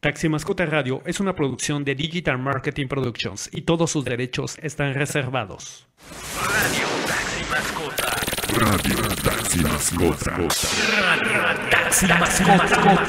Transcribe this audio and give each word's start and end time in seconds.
Taxi 0.00 0.28
Mascota 0.28 0.64
Radio 0.64 1.02
es 1.06 1.18
una 1.18 1.34
producción 1.34 1.84
de 1.84 1.96
Digital 1.96 2.38
Marketing 2.38 2.86
Productions 2.86 3.50
y 3.52 3.62
todos 3.62 3.90
sus 3.90 4.04
derechos 4.04 4.56
están 4.62 4.94
reservados. 4.94 5.88
Radio 6.46 6.86
Taxi 7.04 7.42
Mascota. 7.50 8.14
Radio 8.60 9.08
Taxi 9.24 9.58
Mascota. 9.64 10.36
Radio 10.36 11.42
Taxi 11.68 12.06
Mascota. 12.44 13.08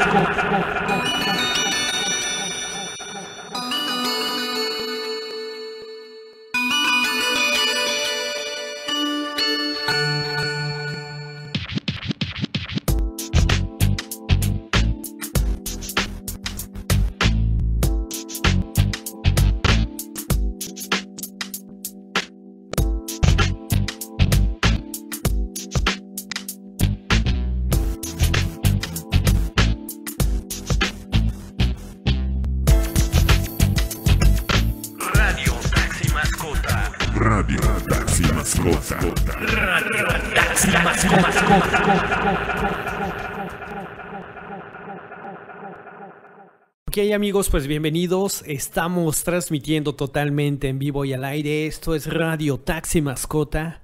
Amigos, 47.13 47.49
pues 47.49 47.65
bienvenidos. 47.65 48.43
Estamos 48.45 49.23
transmitiendo 49.23 49.95
totalmente 49.95 50.67
en 50.67 50.77
vivo 50.77 51.05
y 51.05 51.13
al 51.13 51.23
aire. 51.23 51.65
Esto 51.65 51.95
es 51.95 52.05
Radio 52.05 52.59
Taxi 52.59 53.01
Mascota. 53.01 53.81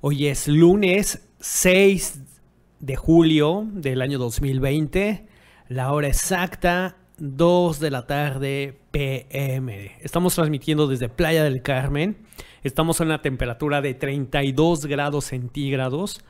Hoy 0.00 0.26
es 0.26 0.48
lunes 0.48 1.24
6 1.38 2.20
de 2.80 2.96
julio 2.96 3.64
del 3.70 4.02
año 4.02 4.18
2020. 4.18 5.26
La 5.68 5.92
hora 5.92 6.08
exacta 6.08 6.96
2 7.18 7.78
de 7.78 7.90
la 7.92 8.06
tarde 8.08 8.80
PM. 8.90 9.92
Estamos 10.00 10.34
transmitiendo 10.34 10.88
desde 10.88 11.08
Playa 11.08 11.44
del 11.44 11.62
Carmen. 11.62 12.16
Estamos 12.64 13.00
a 13.00 13.04
una 13.04 13.22
temperatura 13.22 13.82
de 13.82 13.94
32 13.94 14.86
grados 14.86 15.26
centígrados. 15.26 16.24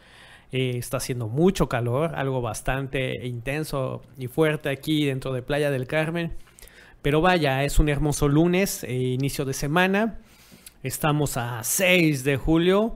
Eh, 0.57 0.79
está 0.79 0.99
haciendo 0.99 1.27
mucho 1.27 1.69
calor, 1.69 2.15
algo 2.15 2.41
bastante 2.41 3.27
intenso 3.27 4.03
y 4.17 4.29
fuerte 4.29 4.69
aquí 4.69 5.05
dentro 5.05 5.33
de 5.33 5.43
Playa 5.43 5.69
del 5.73 5.89
Carmen. 5.89 6.33
Pero 7.03 7.21
vaya, 7.21 7.65
es 7.65 7.81
un 7.81 7.89
hermoso 7.89 8.29
lunes, 8.29 8.85
eh, 8.85 8.93
inicio 8.93 9.45
de 9.45 9.53
semana. 9.53 10.21
Estamos 10.85 11.37
a 11.39 11.65
6 11.65 12.23
de 12.23 12.37
julio. 12.37 12.95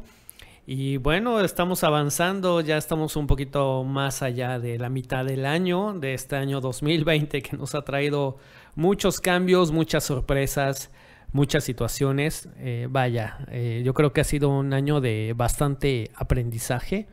Y 0.67 0.99
bueno, 0.99 1.41
estamos 1.41 1.83
avanzando, 1.83 2.61
ya 2.61 2.77
estamos 2.77 3.17
un 3.17 3.27
poquito 3.27 3.83
más 3.83 4.23
allá 4.23 4.61
de 4.61 4.79
la 4.79 4.89
mitad 4.89 5.25
del 5.25 5.45
año, 5.45 5.95
de 5.95 6.15
este 6.15 6.37
año 6.37 6.61
2020, 6.61 7.43
que 7.43 7.57
nos 7.57 7.75
ha 7.75 7.83
traído 7.83 8.37
muchos 8.77 9.19
cambios, 9.19 9.73
muchas 9.73 10.05
sorpresas, 10.05 10.93
muchas 11.33 11.65
situaciones. 11.65 12.49
Eh, 12.59 12.87
vaya, 12.89 13.39
eh, 13.51 13.83
yo 13.85 13.95
creo 13.95 14.13
que 14.13 14.21
ha 14.21 14.25
sido 14.25 14.49
un 14.49 14.73
año 14.73 15.01
de 15.01 15.35
bastante 15.37 16.13
aprendizaje 16.15 17.09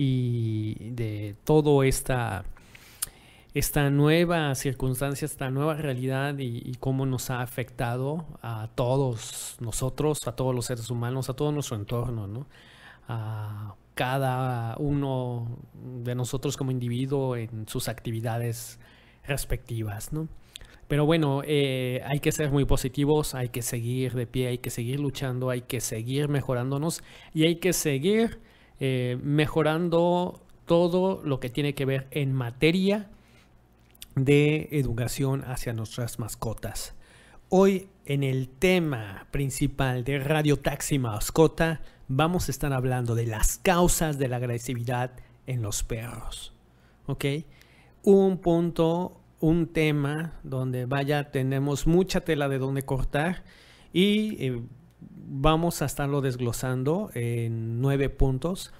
y 0.00 0.92
de 0.92 1.34
todo 1.42 1.82
esta, 1.82 2.44
esta 3.52 3.90
nueva 3.90 4.54
circunstancia, 4.54 5.26
esta 5.26 5.50
nueva 5.50 5.74
realidad 5.74 6.38
y, 6.38 6.62
y 6.64 6.76
cómo 6.76 7.04
nos 7.04 7.30
ha 7.30 7.42
afectado 7.42 8.24
a 8.40 8.68
todos 8.76 9.56
nosotros, 9.58 10.28
a 10.28 10.36
todos 10.36 10.54
los 10.54 10.66
seres 10.66 10.88
humanos, 10.90 11.28
a 11.30 11.34
todo 11.34 11.50
nuestro 11.50 11.74
entorno, 11.74 12.28
¿no? 12.28 12.46
A 13.08 13.74
cada 13.96 14.76
uno 14.78 15.58
de 16.04 16.14
nosotros 16.14 16.56
como 16.56 16.70
individuo 16.70 17.34
en 17.34 17.66
sus 17.66 17.88
actividades 17.88 18.78
respectivas, 19.24 20.12
¿no? 20.12 20.28
Pero 20.86 21.06
bueno, 21.06 21.42
eh, 21.44 22.02
hay 22.06 22.20
que 22.20 22.30
ser 22.30 22.52
muy 22.52 22.64
positivos, 22.66 23.34
hay 23.34 23.48
que 23.48 23.62
seguir 23.62 24.14
de 24.14 24.28
pie, 24.28 24.46
hay 24.46 24.58
que 24.58 24.70
seguir 24.70 25.00
luchando, 25.00 25.50
hay 25.50 25.62
que 25.62 25.80
seguir 25.80 26.28
mejorándonos 26.28 27.02
y 27.34 27.46
hay 27.46 27.56
que 27.56 27.72
seguir 27.72 28.46
eh, 28.80 29.18
mejorando 29.22 30.40
todo 30.66 31.22
lo 31.24 31.40
que 31.40 31.50
tiene 31.50 31.74
que 31.74 31.84
ver 31.84 32.06
en 32.10 32.32
materia 32.32 33.08
de 34.14 34.68
educación 34.72 35.42
hacia 35.46 35.72
nuestras 35.72 36.18
mascotas. 36.18 36.94
Hoy 37.48 37.88
en 38.04 38.22
el 38.22 38.48
tema 38.48 39.26
principal 39.30 40.04
de 40.04 40.18
Radio 40.18 40.58
Taxi 40.58 40.98
Mascota 40.98 41.80
vamos 42.08 42.48
a 42.48 42.50
estar 42.50 42.72
hablando 42.72 43.14
de 43.14 43.26
las 43.26 43.58
causas 43.58 44.18
de 44.18 44.28
la 44.28 44.36
agresividad 44.36 45.12
en 45.46 45.62
los 45.62 45.82
perros. 45.82 46.52
¿Ok? 47.06 47.24
Un 48.02 48.38
punto, 48.38 49.20
un 49.40 49.66
tema 49.66 50.38
donde 50.42 50.84
vaya, 50.84 51.30
tenemos 51.30 51.86
mucha 51.86 52.20
tela 52.20 52.48
de 52.48 52.58
donde 52.58 52.82
cortar 52.82 53.44
y 53.92 54.44
eh, 54.44 54.62
vamos 55.00 55.82
a 55.82 55.86
estarlo 55.86 56.20
desglosando 56.20 57.10
en 57.14 57.80
nueve 57.80 58.08
puntos 58.08 58.72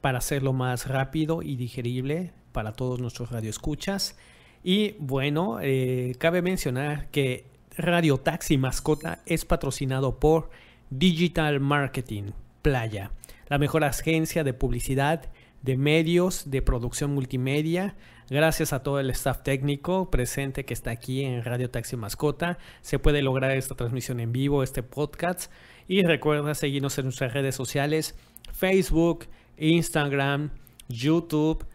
para 0.00 0.18
hacerlo 0.18 0.52
más 0.52 0.86
rápido 0.86 1.42
y 1.42 1.56
digerible 1.56 2.32
para 2.52 2.72
todos 2.72 3.00
nuestros 3.00 3.30
radioescuchas. 3.30 4.16
Y 4.62 4.92
bueno, 4.98 5.58
eh, 5.60 6.14
cabe 6.18 6.42
mencionar 6.42 7.10
que 7.10 7.46
Radio 7.76 8.18
Taxi 8.18 8.56
Mascota 8.56 9.22
es 9.26 9.44
patrocinado 9.44 10.20
por 10.20 10.50
Digital 10.90 11.60
Marketing 11.60 12.32
Playa, 12.62 13.10
la 13.48 13.58
mejor 13.58 13.84
agencia 13.84 14.44
de 14.44 14.54
publicidad, 14.54 15.30
de 15.62 15.76
medios, 15.76 16.50
de 16.50 16.62
producción 16.62 17.12
multimedia. 17.12 17.96
Gracias 18.30 18.72
a 18.72 18.82
todo 18.82 19.00
el 19.00 19.10
staff 19.10 19.42
técnico 19.42 20.10
presente 20.10 20.64
que 20.64 20.72
está 20.72 20.90
aquí 20.90 21.24
en 21.24 21.44
Radio 21.44 21.68
Taxi 21.68 21.94
Mascota, 21.94 22.56
se 22.80 22.98
puede 22.98 23.20
lograr 23.20 23.50
esta 23.50 23.74
transmisión 23.74 24.18
en 24.18 24.32
vivo, 24.32 24.62
este 24.62 24.82
podcast. 24.82 25.52
Y 25.88 26.02
recuerda 26.02 26.54
seguirnos 26.54 26.96
en 26.96 27.04
nuestras 27.04 27.34
redes 27.34 27.54
sociales, 27.54 28.16
Facebook, 28.50 29.26
Instagram, 29.58 30.52
YouTube, 30.88 31.66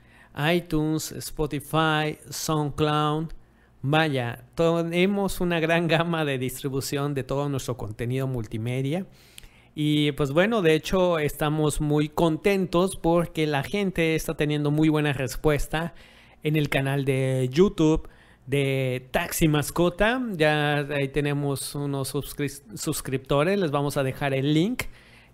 iTunes, 0.51 1.11
Spotify, 1.11 2.17
SoundCloud. 2.27 3.27
Vaya, 3.83 4.43
tenemos 4.55 5.41
una 5.41 5.59
gran 5.59 5.87
gama 5.87 6.25
de 6.25 6.39
distribución 6.39 7.13
de 7.13 7.23
todo 7.23 7.47
nuestro 7.47 7.77
contenido 7.77 8.25
multimedia. 8.25 9.05
Y 9.75 10.13
pues 10.13 10.31
bueno, 10.31 10.63
de 10.63 10.73
hecho 10.73 11.19
estamos 11.19 11.79
muy 11.79 12.09
contentos 12.09 12.95
porque 12.95 13.45
la 13.45 13.61
gente 13.61 14.15
está 14.15 14.35
teniendo 14.35 14.71
muy 14.71 14.89
buena 14.89 15.13
respuesta 15.13 15.93
en 16.43 16.55
el 16.55 16.69
canal 16.69 17.05
de 17.05 17.49
YouTube 17.51 18.07
de 18.45 19.07
Taxi 19.11 19.47
Mascota. 19.47 20.21
Ya 20.33 20.79
ahí 20.79 21.09
tenemos 21.09 21.75
unos 21.75 22.13
suscri- 22.13 22.61
suscriptores, 22.75 23.59
les 23.59 23.71
vamos 23.71 23.97
a 23.97 24.03
dejar 24.03 24.33
el 24.33 24.53
link 24.53 24.83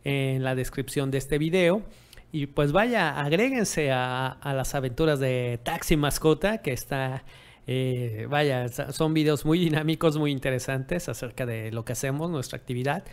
en 0.03 0.44
la 0.44 0.55
descripción 0.55 1.11
de 1.11 1.17
este 1.17 1.38
video. 1.38 1.83
Y 2.31 2.47
pues 2.47 2.73
vaya, 2.73 3.17
agréguense 3.21 3.91
a, 3.91 4.38
las 4.44 4.75
aventuras 4.75 5.19
de 5.19 5.59
Taxi 5.63 5.95
Mascota, 5.95 6.57
que 6.57 6.73
está, 6.73 7.23
eh, 7.65 8.27
vaya, 8.29 8.67
son 8.67 9.13
videos 9.13 9.45
muy 9.45 9.57
dinámicos, 9.57 10.17
muy 10.17 10.31
interesantes 10.31 11.07
acerca 11.07 11.45
de 11.45 11.71
lo 11.71 11.85
que 11.85 11.94
hacemos, 11.94 12.29
nuestra 12.29 12.57
actividad. 12.57 13.05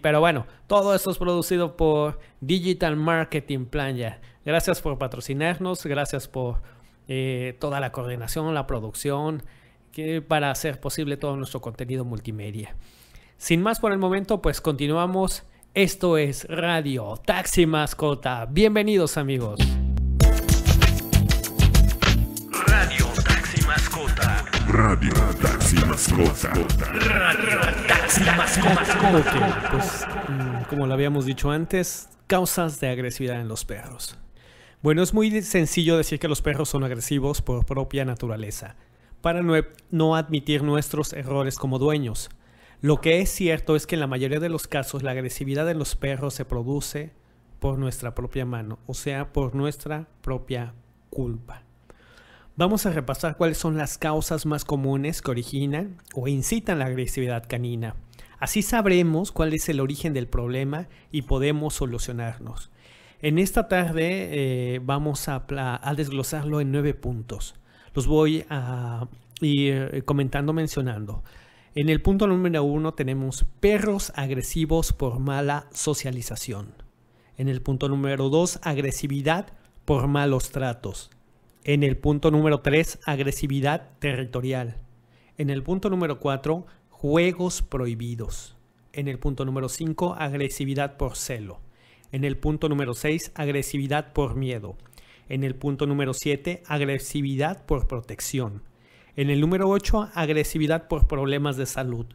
Pero 0.00 0.20
bueno, 0.20 0.46
todo 0.68 0.94
esto 0.94 1.10
es 1.10 1.18
producido 1.18 1.76
por 1.76 2.18
Digital 2.40 2.96
Marketing 2.96 3.66
Plan 3.66 3.94
ya. 3.96 4.20
Gracias 4.46 4.80
por 4.80 4.96
patrocinarnos, 4.96 5.84
gracias 5.84 6.26
por 6.26 6.62
eh, 7.08 7.56
toda 7.60 7.80
la 7.80 7.92
coordinación, 7.92 8.54
la 8.54 8.66
producción, 8.66 9.42
que, 9.92 10.22
para 10.22 10.50
hacer 10.50 10.80
posible 10.80 11.16
todo 11.16 11.36
nuestro 11.36 11.60
contenido 11.60 12.04
multimedia. 12.04 12.74
Sin 13.36 13.62
más 13.62 13.80
por 13.80 13.92
el 13.92 13.98
momento, 13.98 14.40
pues 14.40 14.60
continuamos. 14.60 15.44
Esto 15.74 16.18
es 16.18 16.44
Radio 16.48 17.14
Taxi 17.24 17.66
Mascota. 17.66 18.46
Bienvenidos 18.46 19.16
amigos. 19.16 19.58
Radio 22.50 23.06
Taxi 23.24 23.66
Mascota. 23.66 24.44
Radio 24.68 25.12
Taxi 25.40 25.76
Mascota. 25.76 26.52
Radio 26.52 27.60
Taxi 27.88 28.20
Mascota. 28.22 29.68
Pues 29.72 30.06
mm, 30.28 30.62
como 30.68 30.86
lo 30.86 30.94
habíamos 30.94 31.24
dicho 31.24 31.50
antes, 31.50 32.08
causas 32.26 32.80
de 32.80 32.90
agresividad 32.90 33.40
en 33.40 33.48
los 33.48 33.64
perros. 33.64 34.18
Bueno, 34.82 35.04
es 35.04 35.14
muy 35.14 35.42
sencillo 35.42 35.96
decir 35.96 36.18
que 36.18 36.26
los 36.26 36.42
perros 36.42 36.68
son 36.68 36.82
agresivos 36.82 37.40
por 37.40 37.64
propia 37.64 38.04
naturaleza, 38.04 38.74
para 39.20 39.40
no, 39.90 40.16
admitir 40.16 40.64
nuestros 40.64 41.12
errores 41.12 41.54
como 41.54 41.78
dueños. 41.78 42.30
Lo 42.80 43.00
que 43.00 43.20
es 43.20 43.30
cierto 43.30 43.76
es 43.76 43.86
que 43.86 43.94
en 43.94 44.00
la 44.00 44.08
mayoría 44.08 44.40
de 44.40 44.48
los 44.48 44.66
casos 44.66 45.04
la 45.04 45.12
agresividad 45.12 45.70
en 45.70 45.78
los 45.78 45.94
perros 45.94 46.34
se 46.34 46.44
produce 46.44 47.12
por 47.60 47.78
nuestra 47.78 48.16
propia 48.16 48.44
mano, 48.44 48.80
o 48.86 48.94
sea, 48.94 49.32
por 49.32 49.54
nuestra 49.54 50.08
propia 50.20 50.74
culpa. 51.10 51.62
Vamos 52.56 52.84
a 52.84 52.90
repasar 52.90 53.36
cuáles 53.36 53.58
son 53.58 53.76
las 53.76 53.98
causas 53.98 54.46
más 54.46 54.64
comunes 54.64 55.22
que 55.22 55.30
originan 55.30 55.98
o 56.12 56.26
incitan 56.26 56.80
la 56.80 56.86
agresividad 56.86 57.44
canina. 57.48 57.94
Así 58.40 58.62
sabremos 58.62 59.30
cuál 59.30 59.54
es 59.54 59.68
el 59.68 59.78
origen 59.78 60.12
del 60.12 60.26
problema 60.26 60.88
y 61.12 61.22
podemos 61.22 61.74
solucionarnos. 61.74 62.72
En 63.22 63.38
esta 63.38 63.68
tarde 63.68 64.74
eh, 64.74 64.80
vamos 64.82 65.28
a, 65.28 65.46
desglosarlo 65.96 66.60
en 66.60 66.72
nueve 66.72 66.92
puntos. 66.92 67.54
Los 67.94 68.08
voy 68.08 68.44
a 68.50 69.06
ir 69.40 69.90
eh, 69.92 70.02
comentando, 70.02 70.52
mencionando. 70.52 71.22
En 71.76 71.88
el 71.88 72.02
punto 72.02 72.26
número 72.26 72.64
uno 72.64 72.94
tenemos 72.94 73.46
perros 73.60 74.12
agresivos 74.16 74.92
por 74.92 75.20
mala 75.20 75.68
socialización. 75.72 76.74
En 77.36 77.48
el 77.48 77.62
punto 77.62 77.88
número 77.88 78.28
dos, 78.28 78.58
agresividad 78.64 79.52
por 79.84 80.08
malos 80.08 80.50
tratos. 80.50 81.10
En 81.62 81.84
el 81.84 81.96
punto 81.96 82.32
número 82.32 82.60
3, 82.60 82.98
agresividad 83.06 83.90
territorial. 84.00 84.78
En 85.38 85.48
el 85.48 85.62
punto 85.62 85.90
número 85.90 86.18
4, 86.18 86.66
juegos 86.90 87.62
prohibidos. 87.62 88.56
En 88.92 89.06
el 89.06 89.20
punto 89.20 89.44
número 89.44 89.68
5, 89.68 90.16
agresividad 90.18 90.96
por 90.96 91.16
celo. 91.16 91.60
En 92.12 92.24
el 92.24 92.36
punto 92.36 92.68
número 92.68 92.92
6, 92.94 93.32
agresividad 93.34 94.12
por 94.12 94.36
miedo. 94.36 94.76
En 95.30 95.44
el 95.44 95.54
punto 95.54 95.86
número 95.86 96.12
7, 96.12 96.62
agresividad 96.66 97.64
por 97.64 97.88
protección. 97.88 98.62
En 99.16 99.30
el 99.30 99.40
número 99.40 99.68
8, 99.68 100.10
agresividad 100.14 100.88
por 100.88 101.08
problemas 101.08 101.56
de 101.56 101.66
salud. 101.66 102.06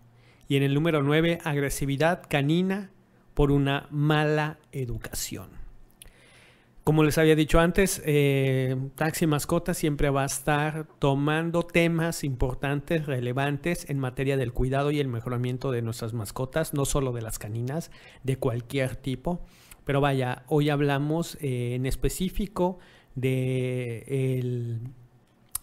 Y 0.48 0.56
en 0.56 0.64
el 0.64 0.76
número 0.76 1.02
9, 1.02 1.40
agresividad 1.44 2.22
canina 2.30 2.92
por 3.34 3.52
una 3.52 3.88
mala 3.90 4.60
educación. 4.72 5.50
Como 6.84 7.04
les 7.04 7.18
había 7.18 7.36
dicho 7.36 7.60
antes, 7.60 8.02
eh, 8.06 8.78
Taxi 8.96 9.28
Mascota 9.28 9.74
siempre 9.74 10.10
va 10.10 10.24
a 10.24 10.28
estar 10.28 10.88
tomando 11.00 11.64
temas 11.64 12.24
importantes, 12.24 13.06
relevantes 13.06 13.90
en 13.90 14.00
materia 14.00 14.38
del 14.38 14.54
cuidado 14.54 14.92
y 14.92 15.02
el 15.02 15.10
mejoramiento 15.10 15.72
de 15.72 15.82
nuestras 15.82 16.14
mascotas, 16.14 16.74
no 16.74 16.86
solo 16.86 17.12
de 17.12 17.22
las 17.22 17.40
caninas, 17.40 17.92
de 18.24 18.38
cualquier 18.38 18.96
tipo. 18.96 19.42
Pero 19.88 20.02
vaya, 20.02 20.44
hoy 20.48 20.70
hablamos 20.70 21.38
eh, 21.40 21.76
en 21.76 21.86
específico 21.86 22.78
de 23.16 24.82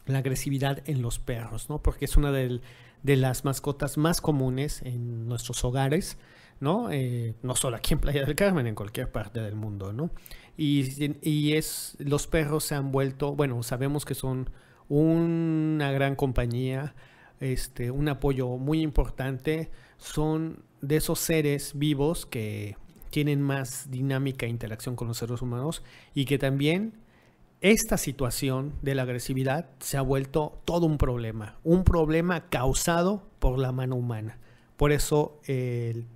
la 0.06 0.18
agresividad 0.18 0.82
en 0.88 1.02
los 1.02 1.18
perros, 1.18 1.68
¿no? 1.68 1.82
Porque 1.82 2.06
es 2.06 2.16
una 2.16 2.32
de 2.32 2.60
las 3.04 3.44
mascotas 3.44 3.98
más 3.98 4.22
comunes 4.22 4.80
en 4.80 5.28
nuestros 5.28 5.62
hogares, 5.62 6.16
¿no? 6.58 6.90
Eh, 6.90 7.34
no 7.42 7.54
solo 7.54 7.76
aquí 7.76 7.92
en 7.92 8.00
Playa 8.00 8.24
del 8.24 8.34
Carmen, 8.34 8.66
en 8.66 8.74
cualquier 8.74 9.12
parte 9.12 9.42
del 9.42 9.56
mundo, 9.56 9.92
¿no? 9.92 10.10
Y, 10.56 11.52
es, 11.52 11.94
los 11.98 12.26
perros 12.26 12.64
se 12.64 12.76
han 12.76 12.92
vuelto, 12.92 13.34
bueno, 13.34 13.62
sabemos 13.62 14.06
que 14.06 14.14
son 14.14 14.48
una 14.88 15.92
gran 15.92 16.16
compañía, 16.16 16.94
este, 17.40 17.90
un 17.90 18.08
apoyo 18.08 18.56
muy 18.56 18.80
importante, 18.80 19.70
son 19.98 20.64
de 20.80 20.96
esos 20.96 21.18
seres 21.18 21.72
vivos 21.74 22.24
que 22.24 22.78
tienen 23.14 23.40
más 23.40 23.92
dinámica 23.92 24.44
e 24.44 24.48
interacción 24.48 24.96
con 24.96 25.06
los 25.06 25.18
seres 25.18 25.40
humanos 25.40 25.84
y 26.14 26.24
que 26.24 26.36
también 26.36 26.94
esta 27.60 27.96
situación 27.96 28.74
de 28.82 28.96
la 28.96 29.02
agresividad 29.02 29.70
se 29.78 29.96
ha 29.96 30.00
vuelto 30.00 30.60
todo 30.64 30.86
un 30.86 30.98
problema, 30.98 31.56
un 31.62 31.84
problema 31.84 32.48
causado 32.48 33.22
por 33.38 33.60
la 33.60 33.70
mano 33.70 33.94
humana. 33.94 34.40
Por 34.76 34.90
eso 34.90 35.40
el, 35.46 36.06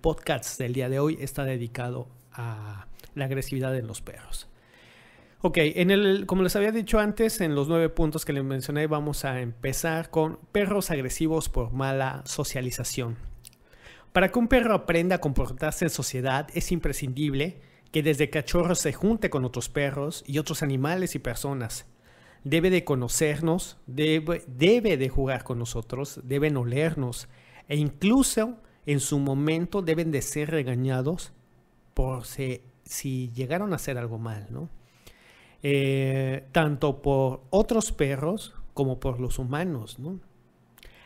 podcast 0.00 0.58
del 0.58 0.72
día 0.72 0.88
de 0.88 0.98
hoy 0.98 1.18
está 1.20 1.44
dedicado 1.44 2.08
a 2.32 2.88
la 3.14 3.26
agresividad 3.26 3.76
en 3.76 3.86
los 3.86 4.02
perros. 4.02 4.48
Ok, 5.42 5.58
como 6.26 6.42
les 6.42 6.56
había 6.56 6.72
dicho 6.72 6.98
antes, 6.98 7.40
en 7.40 7.54
los 7.54 7.68
nueve 7.68 7.90
puntos 7.90 8.24
que 8.24 8.32
les 8.32 8.42
mencioné, 8.42 8.88
vamos 8.88 9.24
a 9.24 9.40
empezar 9.40 10.10
con 10.10 10.40
perros 10.50 10.90
agresivos 10.90 11.48
por 11.48 11.72
mala 11.72 12.22
socialización. 12.24 13.16
Para 14.18 14.32
que 14.32 14.38
un 14.40 14.48
perro 14.48 14.74
aprenda 14.74 15.14
a 15.14 15.20
comportarse 15.20 15.84
en 15.84 15.90
sociedad, 15.90 16.48
es 16.52 16.72
imprescindible 16.72 17.60
que 17.92 18.02
desde 18.02 18.30
cachorro 18.30 18.74
se 18.74 18.92
junte 18.92 19.30
con 19.30 19.44
otros 19.44 19.68
perros 19.68 20.24
y 20.26 20.38
otros 20.38 20.64
animales 20.64 21.14
y 21.14 21.20
personas. 21.20 21.86
Debe 22.42 22.68
de 22.70 22.82
conocernos, 22.82 23.78
debe, 23.86 24.96
de 24.96 25.08
jugar 25.08 25.44
con 25.44 25.60
nosotros, 25.60 26.20
deben 26.24 26.56
olernos 26.56 27.28
e 27.68 27.76
incluso 27.76 28.56
en 28.86 28.98
su 28.98 29.20
momento 29.20 29.82
deben 29.82 30.10
de 30.10 30.22
ser 30.22 30.50
regañados 30.50 31.32
por 31.94 32.26
si 32.26 32.62
si 32.82 33.30
llegaron 33.36 33.72
a 33.72 33.76
hacer 33.76 33.98
algo 33.98 34.18
mal, 34.18 34.48
¿no? 34.50 34.68
Eh, 35.62 36.48
tanto 36.50 37.02
por 37.02 37.44
otros 37.50 37.92
perros 37.92 38.56
como 38.74 38.98
por 38.98 39.20
los 39.20 39.38
humanos, 39.38 40.00
¿no? 40.00 40.18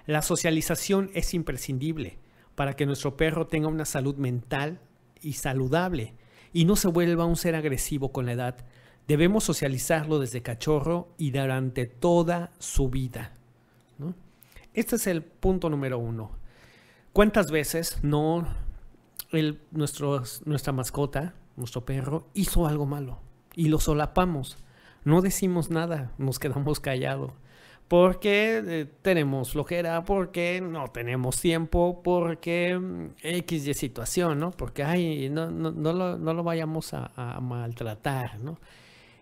La 0.07 0.23
socialización 0.23 1.11
es 1.13 1.35
imprescindible 1.35 2.22
para 2.55 2.75
que 2.75 2.87
nuestro 2.87 3.17
perro 3.17 3.47
tenga 3.47 3.69
una 3.69 3.85
salud 3.85 4.17
mental 4.17 4.81
y 5.21 5.35
saludable 5.35 6.15
y 6.53 6.65
no 6.65 6.77
se 6.77 6.89
vuelva 6.89 7.25
un 7.25 7.37
ser 7.37 7.55
agresivo 7.55 8.13
con 8.13 8.27
la 8.27 8.33
edad. 8.33 8.57
Debemos 9.09 9.45
socializarlo 9.45 10.19
desde 10.19 10.43
cachorro 10.43 11.09
y 11.19 11.31
durante 11.31 11.87
toda 11.87 12.53
su 12.59 12.89
vida. 12.89 13.33
Este 14.75 14.97
es 14.97 15.07
el 15.07 15.23
punto 15.23 15.69
número 15.69 15.99
uno. 15.99 16.31
¿Cuántas 17.13 17.51
veces 17.51 17.99
no 18.03 18.47
el, 19.33 19.61
nuestra 19.71 20.73
mascota 20.73 21.35
nuestro 21.57 21.85
perro, 21.85 22.27
hizo 22.35 22.67
algo 22.67 22.87
malo 22.87 23.21
y 23.55 23.69
lo 23.69 23.79
solapamos. 23.79 24.59
No 25.05 25.21
decimos 25.21 25.71
nada, 25.71 26.13
nos 26.19 26.39
quedamos 26.39 26.81
callados. 26.81 27.33
Porque 27.93 28.63
eh, 28.67 28.87
tenemos 29.03 29.53
flojera, 29.53 30.03
porque 30.03 30.63
no 30.63 30.89
tenemos 30.89 31.39
tiempo, 31.39 32.01
porque 32.03 32.79
mm, 32.79 33.17
X 33.23 33.67
y 33.67 33.75
situación, 33.75 34.39
¿no? 34.39 34.51
Porque, 34.51 34.83
ay, 34.83 35.29
no, 35.29 35.51
no, 35.51 35.71
no, 35.73 35.93
lo, 35.93 36.17
no 36.17 36.33
lo, 36.33 36.43
vayamos 36.43 36.95
a, 36.95 37.13
a 37.15 37.39
maltratar, 37.43 38.41
¿no? 38.41 38.59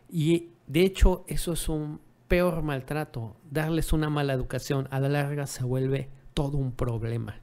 Y 0.08 0.50
de 0.68 0.82
hecho, 0.82 1.24
eso 1.26 1.54
es 1.54 1.68
un 1.68 2.00
peor 2.28 2.62
maltrato. 2.62 3.34
Darles 3.50 3.92
una 3.92 4.08
mala 4.08 4.34
educación 4.34 4.86
a 4.92 5.00
la 5.00 5.08
larga 5.08 5.48
se 5.48 5.64
vuelve 5.64 6.08
todo 6.32 6.56
un 6.56 6.70
problema. 6.70 7.40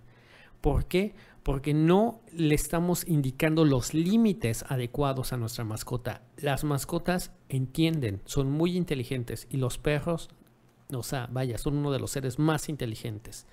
¿Por 0.61 0.85
qué? 0.85 1.13
porque 1.43 1.73
no 1.73 2.21
le 2.33 2.55
estamos 2.55 3.07
indicando 3.07 3.63
los 3.63 3.93
límites 3.93 4.65
adecuados 4.67 5.31
a 5.31 5.37
nuestra 5.37 5.63
mascota. 5.63 6.21
Las 6.37 6.65
mascotas 6.65 7.31
entienden, 7.47 8.21
son 8.25 8.51
muy 8.51 8.75
inteligentes 8.75 9.47
y 9.49 9.55
los 9.55 9.77
perros, 9.77 10.29
o 10.93 11.03
sea, 11.03 11.27
vaya, 11.31 11.57
son 11.57 11.77
uno 11.77 11.91
de 11.91 11.99
los 11.99 12.11
seres 12.11 12.39
más 12.39 12.69
inteligentes, 12.69 13.45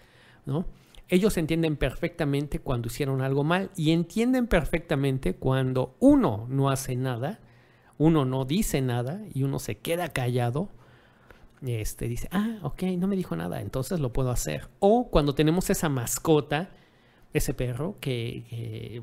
¿no? 0.47 0.67
Ellos 1.09 1.37
entienden 1.37 1.77
perfectamente 1.77 2.61
cuando 2.61 2.89
hicieron 2.89 3.21
algo 3.21 3.45
mal 3.45 3.71
y 3.77 3.91
entienden 3.91 4.47
perfectamente 4.47 5.35
cuando 5.35 5.97
uno 6.01 6.47
no 6.49 6.71
hace 6.71 6.97
nada, 6.97 7.41
uno 7.99 8.25
no 8.25 8.45
dice 8.45 8.81
nada 8.81 9.21
y 9.35 9.43
uno 9.43 9.59
se 9.59 9.77
queda 9.77 10.09
callado. 10.09 10.71
Este 11.61 12.09
dice, 12.09 12.29
ah, 12.31 12.59
ok, 12.63 12.83
no 12.99 13.07
me 13.07 13.17
dijo 13.17 13.37
nada, 13.37 13.61
entonces 13.61 14.01
lo 14.01 14.13
puedo 14.13 14.31
hacer. 14.31 14.69
O 14.81 15.09
cuando 15.11 15.35
tenemos 15.35 15.69
esa 15.71 15.89
mascota, 15.89 16.71
ese 17.33 17.53
perro 17.53 17.97
que, 18.01 19.03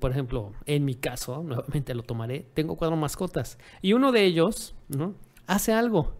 por 0.00 0.10
ejemplo, 0.10 0.52
en 0.64 0.84
mi 0.84 0.94
caso, 0.94 1.42
nuevamente 1.42 1.94
lo 1.94 2.02
tomaré, 2.02 2.46
tengo 2.54 2.76
cuatro 2.76 2.96
mascotas 2.96 3.58
y 3.82 3.92
uno 3.92 4.12
de 4.12 4.24
ellos, 4.24 4.74
¿no? 4.88 5.14
Hace 5.46 5.72
algo 5.72 6.14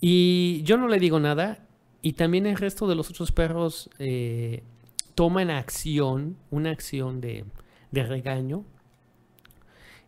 y 0.00 0.62
yo 0.62 0.76
no 0.76 0.88
le 0.88 0.98
digo 0.98 1.18
nada 1.20 1.68
y 2.02 2.12
también 2.12 2.46
el 2.46 2.56
resto 2.56 2.86
de 2.86 2.94
los 2.94 3.10
otros 3.10 3.32
perros 3.32 3.90
eh, 3.98 4.62
toman 5.14 5.50
acción, 5.50 6.36
una 6.50 6.70
acción 6.70 7.20
de, 7.20 7.44
regaño. 7.90 8.64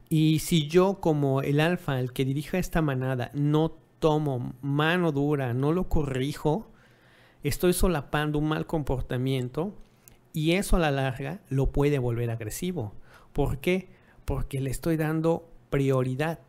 Y 0.09 0.41
si 0.41 0.69
yo 0.69 1.01
como 1.01 1.43
el 1.43 1.61
alfa, 1.61 1.99
el 1.99 2.13
que 2.13 2.25
dirige 2.25 2.59
esta 2.59 2.83
manada, 2.83 3.31
no 3.35 3.73
tomo 3.99 4.55
mano 4.61 5.13
dura, 5.13 5.53
no 5.53 5.73
lo 5.73 5.89
corrijo, 5.89 6.71
estoy 7.43 7.73
solapando 7.73 8.39
un 8.39 8.49
mal 8.49 8.67
comportamiento 8.67 9.75
y 10.33 10.53
eso 10.53 10.77
a 10.77 10.81
la 10.81 10.91
larga 10.91 11.41
lo 11.49 11.73
puede 11.73 11.99
volver 11.99 12.31
agresivo. 12.31 12.95
¿Por 13.33 13.59
qué? 13.59 13.89
Porque 14.25 14.61
le 14.61 14.71
estoy 14.71 14.97
dando 14.97 15.49
prioridad. 15.71 16.41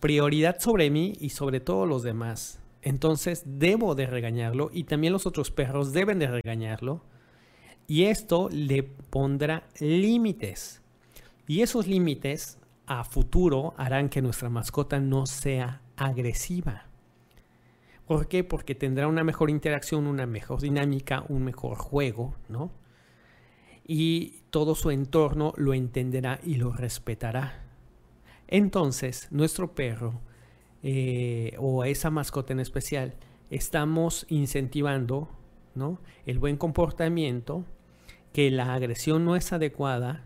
Prioridad 0.00 0.60
sobre 0.60 0.88
mí 0.90 1.14
y 1.18 1.30
sobre 1.30 1.58
todos 1.58 1.88
los 1.88 2.04
demás. 2.04 2.60
Entonces 2.80 3.42
debo 3.44 3.94
de 3.96 4.06
regañarlo 4.06 4.70
y 4.72 4.84
también 4.84 5.12
los 5.12 5.26
otros 5.26 5.50
perros 5.50 5.92
deben 5.92 6.20
de 6.20 6.28
regañarlo. 6.28 7.02
Y 7.88 8.04
esto 8.04 8.48
le 8.52 8.84
pondrá 8.84 9.64
límites. 9.80 10.80
Y 11.48 11.62
esos 11.62 11.88
límites 11.88 12.58
a 12.86 13.02
futuro 13.02 13.74
harán 13.76 14.08
que 14.08 14.22
nuestra 14.22 14.48
mascota 14.48 15.00
no 15.00 15.26
sea 15.26 15.82
agresiva. 15.96 16.86
¿Por 18.06 18.28
qué? 18.28 18.44
Porque 18.44 18.74
tendrá 18.74 19.08
una 19.08 19.24
mejor 19.24 19.50
interacción, 19.50 20.06
una 20.06 20.26
mejor 20.26 20.60
dinámica, 20.60 21.24
un 21.28 21.42
mejor 21.44 21.76
juego, 21.78 22.36
¿no? 22.48 22.70
Y 23.86 24.42
todo 24.50 24.74
su 24.74 24.90
entorno 24.90 25.52
lo 25.56 25.74
entenderá 25.74 26.38
y 26.44 26.54
lo 26.54 26.72
respetará. 26.72 27.61
Entonces, 28.48 29.28
nuestro 29.30 29.74
perro 29.74 30.20
eh, 30.82 31.54
o 31.58 31.84
esa 31.84 32.10
mascota 32.10 32.52
en 32.52 32.60
especial, 32.60 33.14
estamos 33.50 34.26
incentivando 34.28 35.28
¿no? 35.74 36.00
el 36.26 36.38
buen 36.38 36.56
comportamiento, 36.56 37.64
que 38.32 38.50
la 38.50 38.74
agresión 38.74 39.24
no 39.24 39.36
es 39.36 39.52
adecuada, 39.52 40.24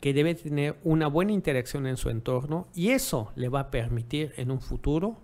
que 0.00 0.14
debe 0.14 0.34
tener 0.34 0.78
una 0.84 1.08
buena 1.08 1.32
interacción 1.32 1.86
en 1.86 1.96
su 1.96 2.08
entorno 2.08 2.68
y 2.74 2.90
eso 2.90 3.32
le 3.34 3.48
va 3.48 3.60
a 3.60 3.70
permitir 3.70 4.32
en 4.36 4.50
un 4.50 4.60
futuro 4.60 5.18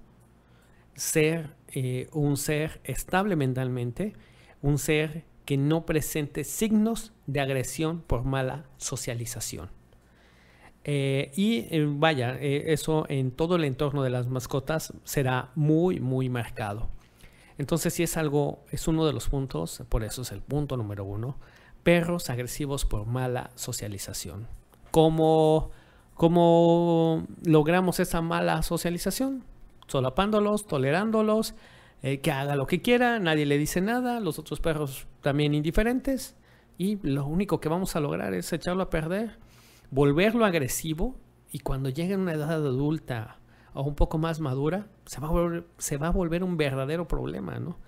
ser 0.94 1.54
eh, 1.68 2.08
un 2.12 2.36
ser 2.36 2.80
estable 2.84 3.36
mentalmente, 3.36 4.14
un 4.62 4.78
ser 4.78 5.24
que 5.44 5.56
no 5.56 5.86
presente 5.86 6.44
signos 6.44 7.12
de 7.26 7.40
agresión 7.40 8.00
por 8.00 8.24
mala 8.24 8.66
socialización. 8.78 9.75
Eh, 10.88 11.32
y 11.34 11.66
eh, 11.74 11.84
vaya, 11.88 12.38
eso 12.40 13.06
en 13.08 13.32
todo 13.32 13.56
el 13.56 13.64
entorno 13.64 14.04
de 14.04 14.10
las 14.10 14.28
mascotas 14.28 14.92
será 15.02 15.50
muy, 15.56 15.98
muy 15.98 16.28
marcado. 16.28 16.88
Entonces, 17.58 17.92
si 17.92 18.04
es 18.04 18.16
algo, 18.16 18.60
es 18.70 18.86
uno 18.86 19.04
de 19.04 19.12
los 19.12 19.28
puntos, 19.28 19.82
por 19.88 20.04
eso 20.04 20.22
es 20.22 20.30
el 20.30 20.42
punto 20.42 20.76
número 20.76 21.04
uno, 21.04 21.38
perros 21.82 22.30
agresivos 22.30 22.84
por 22.84 23.04
mala 23.04 23.50
socialización. 23.56 24.46
¿Cómo, 24.92 25.70
cómo 26.14 27.26
logramos 27.44 27.98
esa 27.98 28.20
mala 28.20 28.62
socialización? 28.62 29.42
Solapándolos, 29.88 30.68
tolerándolos, 30.68 31.54
eh, 32.02 32.20
que 32.20 32.30
haga 32.30 32.54
lo 32.54 32.68
que 32.68 32.80
quiera, 32.80 33.18
nadie 33.18 33.44
le 33.44 33.58
dice 33.58 33.80
nada, 33.80 34.20
los 34.20 34.38
otros 34.38 34.60
perros 34.60 35.08
también 35.20 35.52
indiferentes, 35.52 36.36
y 36.78 36.98
lo 37.02 37.26
único 37.26 37.58
que 37.58 37.68
vamos 37.68 37.96
a 37.96 38.00
lograr 38.00 38.34
es 38.34 38.52
echarlo 38.52 38.84
a 38.84 38.90
perder, 38.90 39.38
volverlo 39.90 40.44
agresivo, 40.44 41.16
y 41.50 41.60
cuando 41.60 41.88
llegue 41.88 42.14
a 42.14 42.18
una 42.18 42.34
edad 42.34 42.52
adulta 42.52 43.38
o 43.72 43.82
un 43.82 43.94
poco 43.94 44.18
más 44.18 44.40
madura, 44.40 44.88
se 45.06 45.20
va 45.20 45.28
a 45.28 45.30
volver, 45.30 45.66
se 45.78 45.96
va 45.96 46.08
a 46.08 46.10
volver 46.10 46.42
un 46.42 46.56
verdadero 46.56 47.06
problema, 47.08 47.58
¿no? 47.58 47.78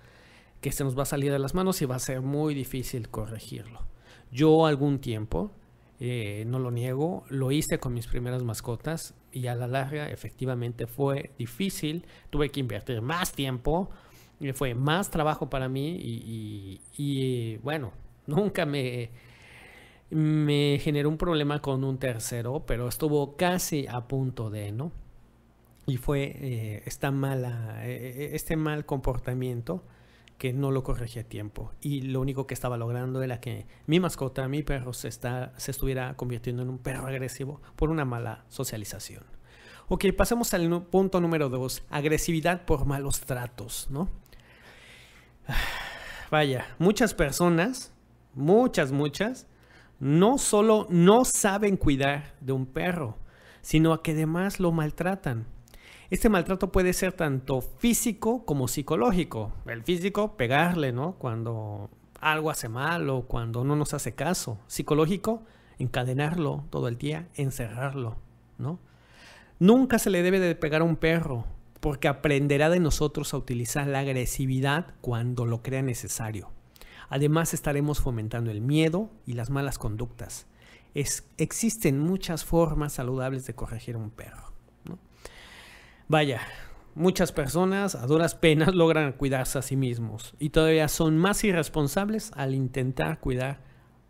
Que 0.61 0.71
se 0.71 0.83
nos 0.83 0.97
va 0.97 1.03
a 1.03 1.05
salir 1.05 1.31
de 1.31 1.39
las 1.39 1.53
manos 1.53 1.81
y 1.81 1.85
va 1.85 1.95
a 1.95 1.99
ser 1.99 2.21
muy 2.21 2.53
difícil 2.53 3.09
corregirlo. 3.09 3.85
Yo 4.31 4.65
algún 4.65 4.99
tiempo, 4.99 5.51
eh, 5.99 6.45
no 6.47 6.59
lo 6.59 6.71
niego, 6.71 7.25
lo 7.29 7.51
hice 7.51 7.79
con 7.79 7.93
mis 7.93 8.07
primeras 8.07 8.43
mascotas 8.43 9.13
y 9.31 9.47
a 9.47 9.55
la 9.55 9.67
larga 9.67 10.09
efectivamente 10.09 10.87
fue 10.87 11.31
difícil, 11.37 12.05
tuve 12.29 12.49
que 12.49 12.59
invertir 12.59 13.01
más 13.01 13.33
tiempo, 13.33 13.89
y 14.39 14.53
fue 14.53 14.73
más 14.73 15.11
trabajo 15.11 15.49
para 15.49 15.67
mí 15.67 15.97
y, 16.01 16.81
y 16.97 17.57
bueno, 17.57 17.91
nunca 18.25 18.65
me, 18.65 19.09
me 20.09 20.79
generó 20.81 21.09
un 21.09 21.17
problema 21.17 21.61
con 21.61 21.83
un 21.83 21.97
tercero, 21.97 22.63
pero 22.65 22.87
estuvo 22.87 23.35
casi 23.35 23.87
a 23.87 24.07
punto 24.07 24.49
de, 24.49 24.71
¿no? 24.71 24.91
y 25.89 25.97
fue 25.97 26.35
eh, 26.39 26.83
esta 26.85 27.11
mala, 27.11 27.81
eh, 27.85 28.31
este 28.33 28.55
mal 28.55 28.85
comportamiento 28.85 29.83
que 30.37 30.53
no 30.53 30.71
lo 30.71 30.83
corregí 30.83 31.19
a 31.19 31.23
tiempo. 31.23 31.73
Y 31.81 32.01
lo 32.01 32.21
único 32.21 32.47
que 32.47 32.53
estaba 32.53 32.77
logrando 32.77 33.21
era 33.23 33.41
que 33.41 33.65
mi 33.87 33.99
mascota, 33.99 34.47
mi 34.47 34.63
perro, 34.63 34.93
se, 34.93 35.09
está, 35.09 35.51
se 35.57 35.71
estuviera 35.71 36.15
convirtiendo 36.15 36.61
en 36.61 36.69
un 36.69 36.77
perro 36.77 37.07
agresivo 37.07 37.61
por 37.75 37.89
una 37.89 38.05
mala 38.05 38.45
socialización. 38.47 39.23
Ok, 39.89 40.05
pasemos 40.15 40.53
al 40.53 40.83
punto 40.83 41.19
número 41.19 41.49
dos, 41.49 41.83
agresividad 41.89 42.63
por 42.65 42.85
malos 42.85 43.21
tratos, 43.21 43.87
¿no? 43.89 44.09
Vaya, 46.31 46.67
muchas 46.77 47.15
personas, 47.15 47.91
muchas, 48.35 48.91
muchas, 48.91 49.47
no 49.99 50.37
solo 50.37 50.87
no 50.89 51.25
saben 51.25 51.77
cuidar 51.77 52.35
de 52.41 52.53
un 52.53 52.65
perro, 52.65 53.17
sino 53.61 54.01
que 54.01 54.11
además 54.11 54.59
lo 54.59 54.71
maltratan. 54.71 55.45
Este 56.09 56.29
maltrato 56.29 56.71
puede 56.71 56.93
ser 56.93 57.13
tanto 57.13 57.61
físico 57.61 58.45
como 58.45 58.67
psicológico. 58.67 59.51
El 59.67 59.83
físico, 59.83 60.37
pegarle, 60.37 60.91
¿no? 60.91 61.13
Cuando 61.13 61.89
algo 62.19 62.49
hace 62.49 62.67
mal 62.67 63.09
o 63.09 63.23
cuando 63.23 63.63
no 63.63 63.75
nos 63.75 63.93
hace 63.93 64.15
caso. 64.15 64.59
Psicológico, 64.67 65.43
encadenarlo 65.77 66.65
todo 66.69 66.87
el 66.87 66.97
día, 66.97 67.27
encerrarlo, 67.35 68.17
¿no? 68.57 68.79
Nunca 69.59 69.99
se 69.99 70.09
le 70.09 70.23
debe 70.23 70.39
de 70.39 70.55
pegar 70.55 70.81
a 70.81 70.85
un 70.85 70.95
perro 70.95 71.45
porque 71.79 72.07
aprenderá 72.07 72.69
de 72.69 72.79
nosotros 72.79 73.33
a 73.33 73.37
utilizar 73.37 73.87
la 73.87 73.99
agresividad 73.99 74.93
cuando 75.01 75.45
lo 75.45 75.61
crea 75.61 75.81
necesario. 75.81 76.49
Además 77.09 77.53
estaremos 77.53 77.99
fomentando 77.99 78.51
el 78.51 78.61
miedo 78.61 79.09
y 79.25 79.33
las 79.33 79.49
malas 79.49 79.77
conductas. 79.77 80.47
Existen 80.93 81.99
muchas 81.99 82.45
formas 82.45 82.93
saludables 82.93 83.45
de 83.45 83.55
corregir 83.55 83.97
un 83.97 84.09
perro. 84.09 84.53
Vaya, 86.07 86.41
muchas 86.95 87.31
personas 87.31 87.93
a 87.95 88.07
duras 88.07 88.33
penas 88.33 88.73
logran 88.73 89.13
cuidarse 89.13 89.59
a 89.59 89.61
sí 89.61 89.75
mismos 89.75 90.33
y 90.39 90.49
todavía 90.49 90.87
son 90.87 91.17
más 91.17 91.43
irresponsables 91.43 92.31
al 92.35 92.55
intentar 92.55 93.19
cuidar 93.19 93.61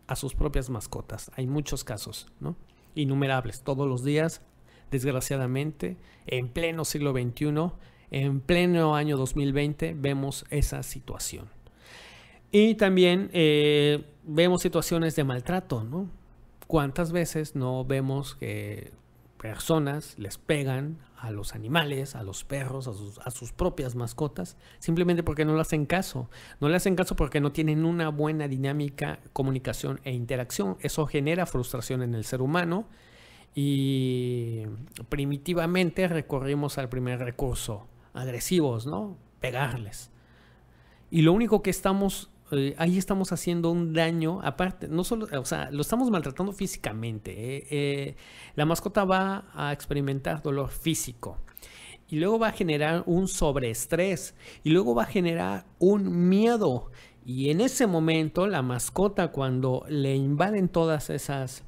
a 0.06 0.16
sus 0.16 0.34
propias 0.34 0.70
mascotas. 0.70 1.30
Hay 1.36 1.46
muchos 1.46 1.84
casos, 1.84 2.26
¿no? 2.40 2.56
Innumerables, 2.94 3.62
todos 3.62 3.86
los 3.86 4.02
días, 4.02 4.42
desgraciadamente, 4.90 5.98
en 6.26 6.48
pleno 6.48 6.84
siglo 6.84 7.12
XXI, 7.12 7.70
en 8.10 8.40
pleno 8.40 8.96
año 8.96 9.16
2020, 9.16 9.94
vemos 9.96 10.44
esa 10.50 10.82
situación. 10.82 11.48
Y 12.52 12.74
también 12.74 13.30
eh, 13.32 14.04
vemos 14.24 14.62
situaciones 14.62 15.14
de 15.16 15.24
maltrato, 15.24 15.84
¿no? 15.84 16.08
¿Cuántas 16.66 17.12
veces 17.12 17.54
no 17.56 17.84
vemos 17.84 18.34
que 18.34 18.92
personas 19.40 20.18
les 20.18 20.36
pegan 20.36 20.98
a 21.20 21.30
los 21.30 21.54
animales, 21.54 22.14
a 22.14 22.22
los 22.22 22.44
perros, 22.44 22.88
a 22.88 23.30
sus, 23.30 23.52
propias 23.52 23.94
mascotas, 23.94 24.56
simplemente 24.78 25.22
porque 25.22 25.44
no 25.44 25.54
le 25.54 25.60
hacen 25.60 25.84
caso. 25.84 26.30
No 26.60 26.68
le 26.68 26.76
hacen 26.76 26.96
caso 26.96 27.14
porque 27.14 27.40
no 27.40 27.52
tienen 27.52 27.84
una 27.84 28.08
buena 28.08 28.48
dinámica, 28.48 29.18
comunicación 29.32 30.00
e 30.04 30.12
interacción. 30.12 30.76
Eso 30.80 31.06
genera 31.06 31.46
frustración 31.46 32.02
en 32.02 32.14
el 32.14 32.24
ser 32.24 32.40
humano 32.40 32.86
y 33.54 34.64
primitivamente 35.08 36.08
recorrimos 36.08 36.78
al 36.78 36.88
primer 36.88 37.18
recurso, 37.18 37.86
agresivos, 38.14 38.86
¿no? 38.86 39.16
Pegarles. 39.40 40.10
Y 41.10 41.22
lo 41.22 41.32
único 41.32 41.62
que 41.62 41.70
estamos 41.70 42.30
eh, 42.52 42.74
ahí 42.78 42.98
estamos 42.98 43.32
haciendo 43.32 43.70
un 43.70 43.92
daño, 43.92 44.40
aparte, 44.42 44.88
no 44.88 45.04
solo, 45.04 45.26
o 45.38 45.44
sea, 45.44 45.70
lo 45.70 45.82
estamos 45.82 46.10
maltratando 46.10 46.52
físicamente. 46.52 47.56
Eh, 47.56 47.66
eh, 47.70 48.16
la 48.54 48.66
mascota 48.66 49.04
va 49.04 49.44
a 49.54 49.72
experimentar 49.72 50.42
dolor 50.42 50.70
físico 50.70 51.38
y 52.08 52.16
luego 52.16 52.38
va 52.38 52.48
a 52.48 52.52
generar 52.52 53.04
un 53.06 53.28
sobreestrés 53.28 54.34
y 54.64 54.70
luego 54.70 54.94
va 54.94 55.04
a 55.04 55.06
generar 55.06 55.66
un 55.78 56.28
miedo. 56.28 56.90
Y 57.24 57.50
en 57.50 57.60
ese 57.60 57.86
momento 57.86 58.46
la 58.46 58.62
mascota 58.62 59.28
cuando 59.28 59.84
le 59.88 60.16
invaden 60.16 60.68
todas 60.68 61.10
esas 61.10 61.64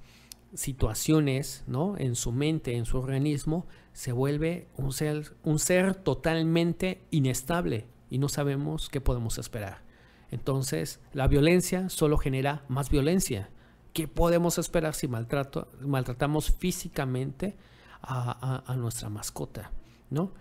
situaciones, 0.55 1.65
¿no? 1.67 1.97
En 1.97 2.17
su 2.17 2.33
mente, 2.33 2.77
en 2.77 2.85
su 2.85 2.99
organismo, 2.99 3.67
se 3.93 4.12
vuelve 4.12 4.69
un 4.77 4.93
ser, 4.93 5.37
un 5.45 5.59
ser 5.59 5.95
totalmente 5.95 7.03
inestable 7.11 7.87
y 8.11 8.19
no 8.19 8.29
sabemos 8.29 8.89
qué 8.89 9.01
podemos 9.01 9.39
esperar. 9.39 9.91
Entonces, 10.33 10.99
la 11.12 11.29
violencia 11.29 11.91
solo 11.91 12.17
genera 12.17 12.65
más 12.67 12.89
violencia. 12.89 13.51
¿Qué 13.93 14.09
podemos 14.09 14.57
esperar 14.57 14.95
si 14.95 15.07
maltratamos 15.07 16.51
físicamente 16.51 17.55
a, 18.01 18.75
nuestra 18.79 19.11
mascota? 19.11 19.71
¿no? 20.09 20.33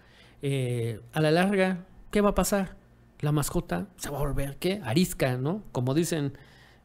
Eh, 0.41 1.01
a 1.11 1.19
la 1.19 1.29
larga, 1.31 1.85
¿qué 2.09 2.21
va 2.21 2.29
a 2.29 2.35
pasar? 2.35 2.77
La 3.19 3.33
mascota 3.33 3.89
se 3.97 4.09
va 4.09 4.19
a 4.19 4.21
volver, 4.21 4.55
¿qué? 4.57 4.81
Arisca, 4.85 5.35
¿no? 5.35 5.61
Como 5.73 5.93
dicen, 5.93 6.37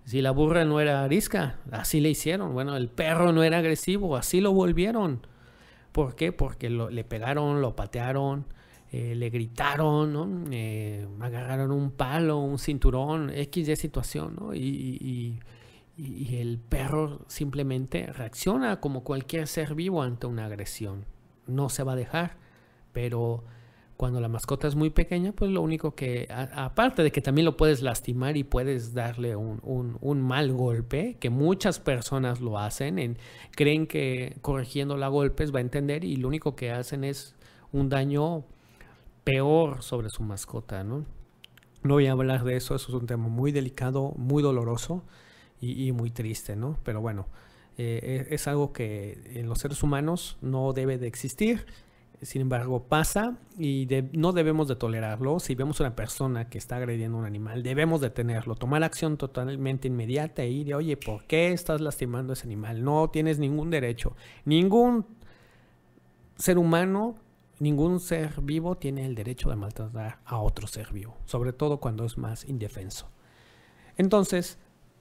si 0.04 0.20
la 0.20 0.32
burra 0.32 0.64
no 0.64 0.80
era 0.80 1.04
arisca, 1.04 1.60
así 1.70 2.00
le 2.00 2.10
hicieron. 2.10 2.54
Bueno, 2.54 2.76
el 2.76 2.88
perro 2.88 3.32
no 3.32 3.44
era 3.44 3.58
agresivo, 3.58 4.16
así 4.16 4.40
lo 4.40 4.52
volvieron. 4.52 5.24
¿Por 5.92 6.16
qué? 6.16 6.32
Porque 6.32 6.70
le 6.70 7.04
pegaron, 7.04 7.60
lo 7.60 7.76
patearon, 7.76 8.46
eh, 8.96 9.14
le 9.14 9.28
gritaron. 9.28 10.48
Eh, 10.52 11.06
agarraron 11.20 11.70
un 11.70 11.90
palo, 11.90 12.38
un 12.38 12.58
cinturón, 12.58 13.30
X 13.30 13.66
de 13.66 13.76
situación, 13.76 14.36
¿no? 14.40 14.54
Y, 14.54 15.38
el 15.98 16.58
perro 16.58 17.20
simplemente 17.26 18.06
reacciona 18.12 18.80
como 18.80 19.02
cualquier 19.02 19.46
ser 19.46 19.74
vivo 19.74 20.02
ante 20.02 20.26
una 20.26 20.46
agresión. 20.46 21.06
No 21.46 21.68
se 21.70 21.84
va 21.84 21.92
a 21.92 21.96
dejar, 21.96 22.36
pero 22.92 23.44
cuando 23.96 24.20
la 24.20 24.28
mascota 24.28 24.68
es 24.68 24.74
muy 24.74 24.90
pequeña, 24.90 25.32
pues 25.32 25.50
lo 25.50 25.62
único 25.62 25.94
que, 25.94 26.28
aparte 26.30 27.02
de 27.02 27.10
que 27.10 27.22
también 27.22 27.46
lo 27.46 27.56
puedes 27.56 27.80
lastimar 27.80 28.36
y 28.36 28.44
puedes 28.44 28.92
darle 28.92 29.36
un, 29.36 30.22
mal 30.22 30.52
golpe, 30.52 31.16
que 31.18 31.30
muchas 31.30 31.80
personas 31.80 32.42
lo 32.42 32.58
hacen, 32.58 32.98
en, 32.98 33.18
creen 33.52 33.86
que 33.86 34.36
corrigiendo 34.42 34.98
la 34.98 35.08
golpes 35.08 35.54
va 35.54 35.60
a 35.60 35.62
entender 35.62 36.04
y 36.04 36.16
lo 36.16 36.28
único 36.28 36.56
que 36.56 36.72
hacen 36.72 37.04
es 37.04 37.34
un 37.72 37.88
daño 37.88 38.44
peor 39.26 39.82
sobre 39.82 40.08
su 40.08 40.22
mascota, 40.22 40.84
¿no? 40.84 41.04
No 41.82 41.94
voy 41.94 42.06
a 42.06 42.12
hablar 42.12 42.44
de 42.44 42.56
eso, 42.56 42.76
eso 42.76 42.88
es 42.88 42.94
un 42.94 43.08
tema 43.08 43.26
muy 43.26 43.50
delicado, 43.50 44.12
muy 44.16 44.40
doloroso 44.40 45.02
y, 45.60 45.90
muy 45.90 46.10
triste, 46.10 46.54
¿no? 46.54 46.78
Pero 46.84 47.00
bueno, 47.00 47.26
eh, 47.76 48.28
es, 48.30 48.46
algo 48.46 48.72
que 48.72 49.32
en 49.34 49.48
los 49.48 49.58
seres 49.58 49.82
humanos 49.82 50.38
no 50.42 50.72
debe 50.72 50.96
de 50.96 51.08
existir. 51.08 51.66
Sin 52.22 52.42
embargo, 52.42 52.84
pasa 52.84 53.36
y 53.58 53.88
no 54.12 54.32
debemos 54.32 54.68
de 54.68 54.76
tolerarlo. 54.76 55.40
Si 55.40 55.56
vemos 55.56 55.80
una 55.80 55.96
persona 55.96 56.48
que 56.48 56.58
está 56.58 56.76
agrediendo 56.76 57.16
a 57.16 57.20
un 57.20 57.26
animal, 57.26 57.64
debemos 57.64 58.00
detenerlo, 58.00 58.54
tomar 58.54 58.84
acción 58.84 59.16
totalmente 59.16 59.88
inmediata 59.88 60.44
y 60.44 60.62
de, 60.62 60.74
oye, 60.74 60.96
¿por 60.96 61.24
qué 61.24 61.52
estás 61.52 61.80
lastimando 61.80 62.32
a 62.32 62.34
ese 62.34 62.46
animal? 62.46 62.84
No 62.84 63.10
tienes 63.10 63.40
ningún 63.40 63.70
derecho. 63.70 64.14
Ningún 64.44 65.04
ser 66.36 66.58
humano, 66.58 67.16
ningún 67.58 68.00
ser 68.00 68.40
vivo 68.42 68.76
tiene 68.76 69.06
el 69.06 69.14
derecho 69.14 69.48
de 69.48 69.56
maltratar 69.56 70.18
a 70.24 70.38
otro 70.38 70.66
ser 70.66 70.92
vivo, 70.92 71.16
sobre 71.24 71.52
todo 71.52 71.78
cuando 71.78 72.04
es 72.04 72.18
más 72.18 72.44
indefenso. 72.44 73.08
Entonces, 73.96 74.58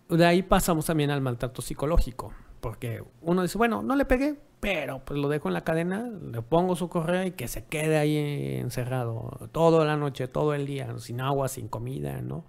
de 0.09 0.25
ahí 0.25 0.43
pasamos 0.43 0.85
también 0.85 1.11
al 1.11 1.21
maltrato 1.21 1.61
psicológico, 1.61 2.33
porque 2.61 3.03
uno 3.21 3.41
dice, 3.41 3.57
bueno, 3.57 3.81
no 3.81 3.95
le 3.95 4.05
pegué, 4.05 4.39
pero 4.59 4.99
pues 5.03 5.19
lo 5.19 5.29
dejo 5.29 5.49
en 5.49 5.53
la 5.53 5.63
cadena, 5.63 6.09
le 6.09 6.41
pongo 6.41 6.75
su 6.75 6.89
correa 6.89 7.25
y 7.25 7.31
que 7.31 7.47
se 7.47 7.65
quede 7.65 7.97
ahí 7.97 8.57
encerrado 8.57 9.49
toda 9.51 9.85
la 9.85 9.97
noche, 9.97 10.27
todo 10.27 10.53
el 10.53 10.65
día, 10.65 10.97
sin 10.97 11.21
agua, 11.21 11.49
sin 11.49 11.67
comida, 11.67 12.21
¿no? 12.21 12.45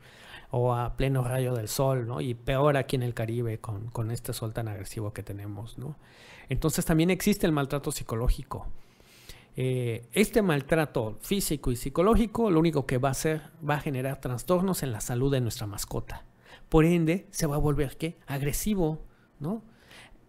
O 0.50 0.72
a 0.72 0.96
pleno 0.96 1.24
rayo 1.24 1.54
del 1.54 1.68
sol, 1.68 2.06
¿no? 2.06 2.20
Y 2.20 2.34
peor 2.34 2.76
aquí 2.76 2.96
en 2.96 3.02
el 3.02 3.12
Caribe 3.12 3.58
con, 3.58 3.90
con 3.90 4.10
este 4.10 4.32
sol 4.32 4.54
tan 4.54 4.68
agresivo 4.68 5.12
que 5.12 5.22
tenemos, 5.22 5.76
¿no? 5.76 5.96
Entonces 6.48 6.84
también 6.84 7.10
existe 7.10 7.46
el 7.46 7.52
maltrato 7.52 7.90
psicológico. 7.90 8.68
Eh, 9.58 10.06
este 10.12 10.42
maltrato 10.42 11.16
físico 11.22 11.72
y 11.72 11.76
psicológico 11.76 12.50
lo 12.50 12.60
único 12.60 12.84
que 12.84 12.98
va 12.98 13.08
a 13.08 13.12
hacer 13.12 13.40
va 13.68 13.76
a 13.76 13.80
generar 13.80 14.20
trastornos 14.20 14.82
en 14.82 14.92
la 14.92 15.00
salud 15.00 15.32
de 15.32 15.40
nuestra 15.40 15.66
mascota. 15.66 16.26
Por 16.68 16.84
ende, 16.84 17.26
se 17.30 17.46
va 17.46 17.56
a 17.56 17.58
volver 17.58 17.96
¿qué? 17.96 18.18
agresivo, 18.26 19.06
¿no? 19.40 19.62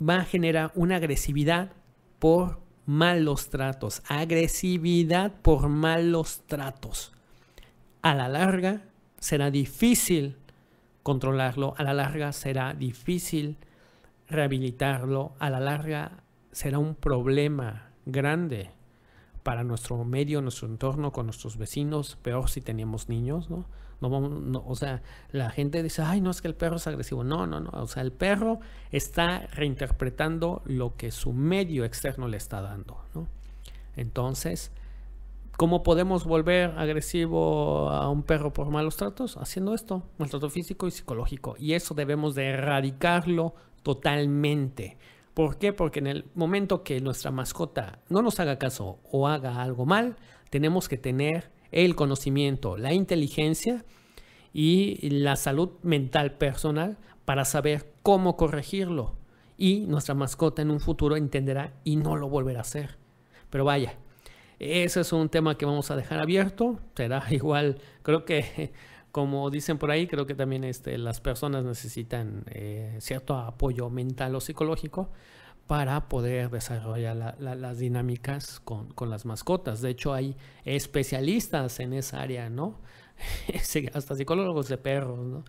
Va 0.02 0.20
a 0.20 0.26
generar 0.26 0.72
una 0.76 0.96
agresividad 0.96 1.74
por 2.20 2.62
malos 2.86 3.50
tratos, 3.50 4.02
agresividad 4.08 5.34
por 5.42 5.68
malos 5.68 6.44
tratos. 6.48 7.12
A 8.02 8.16
la 8.16 8.30
larga 8.30 8.84
será 9.20 9.52
difícil 9.52 10.38
controlarlo, 11.04 11.74
a 11.78 11.84
la 11.84 11.94
larga 11.94 12.32
será 12.32 12.74
difícil 12.74 13.58
rehabilitarlo, 14.30 15.34
a 15.40 15.50
la 15.50 15.60
larga 15.60 16.24
será 16.52 16.80
un 16.80 16.96
problema 16.96 17.92
grande 18.06 18.77
para 19.48 19.64
nuestro 19.64 20.04
medio, 20.04 20.42
nuestro 20.42 20.68
entorno, 20.68 21.14
con 21.14 21.28
nuestros 21.28 21.56
vecinos, 21.56 22.18
peor 22.22 22.50
si 22.50 22.60
tenemos 22.60 23.08
niños, 23.08 23.50
¿no? 23.50 23.64
No, 24.02 24.20
no, 24.20 24.62
o 24.68 24.76
sea, 24.76 25.02
la 25.32 25.52
gente 25.52 25.82
dice, 25.82 26.02
ay, 26.02 26.20
no 26.20 26.32
es 26.32 26.42
que 26.42 26.50
el 26.50 26.54
perro 26.54 26.76
es 26.76 26.86
agresivo. 26.86 27.24
No, 27.24 27.48
no, 27.48 27.62
no. 27.62 27.70
O 27.70 27.88
sea, 27.88 28.04
el 28.04 28.12
perro 28.12 28.60
está 28.92 29.48
reinterpretando 29.54 30.64
lo 30.66 30.98
que 30.98 31.12
su 31.12 31.32
medio 31.32 31.86
externo 31.86 32.28
le 32.28 32.36
está 32.36 32.60
dando, 32.60 33.02
¿no? 33.16 33.30
Entonces, 33.96 34.74
¿cómo 35.56 35.82
podemos 35.82 36.26
volver 36.26 36.72
agresivo 36.72 37.90
a 37.90 38.10
un 38.10 38.24
perro 38.24 38.52
por 38.52 38.70
malos 38.70 38.98
tratos? 38.98 39.38
Haciendo 39.38 39.74
esto, 39.74 40.04
maltrato 40.18 40.50
físico 40.50 40.88
y 40.88 40.92
psicológico. 40.92 41.56
Y 41.58 41.72
eso 41.72 41.94
debemos 41.94 42.36
de 42.36 42.48
erradicarlo 42.48 43.56
totalmente. 43.82 44.98
¿Por 45.38 45.60
qué? 45.60 45.72
Porque 45.72 46.00
en 46.00 46.08
el 46.08 46.26
momento 46.34 46.82
que 46.82 47.00
nuestra 47.00 47.30
mascota 47.30 48.00
no 48.10 48.24
nos 48.24 48.40
haga 48.40 48.58
caso 48.58 48.98
o 49.04 49.28
haga 49.28 49.62
algo 49.62 49.86
mal, 49.86 50.16
tenemos 50.50 50.90
que 50.90 50.98
tener 50.98 51.52
el 51.72 51.96
conocimiento, 51.96 52.76
la 52.76 52.92
inteligencia 52.92 53.86
y 54.52 54.98
la 55.12 55.36
salud 55.36 55.74
mental 55.84 56.40
personal 56.40 56.98
para 57.24 57.46
saber 57.46 57.94
cómo 58.02 58.36
corregirlo. 58.36 59.16
Y 59.60 59.82
nuestra 59.82 60.16
mascota 60.16 60.64
en 60.64 60.72
un 60.72 60.80
futuro 60.80 61.16
entenderá 61.16 61.72
y 61.84 61.98
no 61.98 62.16
lo 62.16 62.30
volverá 62.30 62.58
a 62.58 62.62
hacer. 62.62 62.98
Pero 63.52 63.64
vaya, 63.64 63.94
ese 64.58 65.02
es 65.02 65.14
un 65.14 65.30
tema 65.30 65.56
que 65.56 65.68
vamos 65.68 65.92
a 65.92 65.96
dejar 65.96 66.20
abierto. 66.20 66.80
Será 66.96 67.24
igual, 67.30 67.78
creo 68.02 68.26
que 68.26 68.74
como 69.18 69.50
dicen 69.50 69.80
por 69.80 69.90
ahí, 69.90 70.06
creo 70.06 70.28
que 70.28 70.36
también 70.36 70.64
este, 70.64 70.96
las 71.00 71.22
personas 71.22 71.66
necesitan 71.66 72.44
eh, 72.52 72.98
cierto 73.00 73.36
apoyo 73.36 73.90
mental 73.90 74.36
o 74.36 74.40
psicológico 74.40 75.10
para 75.66 76.08
poder 76.08 76.52
desarrollar 76.52 77.16
la- 77.16 77.36
la- 77.40 77.56
las 77.56 77.80
dinámicas 77.80 78.60
con, 78.60 78.94
las 79.10 79.26
mascotas. 79.26 79.82
De 79.82 79.90
hecho, 79.90 80.14
hay 80.14 80.38
especialistas 80.66 81.80
en 81.80 81.94
esa 81.94 82.22
área, 82.22 82.52
¿no? 82.52 82.80
Hasta 83.96 84.14
psicólogos 84.16 84.68
de 84.68 84.78
perros, 84.78 85.18
¿no? 85.26 85.44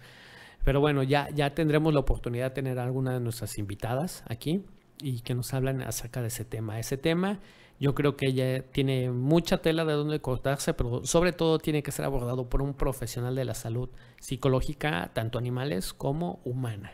Pero 0.64 0.80
bueno, 0.80 1.02
ya, 1.02 1.28
tendremos 1.54 1.92
la 1.92 2.00
oportunidad 2.00 2.46
de 2.46 2.50
tener 2.54 2.78
alguna 2.78 3.12
de 3.12 3.20
nuestras 3.20 3.58
invitadas 3.58 4.24
aquí 4.28 4.64
y 5.02 5.20
que 5.20 5.34
nos 5.34 5.52
hablan 5.52 5.82
acerca 5.82 6.22
de 6.22 6.28
ese 6.28 6.46
tema. 6.46 6.78
Ese 6.80 6.96
tema 6.96 7.38
yo 7.80 7.94
creo 7.94 8.16
que 8.16 8.26
ella 8.26 8.62
tiene 8.72 9.10
mucha 9.10 9.58
tela 9.58 9.84
de 9.84 9.92
donde 9.92 10.20
cortarse, 10.20 10.74
pero 10.74 11.04
sobre 11.04 11.32
todo 11.32 11.58
tiene 11.58 11.82
que 11.82 11.92
ser 11.92 12.04
abordado 12.04 12.48
por 12.48 12.60
un 12.60 12.74
profesional 12.74 13.34
de 13.36 13.44
la 13.44 13.54
salud 13.54 13.88
psicológica, 14.20 15.10
tanto 15.14 15.38
animales 15.38 15.92
como 15.92 16.40
humana. 16.44 16.92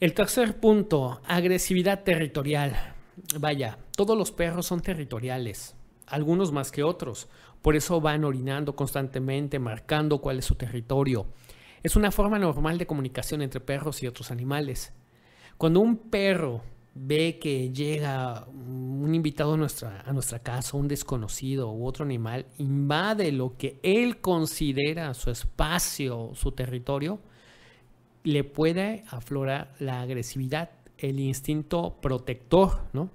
El 0.00 0.14
tercer 0.14 0.58
punto, 0.58 1.20
agresividad 1.26 2.02
territorial. 2.02 2.76
Vaya, 3.38 3.78
todos 3.96 4.18
los 4.18 4.32
perros 4.32 4.66
son 4.66 4.80
territoriales, 4.80 5.76
algunos 6.06 6.50
más 6.50 6.72
que 6.72 6.82
otros. 6.82 7.28
Por 7.62 7.76
eso 7.76 8.00
van 8.00 8.24
orinando 8.24 8.74
constantemente, 8.74 9.60
marcando 9.60 10.18
cuál 10.20 10.40
es 10.40 10.44
su 10.44 10.56
territorio. 10.56 11.28
Es 11.84 11.94
una 11.94 12.10
forma 12.10 12.38
normal 12.40 12.78
de 12.78 12.86
comunicación 12.86 13.42
entre 13.42 13.60
perros 13.60 14.02
y 14.02 14.08
otros 14.08 14.32
animales. 14.32 14.92
Cuando 15.56 15.78
un 15.80 15.96
perro 15.96 16.62
ve 16.94 17.38
que 17.40 17.70
llega 17.72 18.46
un 18.46 19.14
invitado 19.14 19.54
a 19.54 19.56
nuestra, 19.56 20.02
a 20.06 20.12
nuestra 20.12 20.38
casa, 20.38 20.76
un 20.76 20.88
desconocido 20.88 21.72
u 21.72 21.86
otro 21.86 22.04
animal, 22.04 22.46
invade 22.58 23.32
lo 23.32 23.56
que 23.56 23.78
él 23.82 24.20
considera 24.20 25.12
su 25.14 25.30
espacio, 25.30 26.30
su 26.34 26.52
territorio, 26.52 27.18
le 28.22 28.44
puede 28.44 29.04
aflorar 29.08 29.74
la 29.80 30.00
agresividad, 30.00 30.70
el 30.96 31.20
instinto 31.20 31.98
protector, 32.00 32.80
¿no? 32.92 33.10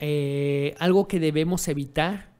Eh, 0.00 0.74
algo 0.80 1.06
que 1.06 1.20
debemos 1.20 1.68
evitar 1.68 2.32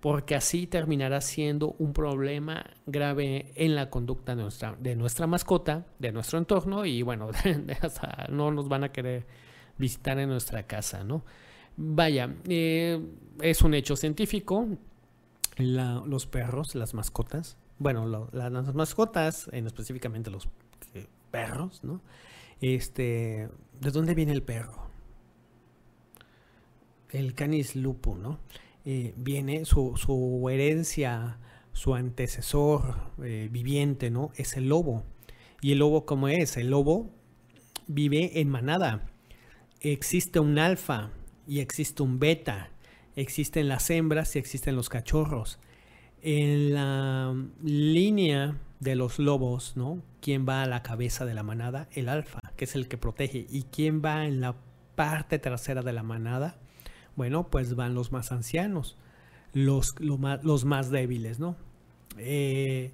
porque 0.00 0.34
así 0.34 0.66
terminará 0.66 1.20
siendo 1.20 1.74
un 1.78 1.92
problema 1.92 2.64
grave 2.86 3.52
en 3.56 3.74
la 3.74 3.90
conducta 3.90 4.36
de 4.36 4.42
nuestra, 4.42 4.76
de 4.78 4.94
nuestra 4.94 5.26
mascota, 5.26 5.86
de 5.98 6.12
nuestro 6.12 6.38
entorno 6.38 6.84
y 6.84 7.02
bueno, 7.02 7.30
hasta 7.80 8.26
no 8.30 8.50
nos 8.50 8.68
van 8.68 8.84
a 8.84 8.92
querer 8.92 9.26
visitar 9.78 10.18
en 10.18 10.28
nuestra 10.28 10.66
casa, 10.66 11.04
¿no? 11.04 11.24
Vaya, 11.76 12.34
eh, 12.48 13.00
es 13.40 13.62
un 13.62 13.72
hecho 13.72 13.94
científico, 13.94 14.66
los 15.56 16.26
perros, 16.26 16.74
las 16.74 16.92
mascotas, 16.94 17.56
bueno, 17.78 18.28
las 18.32 18.74
mascotas, 18.74 19.48
en 19.52 19.66
específicamente 19.66 20.30
los 20.30 20.48
eh, 20.94 21.06
perros, 21.30 21.84
¿no? 21.84 22.02
Este, 22.60 23.48
¿de 23.80 23.90
dónde 23.92 24.14
viene 24.14 24.32
el 24.32 24.42
perro? 24.42 24.88
El 27.10 27.34
canis 27.34 27.76
lupus, 27.76 28.18
¿no? 28.18 28.40
Eh, 28.84 29.14
viene 29.16 29.64
su, 29.64 30.48
herencia, 30.50 31.38
su 31.72 31.94
antecesor 31.94 32.96
viviente, 33.16 34.10
¿no? 34.10 34.32
Es 34.34 34.56
el 34.56 34.68
lobo. 34.68 35.04
¿Y 35.60 35.72
el 35.72 35.78
lobo 35.78 36.06
cómo 36.06 36.26
es? 36.26 36.56
El 36.56 36.70
lobo 36.70 37.10
vive 37.86 38.40
en 38.40 38.48
manada. 38.48 39.10
Existe 39.80 40.40
un 40.40 40.58
alfa 40.58 41.10
y 41.46 41.60
existe 41.60 42.02
un 42.02 42.18
beta. 42.18 42.70
Existen 43.16 43.68
las 43.68 43.90
hembras 43.90 44.34
y 44.36 44.38
existen 44.38 44.76
los 44.76 44.88
cachorros. 44.88 45.58
En 46.20 46.74
la 46.74 47.34
línea 47.62 48.58
de 48.80 48.96
los 48.96 49.18
lobos, 49.18 49.76
¿no? 49.76 50.02
¿Quién 50.20 50.46
va 50.48 50.62
a 50.62 50.66
la 50.66 50.82
cabeza 50.82 51.24
de 51.24 51.34
la 51.34 51.42
manada? 51.42 51.88
El 51.92 52.08
alfa, 52.08 52.40
que 52.56 52.64
es 52.64 52.74
el 52.74 52.88
que 52.88 52.98
protege. 52.98 53.46
¿Y 53.48 53.64
quién 53.64 54.02
va 54.04 54.26
en 54.26 54.40
la 54.40 54.56
parte 54.94 55.38
trasera 55.38 55.82
de 55.82 55.92
la 55.92 56.02
manada? 56.02 56.58
Bueno, 57.16 57.48
pues 57.48 57.74
van 57.74 57.94
los 57.94 58.12
más 58.12 58.30
ancianos, 58.32 58.96
los, 59.52 59.98
lo 60.00 60.18
más, 60.18 60.44
los 60.44 60.64
más 60.64 60.90
débiles, 60.90 61.38
¿no? 61.38 61.56
Eh, 62.16 62.92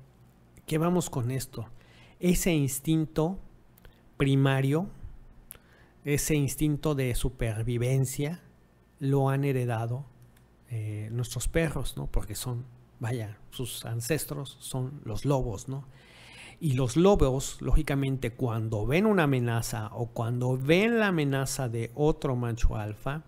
¿Qué 0.66 0.78
vamos 0.78 1.10
con 1.10 1.30
esto? 1.30 1.66
Ese 2.20 2.52
instinto 2.52 3.38
primario, 4.16 4.88
ese 6.04 6.34
instinto 6.34 6.94
de 6.94 7.14
supervivencia, 7.14 8.42
lo 8.98 9.28
han 9.28 9.44
heredado 9.44 10.06
eh, 10.70 11.08
nuestros 11.12 11.48
perros, 11.48 11.96
¿no? 11.96 12.06
Porque 12.06 12.34
son, 12.34 12.64
vaya, 13.00 13.38
sus 13.50 13.84
ancestros 13.84 14.56
son 14.60 15.00
los 15.04 15.24
lobos, 15.24 15.68
¿no? 15.68 15.86
Y 16.60 16.72
los 16.72 16.96
lobos, 16.96 17.60
lógicamente, 17.60 18.32
cuando 18.32 18.86
ven 18.86 19.06
una 19.06 19.24
amenaza 19.24 19.90
o 19.92 20.06
cuando 20.06 20.56
ven 20.56 20.98
la 20.98 21.08
amenaza 21.08 21.68
de 21.68 21.90
otro 21.94 22.36
macho 22.36 22.76
alfa, 22.76 23.24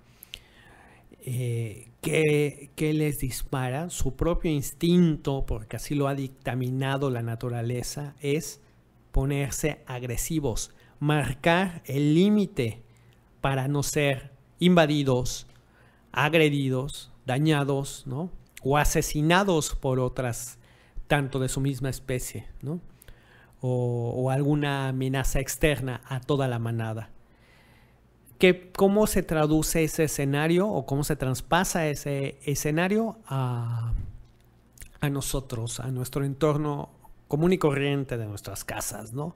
eh, 1.20 1.88
que, 2.00 2.70
que 2.76 2.92
les 2.92 3.18
dispara, 3.18 3.90
su 3.90 4.14
propio 4.14 4.50
instinto, 4.50 5.44
porque 5.44 5.76
así 5.76 5.94
lo 5.94 6.08
ha 6.08 6.14
dictaminado 6.14 7.10
la 7.10 7.22
naturaleza, 7.22 8.14
es 8.20 8.60
ponerse 9.12 9.82
agresivos, 9.86 10.70
marcar 11.00 11.82
el 11.86 12.14
límite 12.14 12.82
para 13.40 13.68
no 13.68 13.82
ser 13.82 14.32
invadidos, 14.58 15.46
agredidos, 16.12 17.12
dañados, 17.26 18.04
¿no? 18.06 18.30
O 18.62 18.78
asesinados 18.78 19.74
por 19.74 20.00
otras, 20.00 20.58
tanto 21.06 21.38
de 21.38 21.48
su 21.48 21.60
misma 21.60 21.90
especie, 21.90 22.46
¿no? 22.62 22.80
O, 23.60 24.30
alguna 24.30 24.88
amenaza 24.88 25.40
externa 25.40 26.02
a 26.08 26.20
toda 26.20 26.46
la 26.46 26.58
manada. 26.58 27.10
¿Qué, 28.38 28.70
¿Cómo 28.76 29.06
se 29.06 29.22
traduce 29.22 29.82
ese 29.82 30.04
escenario 30.04 30.68
o 30.68 30.84
cómo 30.84 31.04
se 31.04 31.16
traspasa 31.16 31.88
ese 31.88 32.38
escenario 32.44 33.18
a, 33.26 33.94
a 35.00 35.10
nosotros, 35.10 35.80
a 35.80 35.90
nuestro 35.90 36.24
entorno 36.24 36.90
común 37.28 37.52
y 37.52 37.58
corriente 37.58 38.18
de 38.18 38.26
nuestras 38.26 38.64
casas, 38.64 39.12
¿no? 39.12 39.34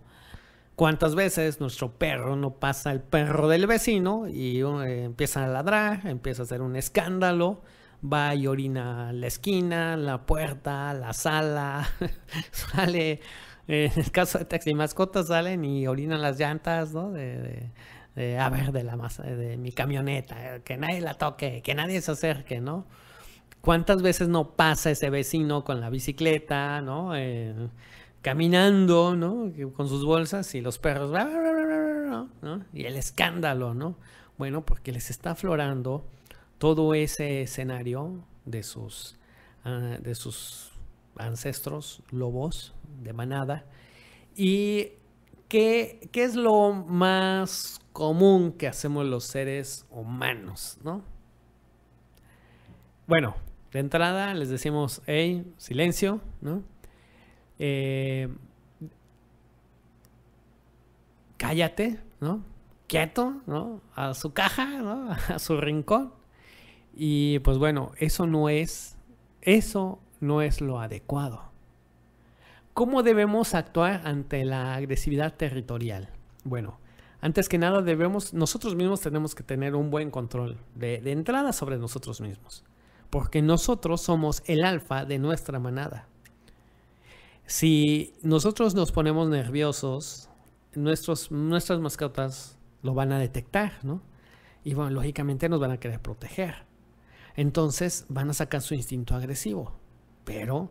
¿Cuántas 0.80 1.14
veces 1.14 1.60
nuestro 1.60 1.92
perro 1.98 2.36
no 2.36 2.54
pasa 2.54 2.90
el 2.90 3.00
perro 3.02 3.48
del 3.48 3.66
vecino 3.66 4.26
y 4.28 4.60
eh, 4.62 5.04
empieza 5.04 5.44
a 5.44 5.46
ladrar, 5.46 6.06
empieza 6.06 6.40
a 6.42 6.44
hacer 6.46 6.62
un 6.62 6.74
escándalo, 6.74 7.60
va 8.02 8.34
y 8.34 8.46
orina 8.46 9.12
la 9.12 9.26
esquina, 9.26 9.98
la 9.98 10.24
puerta, 10.24 10.94
la 10.94 11.12
sala, 11.12 11.86
sale, 12.50 13.20
en 13.68 13.92
el 13.94 14.10
caso 14.10 14.38
de 14.38 14.46
taxi 14.46 14.72
mascotas 14.72 15.26
salen 15.28 15.66
y 15.66 15.86
orinan 15.86 16.22
las 16.22 16.38
llantas, 16.38 16.94
¿no? 16.94 17.10
De, 17.10 17.70
de- 18.16 18.38
a 18.38 18.48
ver, 18.48 18.72
de 18.72 18.82
la 18.82 18.96
masa, 18.96 19.22
de 19.24 19.56
mi 19.58 19.72
camioneta, 19.72 20.60
que 20.64 20.76
nadie 20.78 21.00
la 21.02 21.14
toque, 21.14 21.60
que 21.62 21.74
nadie 21.74 22.00
se 22.00 22.12
acerque, 22.12 22.60
¿no? 22.60 22.86
¿Cuántas 23.60 24.00
veces 24.02 24.28
no 24.28 24.56
pasa 24.56 24.90
ese 24.90 25.10
vecino 25.10 25.64
con 25.64 25.80
la 25.80 25.90
bicicleta, 25.90 26.80
¿no? 26.80 27.14
Eh, 27.16 27.54
caminando, 28.22 29.16
¿no? 29.16 29.52
Con 29.74 29.88
sus 29.88 30.04
bolsas 30.04 30.54
y 30.54 30.60
los 30.60 30.78
perros, 30.78 31.10
¿no? 31.10 32.64
Y 32.72 32.84
el 32.84 32.96
escándalo, 32.96 33.74
¿no? 33.74 33.96
Bueno, 34.38 34.64
porque 34.64 34.92
les 34.92 35.10
está 35.10 35.32
aflorando 35.32 36.04
todo 36.58 36.94
ese 36.94 37.42
escenario 37.42 38.24
de 38.44 38.62
sus, 38.62 39.18
ah, 39.64 39.96
de 40.00 40.14
sus 40.14 40.72
ancestros 41.16 42.02
lobos 42.10 42.74
de 43.02 43.12
manada. 43.12 43.64
¿Y 44.36 44.92
qué, 45.48 46.08
qué 46.12 46.24
es 46.24 46.36
lo 46.36 46.72
más 46.72 47.80
común 47.92 48.52
que 48.52 48.68
hacemos 48.68 49.06
los 49.06 49.24
seres 49.24 49.86
humanos, 49.90 50.78
¿no? 50.82 51.02
Bueno, 53.06 53.34
de 53.72 53.80
entrada 53.80 54.32
les 54.34 54.48
decimos, 54.48 55.02
hey, 55.06 55.52
silencio, 55.56 56.20
¿no? 56.40 56.62
Eh, 57.62 58.28
cállate, 61.36 62.00
¿no? 62.20 62.42
Quieto, 62.86 63.42
¿no? 63.46 63.82
A 63.94 64.14
su 64.14 64.32
caja, 64.32 64.80
¿no? 64.80 65.10
A 65.28 65.38
su 65.38 65.60
rincón. 65.60 66.14
Y 66.94 67.38
pues 67.40 67.58
bueno, 67.58 67.92
eso 67.98 68.26
no 68.26 68.48
es, 68.48 68.96
eso 69.42 70.00
no 70.20 70.40
es 70.40 70.62
lo 70.62 70.80
adecuado. 70.80 71.50
¿Cómo 72.72 73.02
debemos 73.02 73.54
actuar 73.54 74.06
ante 74.06 74.44
la 74.46 74.74
agresividad 74.74 75.34
territorial? 75.36 76.08
Bueno, 76.44 76.78
antes 77.20 77.50
que 77.50 77.58
nada 77.58 77.82
debemos, 77.82 78.32
nosotros 78.32 78.74
mismos 78.74 79.02
tenemos 79.02 79.34
que 79.34 79.42
tener 79.42 79.74
un 79.74 79.90
buen 79.90 80.10
control 80.10 80.56
de, 80.74 81.02
de 81.02 81.12
entrada 81.12 81.52
sobre 81.52 81.76
nosotros 81.76 82.22
mismos, 82.22 82.64
porque 83.10 83.42
nosotros 83.42 84.00
somos 84.00 84.42
el 84.46 84.64
alfa 84.64 85.04
de 85.04 85.18
nuestra 85.18 85.58
manada. 85.58 86.09
Si 87.50 88.14
nosotros 88.22 88.76
nos 88.76 88.92
ponemos 88.92 89.28
nerviosos, 89.28 90.30
nuestros, 90.76 91.32
nuestras 91.32 91.80
mascotas 91.80 92.56
lo 92.80 92.94
van 92.94 93.10
a 93.10 93.18
detectar, 93.18 93.72
¿no? 93.82 94.02
Y 94.62 94.74
bueno, 94.74 94.92
lógicamente 94.92 95.48
nos 95.48 95.58
van 95.58 95.72
a 95.72 95.80
querer 95.80 96.00
proteger. 96.00 96.54
Entonces 97.34 98.06
van 98.08 98.30
a 98.30 98.34
sacar 98.34 98.62
su 98.62 98.74
instinto 98.74 99.16
agresivo. 99.16 99.72
Pero 100.24 100.70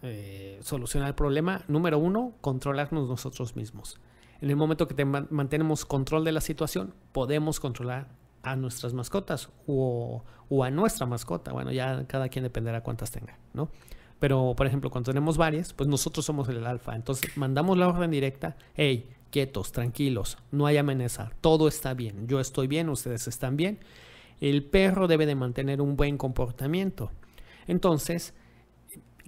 eh, 0.00 0.58
solucionar 0.62 1.08
el 1.10 1.14
problema, 1.14 1.66
número 1.68 1.98
uno, 1.98 2.32
controlarnos 2.40 3.06
nosotros 3.06 3.54
mismos. 3.54 4.00
En 4.40 4.48
el 4.48 4.56
momento 4.56 4.88
que 4.88 4.94
te 4.94 5.04
man- 5.04 5.28
mantenemos 5.28 5.84
control 5.84 6.24
de 6.24 6.32
la 6.32 6.40
situación, 6.40 6.94
podemos 7.12 7.60
controlar 7.60 8.08
a 8.42 8.56
nuestras 8.56 8.94
mascotas 8.94 9.50
o, 9.66 10.24
o 10.48 10.64
a 10.64 10.70
nuestra 10.70 11.04
mascota. 11.04 11.52
Bueno, 11.52 11.72
ya 11.72 12.06
cada 12.06 12.30
quien 12.30 12.44
dependerá 12.44 12.82
cuántas 12.82 13.10
tenga, 13.10 13.38
¿no? 13.52 13.68
Pero, 14.20 14.54
por 14.56 14.66
ejemplo, 14.66 14.90
cuando 14.90 15.10
tenemos 15.10 15.36
varias, 15.36 15.72
pues 15.72 15.88
nosotros 15.88 16.24
somos 16.24 16.48
el 16.48 16.64
alfa. 16.66 16.94
Entonces, 16.94 17.36
mandamos 17.36 17.76
la 17.76 17.88
orden 17.88 18.10
directa, 18.10 18.56
hey, 18.76 19.08
quietos, 19.30 19.72
tranquilos, 19.72 20.38
no 20.52 20.66
hay 20.66 20.76
amenaza, 20.76 21.32
todo 21.40 21.68
está 21.68 21.94
bien, 21.94 22.26
yo 22.26 22.40
estoy 22.40 22.66
bien, 22.66 22.88
ustedes 22.88 23.26
están 23.28 23.56
bien. 23.56 23.78
El 24.40 24.64
perro 24.64 25.08
debe 25.08 25.26
de 25.26 25.34
mantener 25.34 25.80
un 25.80 25.96
buen 25.96 26.18
comportamiento. 26.18 27.10
Entonces, 27.66 28.34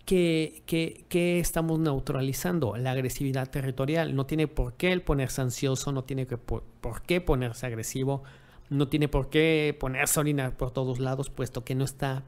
¿qué, 0.05 0.63
qué, 0.67 1.05
qué 1.09 1.39
estamos 1.39 1.79
neutralizando? 1.79 2.77
La 2.77 2.93
agresividad 2.93 3.51
territorial. 3.51 4.15
No 4.15 4.27
tiene 4.27 4.49
por 4.49 4.75
qué 4.75 4.93
el 4.93 5.03
ponerse 5.03 5.43
ansioso, 5.43 5.93
no 5.93 6.05
tiene 6.05 6.27
por, 6.27 6.63
por 6.81 7.03
qué 7.03 7.21
ponerse 7.21 7.67
agresivo, 7.67 8.23
no 8.71 8.89
tiene 8.89 9.09
por 9.09 9.29
qué 9.29 9.77
ponerse 9.79 10.19
a 10.19 10.23
orinar 10.23 10.57
por 10.57 10.71
todos 10.71 10.99
lados, 10.99 11.29
puesto 11.29 11.63
que 11.63 11.75
no 11.75 11.85
está 11.85 12.25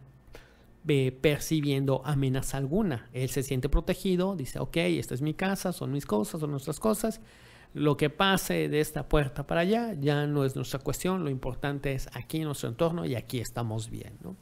percibiendo 0.86 2.02
amenaza 2.04 2.58
alguna. 2.58 3.08
Él 3.12 3.30
se 3.30 3.42
siente 3.42 3.68
protegido, 3.68 4.36
dice, 4.36 4.58
ok, 4.58 4.76
esta 4.76 5.14
es 5.14 5.22
mi 5.22 5.34
casa, 5.34 5.72
son 5.72 5.92
mis 5.92 6.04
cosas, 6.04 6.40
son 6.40 6.50
nuestras 6.50 6.78
cosas. 6.78 7.20
Lo 7.72 7.96
que 7.96 8.10
pase 8.10 8.68
de 8.68 8.80
esta 8.80 9.08
puerta 9.08 9.46
para 9.46 9.62
allá 9.62 9.94
ya 9.94 10.26
no 10.26 10.44
es 10.44 10.54
nuestra 10.54 10.78
cuestión, 10.78 11.24
lo 11.24 11.30
importante 11.30 11.92
es 11.92 12.08
aquí 12.12 12.38
en 12.38 12.44
nuestro 12.44 12.68
entorno 12.68 13.04
y 13.04 13.14
aquí 13.14 13.40
estamos 13.40 13.90
bien. 13.90 14.18
¿no? 14.22 14.36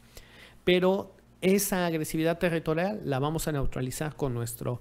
Pero 0.64 1.16
esa 1.40 1.86
agresividad 1.86 2.38
territorial 2.38 3.00
la 3.04 3.20
vamos 3.20 3.48
a 3.48 3.52
neutralizar 3.52 4.16
con 4.16 4.34
nuestro 4.34 4.80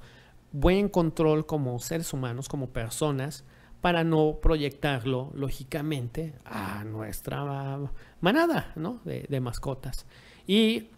buen 0.51 0.89
control 0.89 1.45
como 1.45 1.79
seres 1.79 2.11
humanos, 2.11 2.49
como 2.49 2.71
personas, 2.71 3.45
para 3.79 4.03
no 4.03 4.39
proyectarlo, 4.41 5.31
lógicamente, 5.33 6.35
a 6.43 6.83
nuestra 6.83 7.79
manada 8.19 8.73
¿no? 8.75 8.99
de, 9.05 9.25
de 9.29 9.39
mascotas. 9.39 10.05
Y 10.45 10.89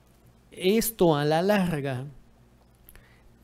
esto 0.58 1.16
a 1.16 1.26
la 1.26 1.42
larga 1.42 2.06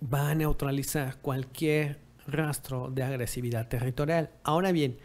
va 0.02 0.30
a 0.30 0.36
neutralizar 0.36 1.18
cualquier 1.18 2.00
rastro 2.28 2.90
de 2.90 3.04
agresividad 3.04 3.68
territorial. 3.68 4.30
Ahora 4.44 4.72
bien, 4.72 4.98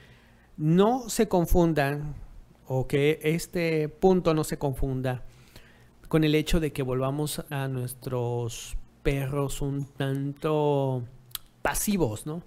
no 0.57 1.09
se 1.09 1.29
confundan 1.29 2.15
o 2.67 2.87
que 2.87 3.19
este 3.23 3.89
punto 3.89 4.35
no 4.35 4.45
se 4.45 4.59
confunda 4.59 5.25
con 6.09 6.25
el 6.25 6.35
hecho 6.35 6.61
de 6.61 6.73
que 6.73 6.83
volvamos 6.83 7.45
a 7.51 7.69
nuestros 7.69 8.77
perros 9.03 9.61
un 9.61 9.87
tanto 9.87 11.03
pasivos, 11.63 12.27
¿no? 12.27 12.43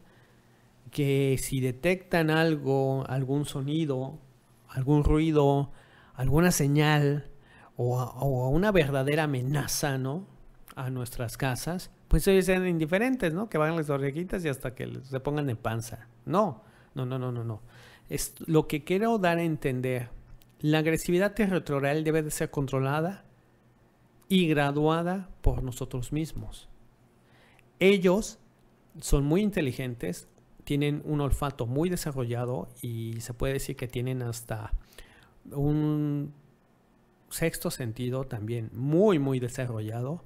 Que 0.92 1.38
si 1.40 1.60
detectan 1.60 2.30
algo, 2.30 3.04
algún 3.08 3.46
sonido, 3.46 4.18
algún 4.70 5.04
ruido, 5.04 5.72
alguna 6.16 6.52
señal 6.52 7.30
o, 7.78 8.00
a- 8.00 8.50
una 8.50 8.72
verdadera 8.72 9.24
amenaza, 9.24 9.98
¿no? 9.98 10.26
A 10.76 10.90
nuestras 10.90 11.38
casas, 11.38 11.90
pues 12.08 12.28
ellos 12.28 12.46
sean 12.46 12.68
indiferentes, 12.68 13.34
¿no? 13.34 13.50
Que 13.50 13.58
van 13.58 13.76
las 13.76 13.90
orejitas 13.90 14.44
y 14.46 14.50
hasta 14.50 14.76
que 14.76 15.00
se 15.04 15.20
pongan 15.20 15.50
en 15.50 15.58
panza. 15.58 16.08
No, 16.26 16.64
no, 16.94 17.06
no, 17.06 17.18
no, 17.18 17.32
no, 17.32 17.44
no. 17.44 17.62
Es 18.10 18.34
lo 18.46 18.68
que 18.68 18.84
quiero 18.84 19.18
dar 19.18 19.38
a 19.38 19.44
entender. 19.44 20.10
La 20.60 20.80
agresividad 20.80 21.34
territorial 21.34 22.04
debe 22.04 22.24
de 22.24 22.32
ser 22.32 22.50
controlada 22.52 23.26
y 24.30 24.48
graduada 24.48 25.30
por 25.42 25.64
nosotros 25.64 26.12
mismos. 26.12 26.68
Ellos 27.80 28.40
son 29.00 29.26
muy 29.26 29.42
inteligentes, 29.42 30.28
tienen 30.64 31.02
un 31.06 31.22
olfato 31.22 31.66
muy 31.68 31.90
desarrollado 31.90 32.68
y 32.82 33.20
se 33.22 33.34
puede 33.34 33.54
decir 33.54 33.76
que 33.76 33.88
tienen 33.88 34.22
hasta 34.22 34.74
un 35.52 36.34
sexto 37.30 37.72
sentido 37.72 38.26
también 38.26 38.70
muy, 38.74 39.20
muy 39.20 39.40
desarrollado 39.40 40.24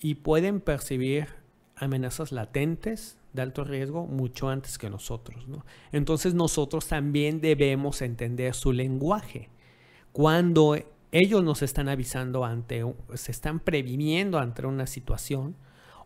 y 0.00 0.16
pueden 0.16 0.60
percibir 0.60 1.28
amenazas 1.76 2.32
latentes 2.32 3.18
de 3.32 3.42
alto 3.42 3.64
riesgo 3.64 4.06
mucho 4.06 4.48
antes 4.48 4.78
que 4.78 4.90
nosotros. 4.90 5.48
¿no? 5.48 5.64
Entonces 5.90 6.34
nosotros 6.34 6.86
también 6.86 7.40
debemos 7.40 8.02
entender 8.02 8.54
su 8.54 8.72
lenguaje. 8.72 9.48
Cuando 10.12 10.76
ellos 11.12 11.42
nos 11.44 11.62
están 11.62 11.88
avisando 11.88 12.44
ante, 12.44 12.84
se 13.14 13.32
están 13.32 13.60
previniendo 13.60 14.38
ante 14.38 14.66
una 14.66 14.86
situación 14.86 15.56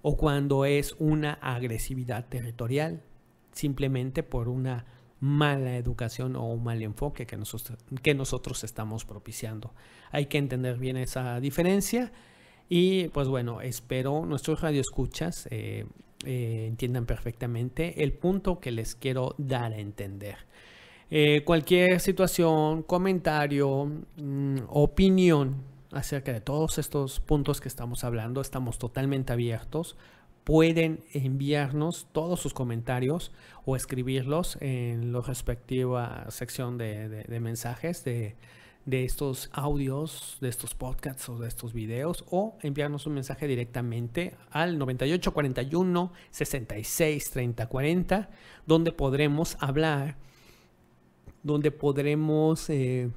o 0.02 0.16
cuando 0.16 0.64
es 0.64 0.94
una 0.98 1.34
agresividad 1.34 2.28
territorial, 2.28 3.02
simplemente 3.52 4.22
por 4.22 4.48
una 4.48 4.84
mala 5.20 5.76
educación 5.76 6.36
o 6.36 6.46
un 6.46 6.64
mal 6.64 6.82
enfoque 6.82 7.26
que 7.26 7.36
nosotros, 7.36 7.78
que 8.02 8.14
nosotros 8.14 8.64
estamos 8.64 9.04
propiciando. 9.04 9.72
Hay 10.10 10.26
que 10.26 10.38
entender 10.38 10.78
bien 10.78 10.96
esa 10.96 11.40
diferencia 11.40 12.12
y 12.68 13.08
pues 13.08 13.28
bueno, 13.28 13.60
espero 13.60 14.26
nuestros 14.26 14.60
radioescuchas 14.60 15.48
eh, 15.50 15.86
eh, 16.24 16.66
entiendan 16.66 17.06
perfectamente 17.06 18.02
el 18.02 18.12
punto 18.12 18.58
que 18.58 18.72
les 18.72 18.94
quiero 18.94 19.34
dar 19.38 19.72
a 19.72 19.78
entender. 19.78 20.36
Eh, 21.08 21.42
cualquier 21.44 22.00
situación, 22.00 22.82
comentario, 22.82 23.84
mm, 24.16 24.56
opinión 24.68 25.62
acerca 25.92 26.32
de 26.32 26.40
todos 26.40 26.78
estos 26.78 27.20
puntos 27.20 27.60
que 27.60 27.68
estamos 27.68 28.02
hablando, 28.02 28.40
estamos 28.40 28.78
totalmente 28.78 29.32
abiertos. 29.32 29.96
Pueden 30.46 31.00
enviarnos 31.12 32.06
todos 32.12 32.38
sus 32.38 32.54
comentarios 32.54 33.32
o 33.64 33.74
escribirlos 33.74 34.56
en 34.60 35.12
la 35.12 35.20
respectiva 35.20 36.24
sección 36.28 36.78
de, 36.78 37.26
mensajes 37.40 38.04
de, 38.04 38.36
de 38.84 39.04
estos 39.04 39.50
audios, 39.52 40.38
de 40.40 40.48
estos 40.48 40.76
podcasts 40.76 41.28
o 41.28 41.36
de 41.40 41.48
estos 41.48 41.72
videos, 41.72 42.24
o 42.30 42.56
enviarnos 42.62 43.08
un 43.08 43.14
mensaje 43.14 43.48
directamente 43.48 44.36
al 44.52 44.78
9841 44.78 46.12
66 46.30 47.30
30 47.32 47.66
40, 47.66 48.30
donde 48.66 48.92
podremos 48.92 49.56
hablar, 49.58 50.16
donde 51.42 51.72
podremos 51.72 52.70
eh, 52.70 53.10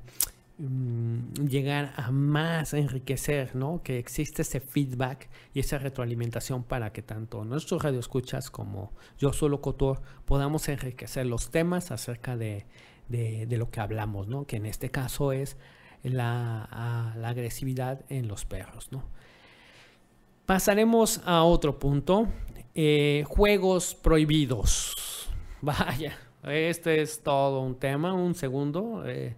llegar 0.60 1.94
a 1.96 2.12
más, 2.12 2.74
enriquecer, 2.74 3.56
¿no? 3.56 3.82
Que 3.84 3.98
existe 3.98 4.42
ese 4.42 4.60
feedback 4.60 5.30
y 5.54 5.62
esa 5.62 5.78
retroalimentación 5.78 6.64
para 6.64 6.92
que 6.92 7.02
tanto 7.02 7.46
nuestros 7.46 7.82
radioescuchas 7.82 8.52
como 8.52 8.92
yo 9.18 9.32
solo 9.32 9.62
Cotor 9.62 10.02
podamos 10.26 10.68
enriquecer 10.68 11.26
los 11.28 11.50
temas 11.50 11.92
acerca 11.92 12.36
de, 12.36 12.66
de- 13.08 13.48
lo 13.58 13.70
que 13.72 13.80
hablamos, 13.80 14.28
¿no? 14.28 14.46
Que 14.46 14.58
en 14.58 14.66
este 14.66 14.90
caso 14.92 15.32
es 15.32 15.58
la, 16.04 17.14
la 17.18 17.30
agresividad 17.30 18.04
en 18.10 18.28
los 18.28 18.46
perros, 18.46 18.92
¿no? 18.92 19.04
Pasaremos 20.46 21.22
a 21.26 21.44
otro 21.44 21.78
punto. 21.80 22.28
eh, 22.76 23.24
juegos 23.28 23.96
prohibidos. 23.96 25.30
Vaya, 25.62 26.18
este 26.44 27.02
es 27.02 27.22
todo 27.24 27.62
un 27.62 27.76
tema. 27.78 28.14
Un 28.14 28.34
segundo. 28.36 29.04
eh, 29.06 29.36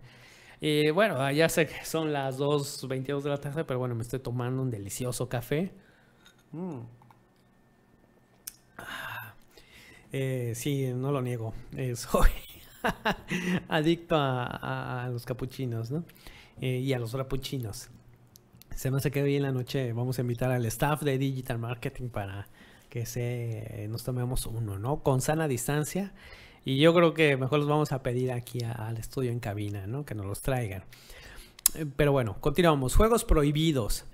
eh, 0.62 0.92
bueno, 0.92 1.30
ya 1.32 1.50
sé 1.50 1.68
que 1.68 1.86
son 1.86 2.14
las 2.14 2.38
2.22 2.38 3.24
de 3.24 3.30
la 3.32 3.40
tarde, 3.40 3.64
pero 3.66 3.80
bueno, 3.80 3.96
me 3.96 4.04
estoy 4.04 4.20
tomando 4.20 4.62
un 4.62 4.72
delicioso 4.72 5.28
café. 5.30 5.74
Mm. 6.54 6.82
Ah, 8.78 9.34
eh, 10.12 10.54
sí, 10.56 10.92
no 10.96 11.12
lo 11.12 11.22
niego. 11.22 11.54
eh, 11.78 11.96
soy 11.98 12.30
adicto 13.70 14.16
a, 14.16 14.46
a- 14.46 15.06
a 15.06 15.10
los 15.10 15.26
capuchinos, 15.26 15.92
¿no? 15.92 16.04
Eh, 16.60 16.78
y 16.80 16.94
a 16.94 17.00
los 17.00 17.14
rapuchinos. 17.14 17.90
Se 18.76 18.92
me 18.92 18.98
hace 18.98 19.12
que 19.12 19.24
hoy 19.24 19.36
en 19.38 19.44
la 19.44 19.52
noche 19.52 19.94
vamos 19.94 20.20
a 20.20 20.22
invitar 20.24 20.52
al 20.52 20.66
staff 20.68 21.04
de 21.04 21.18
Digital 21.18 21.60
Marketing 21.60 22.10
para 22.10 22.48
que 22.90 23.06
se 23.06 23.88
nos 23.90 24.04
tomemos 24.04 24.46
uno, 24.48 24.80
¿no? 24.80 25.04
Con 25.04 25.22
sana 25.22 25.48
distancia. 25.48 26.14
Y 26.64 26.78
yo 26.78 26.94
creo 26.94 27.14
que 27.14 27.38
mejor 27.38 27.60
los 27.60 27.68
vamos 27.68 27.92
a 27.92 28.04
pedir 28.04 28.32
aquí 28.32 28.60
al 28.64 28.98
estudio 28.98 29.32
en 29.32 29.40
cabina, 29.40 29.88
¿no? 29.88 30.06
Que 30.06 30.14
nos 30.14 30.26
los 30.26 30.42
traigan. 30.42 30.84
Eh, 31.76 31.86
Pero 31.96 32.12
bueno, 32.12 32.38
continuamos. 32.40 32.96
Juegos 32.96 33.26
prohibidos. 33.26 34.06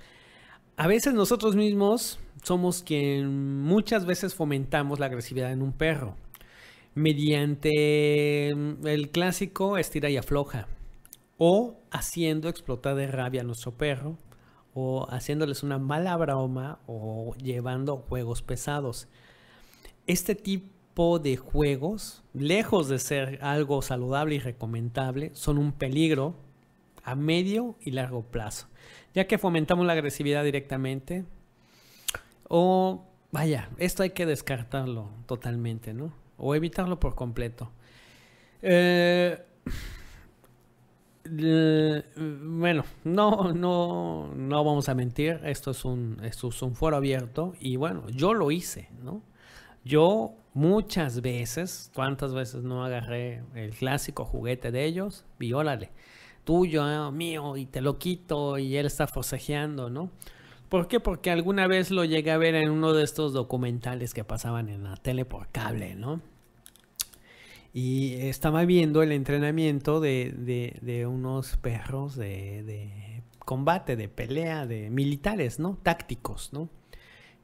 A 0.77 0.88
veces 0.88 1.13
nosotros 1.13 1.55
mismos 1.55 2.19
somos 2.43 2.83
quien 2.83 3.63
muchas 3.63 4.05
veces 4.05 4.33
fomentamos 4.36 4.99
la 4.99 5.07
agresividad 5.07 5.51
en 5.51 5.62
un 5.62 5.73
perro. 5.73 6.15
Mediante 6.95 8.53
mm, 8.55 8.88
el 8.88 9.10
clásico 9.10 9.77
estira 9.77 10.10
y 10.10 10.17
afloja. 10.17 10.67
O 11.38 11.81
haciendo 11.91 12.47
explotar 12.47 12.95
de 12.95 13.07
rabia 13.07 13.41
a 13.41 13.43
nuestro 13.43 13.73
perro. 13.73 14.17
O 14.73 15.05
haciéndoles 15.10 15.63
una 15.63 15.79
mala 15.79 16.15
broma. 16.15 16.79
O 16.88 17.36
llevando 17.36 17.97
juegos 17.97 18.41
pesados. 18.41 19.10
Este 20.05 20.33
tipo 20.36 20.76
de 20.97 21.38
juegos, 21.38 22.23
lejos 22.33 22.89
de 22.89 22.97
ser 22.97 23.38
algo 23.43 23.83
saludable 23.83 24.36
y 24.36 24.39
recomendable, 24.39 25.29
son 25.33 25.60
un 25.60 25.71
peligro 25.71 26.33
a 27.03 27.13
medio 27.13 27.75
y 27.81 27.91
largo 27.91 28.23
plazo, 28.23 28.67
ya 29.13 29.27
que 29.27 29.38
fomentamos 29.38 29.86
la 29.86 29.93
agresividad 29.93 30.43
directamente. 30.43 31.23
O, 32.49 33.05
vaya, 33.31 33.69
esto 33.77 34.01
hay 34.01 34.10
que 34.10 34.25
descartarlo 34.25 35.12
totalmente, 35.27 35.93
¿no? 35.93 36.13
O 36.38 36.55
evitarlo 36.55 36.99
por 36.99 37.13
completo. 37.13 37.69
Eh, 38.63 39.39
bueno, 41.29 42.86
no, 43.03 43.53
no, 43.53 44.33
no 44.36 44.63
vamos 44.63 44.89
a 44.89 44.95
mentir, 44.95 45.41
esto 45.43 45.71
es 45.71 45.86
un, 45.86 46.19
esto 46.23 46.47
es 46.47 46.62
un 46.63 46.73
foro 46.73 46.97
abierto 46.97 47.53
y 47.60 47.75
bueno, 47.75 48.10
yo 48.10 48.33
lo 48.33 48.49
hice, 48.49 48.89
¿no? 49.03 49.21
Yo 49.88 50.34
muchas 50.54 51.21
veces, 51.21 51.91
¿cuántas 51.95 52.34
veces 52.34 52.63
no 52.63 52.84
agarré 52.84 53.43
el 53.56 53.71
clásico 53.71 54.26
juguete 54.26 54.71
de 54.71 54.86
ellos? 54.86 55.26
Y 55.39 55.54
órale, 55.54 55.91
tuyo, 56.43 57.12
mío, 57.12 57.58
y 57.58 57.65
te 57.65 57.82
lo 57.82 57.97
quito 57.97 58.58
y 58.58 58.76
él 58.78 58.86
está 58.86 59.08
forcejeando, 59.08 59.89
¿no? 59.89 60.12
¿Por 60.69 60.88
qué? 60.88 61.00
Porque 61.00 61.32
alguna 61.32 61.67
vez 61.67 61.91
lo 61.91 62.04
llegué 62.04 62.32
a 62.32 62.38
ver 62.38 62.56
en 62.56 62.69
uno 62.69 62.93
de 62.93 63.04
estos 63.04 63.32
documentales 63.34 64.13
que 64.13 64.23
pasaban 64.26 64.67
en 64.69 64.84
la 64.84 64.97
tele 64.97 65.23
por 65.26 65.47
cable, 65.50 65.95
¿no? 65.95 66.21
Y 67.73 68.13
estaba 68.15 68.65
viendo 68.65 69.04
el 69.04 69.12
entrenamiento 69.12 70.00
de, 70.00 70.34
de- 70.82 71.06
unos 71.06 71.58
perros 71.58 72.15
de 72.15 73.21
combate, 73.39 73.95
de 73.95 74.10
pelea, 74.10 74.65
de 74.65 74.89
militares, 74.89 75.60
¿no? 75.60 75.78
Tácticos, 75.84 76.52
¿no? 76.54 76.69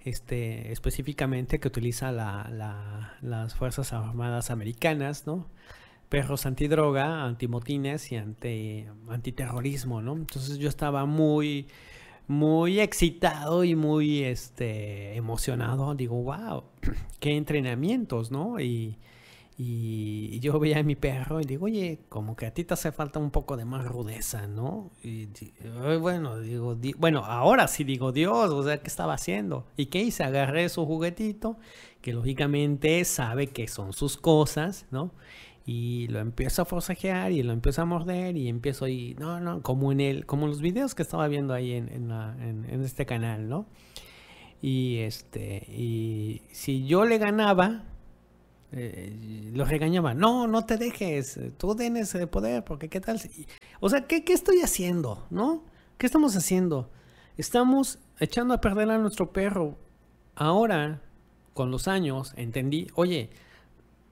Este, 0.05 0.71
específicamente 0.73 1.59
que 1.59 1.67
utiliza 1.69 2.11
la- 2.11 2.49
la- 2.51 3.17
las 3.21 3.55
Fuerzas 3.55 3.93
Armadas 3.93 4.51
Americanas, 4.51 5.25
¿no? 5.25 5.47
Perros 6.09 6.45
antidroga, 6.45 7.23
antimotines 7.25 8.11
y 8.11 8.17
anti, 8.17 8.85
antiterrorismo, 9.09 10.01
¿no? 10.01 10.13
Entonces 10.13 10.57
yo 10.57 10.67
estaba 10.69 11.05
muy, 11.05 11.67
muy 12.27 12.79
excitado 12.81 13.63
y 13.63 13.75
muy 13.75 14.23
este, 14.23 15.15
emocionado. 15.15 15.95
Digo, 15.95 16.21
wow, 16.21 16.65
qué 17.19 17.37
entrenamientos, 17.37 18.29
¿no? 18.31 18.59
Y, 18.59 18.97
y 19.57 20.39
yo 20.39 20.59
veía 20.59 20.79
a 20.79 20.83
mi 20.83 20.95
perro 20.95 21.39
y 21.39 21.45
digo, 21.45 21.65
oye, 21.65 21.99
como 22.09 22.35
que 22.35 22.45
a 22.47 22.53
ti 22.53 22.63
te 22.63 22.73
hace 22.73 22.91
falta 22.91 23.19
un 23.19 23.29
poco 23.31 23.55
de 23.55 23.65
más 23.65 23.85
rudeza, 23.85 24.47
¿no? 24.47 24.91
Y 25.03 25.27
bueno, 25.99 26.39
digo, 26.39 26.75
di- 26.75 26.93
bueno, 26.97 27.19
ahora 27.25 27.67
sí 27.67 27.83
digo, 27.83 28.11
Dios, 28.11 28.49
o 28.51 28.63
sea, 28.63 28.77
¿qué 28.81 28.87
estaba 28.87 29.13
haciendo? 29.13 29.67
¿Y 29.77 29.87
qué 29.87 30.01
hice? 30.01 30.23
Agarré 30.23 30.69
su 30.69 30.85
juguetito, 30.85 31.57
que 32.01 32.13
lógicamente 32.13 33.03
sabe 33.05 33.47
que 33.47 33.67
son 33.67 33.93
sus 33.93 34.17
cosas, 34.17 34.85
¿no? 34.91 35.11
Y 35.65 36.07
lo 36.09 36.19
empiezo 36.19 36.63
a 36.63 36.65
forcejear 36.65 37.31
y 37.31 37.41
lo 37.43 37.53
empiezo 37.53 37.83
a 37.83 37.85
morder 37.85 38.35
y 38.35 38.49
empiezo 38.49 38.85
ahí, 38.85 39.15
no, 39.19 39.39
no, 39.39 39.61
como 39.61 39.91
en 39.91 40.01
el, 40.01 40.25
como 40.25 40.47
los 40.47 40.59
videos 40.61 40.93
que 40.95 41.03
estaba 41.03 41.27
viendo 41.29 41.53
ahí 41.53 41.73
en, 41.73 41.89
en 41.89 42.09
la- 42.09 42.35
en- 42.41 42.65
en 42.69 42.83
este 42.83 43.05
canal, 43.05 43.47
¿no? 43.47 43.67
Y 44.61 44.97
este, 44.99 45.65
y 45.69 46.41
si 46.51 46.85
yo 46.85 47.05
le 47.05 47.17
ganaba, 47.17 47.83
eh, 48.75 49.51
lo 49.53 49.65
regañaba, 49.65 50.15
no, 50.15 50.47
no 50.47 50.65
te 50.65 50.77
dejes, 50.77 51.39
tú 51.57 51.75
tienes 51.75 52.15
el 52.15 52.27
poder, 52.27 52.63
porque 52.63 52.89
qué 52.89 52.99
tal, 52.99 53.19
si-". 53.19 53.47
o 53.79 53.89
sea, 53.89 54.07
¿qué, 54.07 54.23
¿qué 54.23 54.33
estoy 54.33 54.61
haciendo? 54.61 55.27
¿No? 55.29 55.63
¿Qué 55.97 56.07
estamos 56.07 56.35
haciendo? 56.35 56.89
Estamos 57.37 57.99
echando 58.19 58.53
a 58.55 58.61
perder 58.61 58.89
a 58.89 58.97
nuestro 58.97 59.31
perro. 59.31 59.77
Ahora, 60.35 61.01
con 61.53 61.69
los 61.69 61.87
años, 61.87 62.33
entendí, 62.35 62.87
oye, 62.95 63.29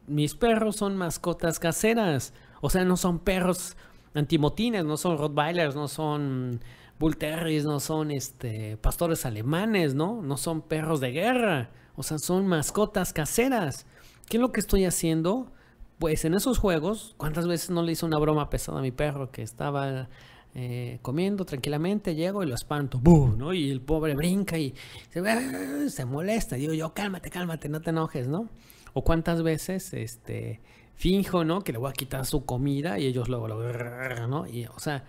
mis 0.06 0.36
perros 0.36 0.76
son 0.76 0.96
mascotas 0.96 1.60
caseras, 1.60 2.34
o 2.62 2.70
sea, 2.70 2.86
no 2.86 2.98
son 2.98 3.18
perros 3.20 3.76
antimotines, 4.14 4.86
no 4.86 4.98
son 4.98 5.18
rottweilers, 5.18 5.76
no 5.76 5.88
son 5.88 6.62
bull 7.00 7.18
terriers, 7.18 7.66
no 7.66 7.80
son 7.80 8.12
este 8.12 8.78
pastores 8.78 9.26
alemanes, 9.26 9.96
¿no? 9.96 10.22
No 10.22 10.38
son 10.38 10.62
perros 10.62 11.00
de 11.00 11.12
guerra, 11.12 11.72
o 11.96 12.04
sea, 12.04 12.20
son 12.20 12.46
mascotas 12.46 13.12
caseras. 13.12 13.88
¿Qué 14.32 14.38
es 14.38 14.42
lo 14.42 14.54
que 14.54 14.62
estoy 14.62 14.86
haciendo? 14.86 15.52
Pues 16.00 16.24
en 16.24 16.34
esos 16.36 16.58
juegos, 16.58 17.16
¿cuántas 17.18 17.48
veces 17.50 17.70
no 17.70 17.84
le 17.84 17.92
hice 17.92 18.06
una 18.06 18.18
broma 18.18 18.50
pesada 18.50 18.80
a 18.80 18.82
mi 18.82 18.92
perro 18.92 19.30
que 19.30 19.42
estaba 19.42 20.08
eh, 20.56 21.00
comiendo 21.02 21.44
tranquilamente? 21.44 22.16
Llego 22.16 22.42
y 22.42 22.46
lo 22.46 22.56
espanto, 22.56 22.98
¡bum! 22.98 23.38
¿no? 23.38 23.54
Y 23.54 23.70
el 23.70 23.82
pobre 23.82 24.16
brinca 24.16 24.58
y 24.58 24.74
se, 25.10 25.20
"Ah", 25.20 25.90
se 25.90 26.06
molesta. 26.06 26.56
Digo 26.56 26.72
yo, 26.72 26.94
cálmate, 26.94 27.30
cálmate, 27.30 27.68
no 27.68 27.82
te 27.82 27.90
enojes, 27.90 28.30
¿no? 28.30 28.48
O 28.94 29.04
cuántas 29.04 29.44
veces, 29.44 29.94
este, 29.94 30.62
finjo, 30.96 31.44
¿no? 31.44 31.62
Que 31.62 31.74
le 31.74 31.80
voy 31.80 31.90
a 31.90 31.94
quitar 31.94 32.26
su 32.26 32.46
comida 32.46 33.00
y 33.00 33.08
ellos 33.08 33.28
luego 33.28 33.50
lo, 33.50 34.28
¿no? 34.30 34.48
Y, 34.48 34.66
o 34.68 34.80
sea, 34.80 35.04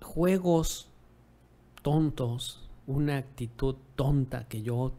juegos 0.00 0.88
tontos, 1.82 2.70
una 2.86 3.18
actitud 3.18 3.76
tonta 3.96 4.48
que 4.48 4.62
yo 4.62 4.94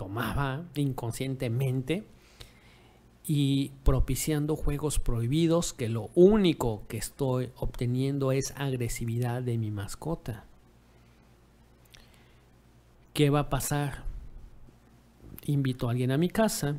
tomaba 0.00 0.64
inconscientemente 0.76 2.06
y 3.26 3.72
propiciando 3.84 4.56
juegos 4.56 4.98
prohibidos 4.98 5.74
que 5.74 5.90
lo 5.90 6.08
único 6.14 6.84
que 6.88 6.96
estoy 6.96 7.52
obteniendo 7.54 8.32
es 8.32 8.54
agresividad 8.56 9.42
de 9.42 9.58
mi 9.58 9.70
mascota. 9.70 10.46
¿Qué 13.12 13.28
va 13.28 13.40
a 13.40 13.48
pasar? 13.50 14.04
Invito 15.44 15.86
a 15.86 15.90
alguien 15.90 16.12
a 16.12 16.16
mi 16.16 16.30
casa 16.30 16.76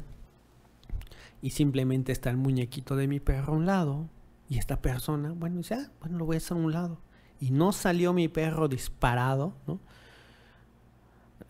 y 1.43 1.51
simplemente 1.51 2.11
está 2.11 2.31
el 2.31 2.37
muñequito 2.37 2.95
de 2.95 3.07
mi 3.07 3.19
perro 3.19 3.53
a 3.53 3.57
un 3.57 3.67
lado 3.67 4.09
y 4.49 4.57
esta 4.57 4.81
persona, 4.81 5.31
bueno, 5.31 5.61
ya, 5.61 5.91
bueno, 5.99 6.17
lo 6.17 6.25
voy 6.25 6.37
a 6.37 6.37
hacer 6.37 6.57
a 6.57 6.59
un 6.59 6.71
lado. 6.71 6.97
Y 7.39 7.51
no 7.51 7.71
salió 7.71 8.13
mi 8.13 8.29
perro 8.29 8.67
disparado, 8.67 9.53
¿no? 9.67 9.79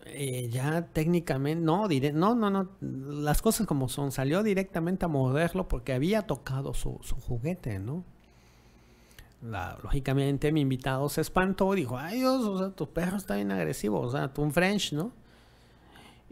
Eh, 0.06 0.48
ya 0.50 0.86
técnicamente, 0.92 1.64
no, 1.64 1.86
dire- 1.88 2.12
no, 2.12 2.34
no, 2.34 2.50
no, 2.50 2.70
las 2.80 3.40
cosas 3.40 3.66
como 3.66 3.88
son, 3.88 4.10
salió 4.12 4.42
directamente 4.42 5.04
a 5.04 5.08
morderlo 5.08 5.68
porque 5.68 5.92
había 5.92 6.22
tocado 6.26 6.74
su, 6.74 6.98
su 7.02 7.14
juguete, 7.16 7.78
¿no? 7.78 8.04
Lógicamente 9.82 10.52
mi 10.52 10.60
invitado 10.60 11.08
se 11.08 11.20
espantó, 11.20 11.72
dijo, 11.74 11.98
ay 11.98 12.18
Dios, 12.20 12.44
o 12.44 12.58
sea, 12.58 12.70
tu 12.70 12.88
perro 12.88 13.16
está 13.16 13.34
bien 13.34 13.50
agresivo, 13.50 14.00
o 14.00 14.10
sea, 14.10 14.32
tú 14.32 14.42
un 14.42 14.52
French, 14.52 14.92
¿no? 14.92 15.12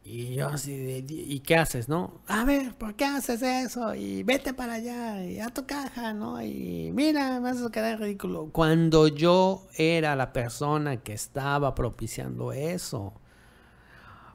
Y 0.02 0.34
yo 0.34 0.48
así 0.48 1.04
¿y 1.08 1.40
qué 1.40 1.56
haces, 1.56 1.88
no? 1.88 2.20
A 2.26 2.44
ver, 2.44 2.74
¿por 2.74 2.94
qué 2.94 3.04
haces 3.04 3.42
eso? 3.42 3.94
Y 3.94 4.22
vete 4.22 4.54
para 4.54 4.74
allá, 4.74 5.24
y 5.24 5.40
a 5.40 5.48
tu 5.48 5.66
caja, 5.66 6.14
¿no? 6.14 6.42
Y 6.42 6.90
mira, 6.94 7.38
me 7.40 7.50
a 7.50 7.70
quedar 7.70 8.00
ridículo. 8.00 8.48
Cuando 8.50 9.08
yo 9.08 9.66
era 9.76 10.16
la 10.16 10.32
persona 10.32 10.96
que 11.02 11.12
estaba 11.12 11.74
propiciando 11.74 12.52
eso. 12.52 13.12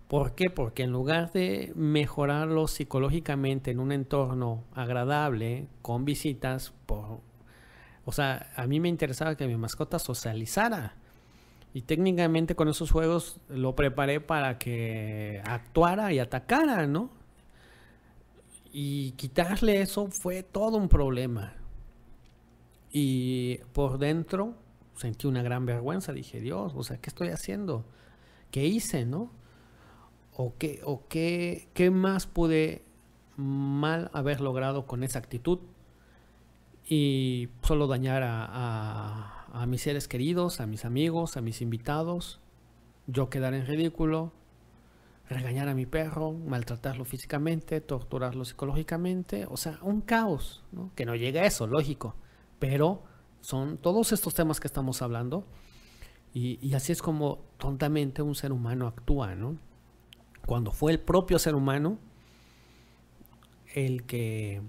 ¿Por 0.08 0.36
qué? 0.36 0.50
Porque 0.50 0.84
en 0.84 0.92
lugar 0.92 1.32
de 1.32 1.72
mejorarlo 1.76 2.68
psicológicamente 2.68 3.72
en 3.72 3.80
un 3.80 3.92
entorno 3.92 4.64
agradable, 4.74 5.68
con 5.82 6.06
visitas, 6.06 6.74
por, 6.86 7.22
o 8.06 8.12
sea, 8.12 8.52
a 8.56 8.68
mí 8.68 8.80
me 8.80 8.90
interesaba 8.90 9.36
que 9.36 9.48
mi 9.48 9.58
mascota 9.58 9.98
socializara. 9.98 10.96
Y 11.74 11.82
técnicamente 11.82 12.56
con 12.56 12.70
esos 12.70 12.92
juegos 12.92 13.40
lo 13.50 13.76
preparé 13.76 14.22
para 14.22 14.58
que 14.60 15.42
actuara 15.44 16.14
y 16.14 16.20
atacara, 16.20 16.88
¿no? 16.88 17.10
Y 18.72 19.12
quitarle 19.12 19.82
eso 19.82 20.08
fue 20.08 20.44
todo 20.44 20.78
un 20.78 20.88
problema. 20.88 21.54
Y 22.92 23.58
por 23.74 23.98
dentro 23.98 24.54
sentí 24.96 25.28
una 25.28 25.44
gran 25.44 25.66
vergüenza. 25.66 26.14
Dije, 26.14 26.40
Dios, 26.40 26.74
o 26.76 26.84
sea, 26.84 26.98
¿qué 26.98 27.10
estoy 27.10 27.30
haciendo? 27.30 27.86
¿Qué 28.52 28.66
hice, 28.66 29.06
no? 29.06 29.32
¿O 30.38 30.54
qué, 30.58 30.82
o 30.84 31.08
qué, 31.08 31.70
qué 31.74 31.92
más 31.92 32.28
pude 32.28 32.84
mal 33.38 34.10
haber 34.14 34.42
logrado 34.42 34.86
con 34.86 35.04
esa 35.04 35.20
actitud? 35.20 35.60
Y 36.88 37.50
solo 37.64 37.88
dañar 37.88 38.24
a, 38.24 39.48
a- 39.52 39.66
mis 39.66 39.82
seres 39.82 40.08
queridos, 40.08 40.60
a 40.62 40.68
mis 40.68 40.86
amigos, 40.86 41.38
a 41.38 41.42
mis 41.42 41.62
invitados, 41.62 42.40
yo 43.08 43.30
quedar 43.30 43.54
en 43.56 43.66
ridículo, 43.66 44.34
regañar 45.30 45.70
a 45.70 45.76
mi 45.76 45.86
perro, 45.88 46.34
maltratarlo 46.34 47.06
físicamente, 47.06 47.82
torturarlo 47.82 48.46
psicológicamente, 48.46 49.48
o 49.50 49.58
sea, 49.58 49.80
un 49.82 50.02
caos, 50.02 50.64
¿no? 50.72 50.92
Que 50.96 51.06
no 51.06 51.16
llega 51.16 51.42
a 51.42 51.46
eso, 51.46 51.68
lógico, 51.68 52.16
pero 52.60 53.04
son 53.42 53.78
todos 53.78 54.12
estos 54.12 54.34
temas 54.36 54.60
que 54.60 54.68
estamos 54.68 55.02
hablando 55.02 55.46
y, 56.34 56.60
y 56.68 56.74
así 56.76 56.92
es 56.94 57.02
como 57.02 57.40
tontamente 57.58 58.22
un 58.22 58.36
ser 58.36 58.52
humano 58.52 58.88
actúa, 58.88 59.36
¿no? 59.36 59.58
Cuando 60.46 60.72
fue 60.72 60.92
el 60.92 61.00
propio 61.00 61.40
ser 61.40 61.56
humano 61.56 61.98
el 63.74 64.06
que 64.06 64.62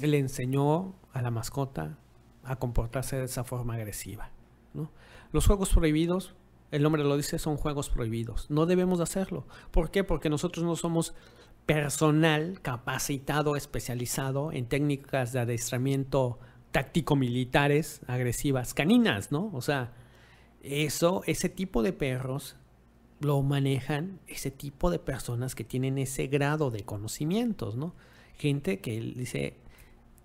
le 0.00 0.18
enseñó 0.18 0.94
a 1.12 1.22
la 1.22 1.30
mascota 1.30 1.98
a 2.44 2.56
comportarse 2.56 3.16
de 3.16 3.24
esa 3.24 3.44
forma 3.44 3.74
agresiva. 3.74 4.30
Los 5.32 5.46
juegos 5.46 5.70
prohibidos, 5.70 6.34
el 6.70 6.82
nombre 6.82 7.02
lo 7.02 7.16
dice, 7.16 7.38
son 7.38 7.56
juegos 7.56 7.88
prohibidos. 7.88 8.50
No 8.50 8.66
debemos 8.66 8.98
de 8.98 9.04
hacerlo. 9.04 9.46
¿Por 9.70 9.90
qué? 9.90 10.04
Porque 10.04 10.28
nosotros 10.28 10.64
no 10.64 10.76
somos 10.76 11.14
personal 11.66 12.60
capacitado, 12.60 13.56
especializado 13.56 14.52
en 14.52 14.66
técnicas 14.66 15.32
de 15.32 15.40
adiestramiento 15.40 16.38
táctico 16.70 17.16
militares 17.16 18.00
agresivas 18.06 18.74
caninas, 18.74 19.30
¿no? 19.30 19.50
O 19.52 19.60
sea, 19.60 19.92
eso, 20.62 21.22
ese 21.26 21.48
tipo 21.48 21.82
de 21.82 21.92
perros 21.92 22.56
lo 23.22 23.42
manejan 23.42 24.20
ese 24.26 24.50
tipo 24.50 24.90
de 24.90 24.98
personas 24.98 25.54
que 25.54 25.64
tienen 25.64 25.98
ese 25.98 26.26
grado 26.26 26.70
de 26.70 26.84
conocimientos, 26.84 27.76
¿no? 27.76 27.94
Gente 28.36 28.80
que 28.80 29.00
dice, 29.00 29.56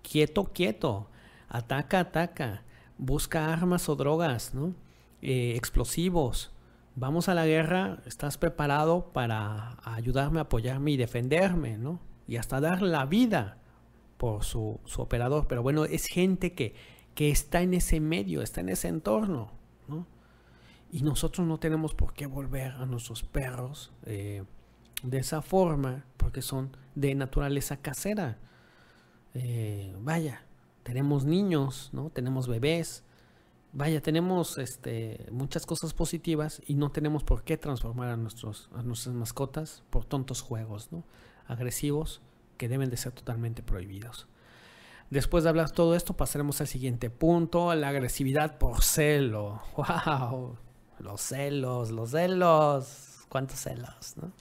quieto, 0.02 0.52
quieto, 0.52 1.08
ataca, 1.48 2.00
ataca, 2.00 2.64
busca 2.98 3.52
armas 3.52 3.88
o 3.88 3.96
drogas, 3.96 4.54
¿no? 4.54 4.74
Eh, 5.22 5.54
explosivos. 5.56 6.52
Vamos 6.96 7.28
a 7.28 7.34
la 7.34 7.46
guerra, 7.46 8.02
estás 8.06 8.38
preparado 8.38 9.12
para 9.12 9.78
ayudarme, 9.84 10.40
apoyarme 10.40 10.92
y 10.92 10.96
defenderme, 10.96 11.78
¿no? 11.78 12.00
Y 12.26 12.36
hasta 12.36 12.60
dar 12.60 12.82
la 12.82 13.06
vida 13.06 13.58
por 14.16 14.44
su, 14.44 14.80
su 14.84 15.00
operador. 15.00 15.46
Pero 15.46 15.62
bueno, 15.62 15.84
es 15.84 16.06
gente 16.06 16.52
que, 16.52 16.74
que 17.14 17.30
está 17.30 17.62
en 17.62 17.74
ese 17.74 18.00
medio, 18.00 18.42
está 18.42 18.60
en 18.60 18.70
ese 18.70 18.88
entorno, 18.88 19.52
¿no? 19.52 19.57
Y 20.90 21.02
nosotros 21.02 21.46
no 21.46 21.58
tenemos 21.58 21.94
por 21.94 22.14
qué 22.14 22.26
volver 22.26 22.72
a 22.72 22.86
nuestros 22.86 23.22
perros 23.22 23.92
eh, 24.04 24.44
de 25.02 25.18
esa 25.18 25.42
forma, 25.42 26.04
porque 26.16 26.42
son 26.42 26.76
de 26.94 27.14
naturaleza 27.14 27.76
casera. 27.76 28.38
Eh, 29.34 29.94
vaya, 30.00 30.42
tenemos 30.82 31.24
niños, 31.24 31.90
¿no? 31.92 32.10
Tenemos 32.10 32.48
bebés. 32.48 33.04
Vaya, 33.72 34.00
tenemos 34.00 34.56
este, 34.56 35.26
muchas 35.30 35.66
cosas 35.66 35.92
positivas 35.92 36.62
y 36.66 36.74
no 36.74 36.90
tenemos 36.90 37.22
por 37.22 37.44
qué 37.44 37.58
transformar 37.58 38.08
a, 38.08 38.16
nuestros, 38.16 38.70
a 38.74 38.82
nuestras 38.82 39.14
mascotas 39.14 39.84
por 39.90 40.06
tontos 40.06 40.40
juegos, 40.40 40.90
¿no? 40.90 41.04
Agresivos 41.46 42.22
que 42.56 42.68
deben 42.68 42.88
de 42.88 42.96
ser 42.96 43.12
totalmente 43.12 43.62
prohibidos. 43.62 44.26
Después 45.10 45.44
de 45.44 45.50
hablar 45.50 45.70
todo 45.70 45.94
esto, 45.94 46.14
pasaremos 46.14 46.60
al 46.62 46.66
siguiente 46.66 47.10
punto, 47.10 47.74
la 47.74 47.88
agresividad 47.88 48.58
por 48.58 48.82
celo. 48.82 49.62
¡Wow! 49.76 50.56
Los 51.00 51.20
celos, 51.20 51.90
los 51.90 52.10
celos. 52.10 53.26
¿Cuántos 53.28 53.60
celos, 53.60 54.14
no? 54.16 54.32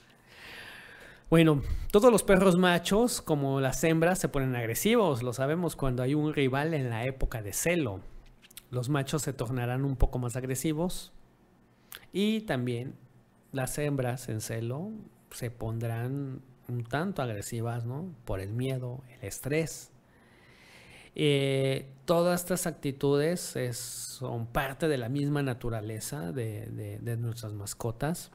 Bueno, 1.30 1.62
todos 1.91 2.10
los 2.10 2.24
perros 2.24 2.58
machos, 2.58 3.22
como 3.22 3.60
las 3.60 3.84
hembras, 3.84 4.17
se 4.17 4.30
ponen 4.30 4.56
agresivos. 4.56 5.24
Lo 5.24 5.34
sabemos 5.34 5.76
cuando 5.76 6.02
hay 6.02 6.13
un 6.13 6.34
rival 6.34 6.74
en 6.74 6.89
la 6.89 7.04
época 7.04 7.41
de 7.41 7.52
celo. 7.52 8.00
Los 8.72 8.88
machos 8.88 9.24
se 9.24 9.34
tornarán 9.34 9.84
un 9.84 9.98
poco 9.98 10.20
más 10.20 10.38
agresivos. 10.38 11.12
Y 12.13 12.41
también 12.41 12.96
las 13.52 13.78
hembras 13.78 14.30
en 14.30 14.39
celo 14.39 14.91
se 15.32 15.52
pondrán 15.52 16.41
un 16.70 16.84
tanto 16.84 17.22
agresivas, 17.22 17.86
¿no? 17.86 18.13
Por 18.24 18.39
el 18.39 18.54
miedo, 18.54 19.04
el 19.10 19.28
estrés. 19.28 19.91
Eh, 21.13 21.89
todas 22.08 22.41
estas 22.41 22.65
actitudes 22.65 23.56
es- 23.56 23.78
son 23.78 24.48
parte 24.48 24.88
de 24.88 24.98
la 24.98 25.10
misma 25.10 25.43
naturaleza 25.43 26.32
de, 26.32 27.00
de- 27.02 27.17
nuestras 27.17 27.54
mascotas. 27.54 28.32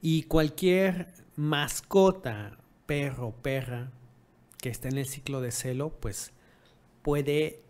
Y 0.00 0.24
cualquier 0.24 1.08
mascota, 1.36 2.58
perro, 2.86 3.32
perra, 3.42 3.90
que 4.60 4.68
esté 4.68 4.88
en 4.88 4.98
el 4.98 5.06
ciclo 5.06 5.40
de 5.40 5.50
celo, 5.52 5.90
pues 5.90 6.32
puede 7.02 7.62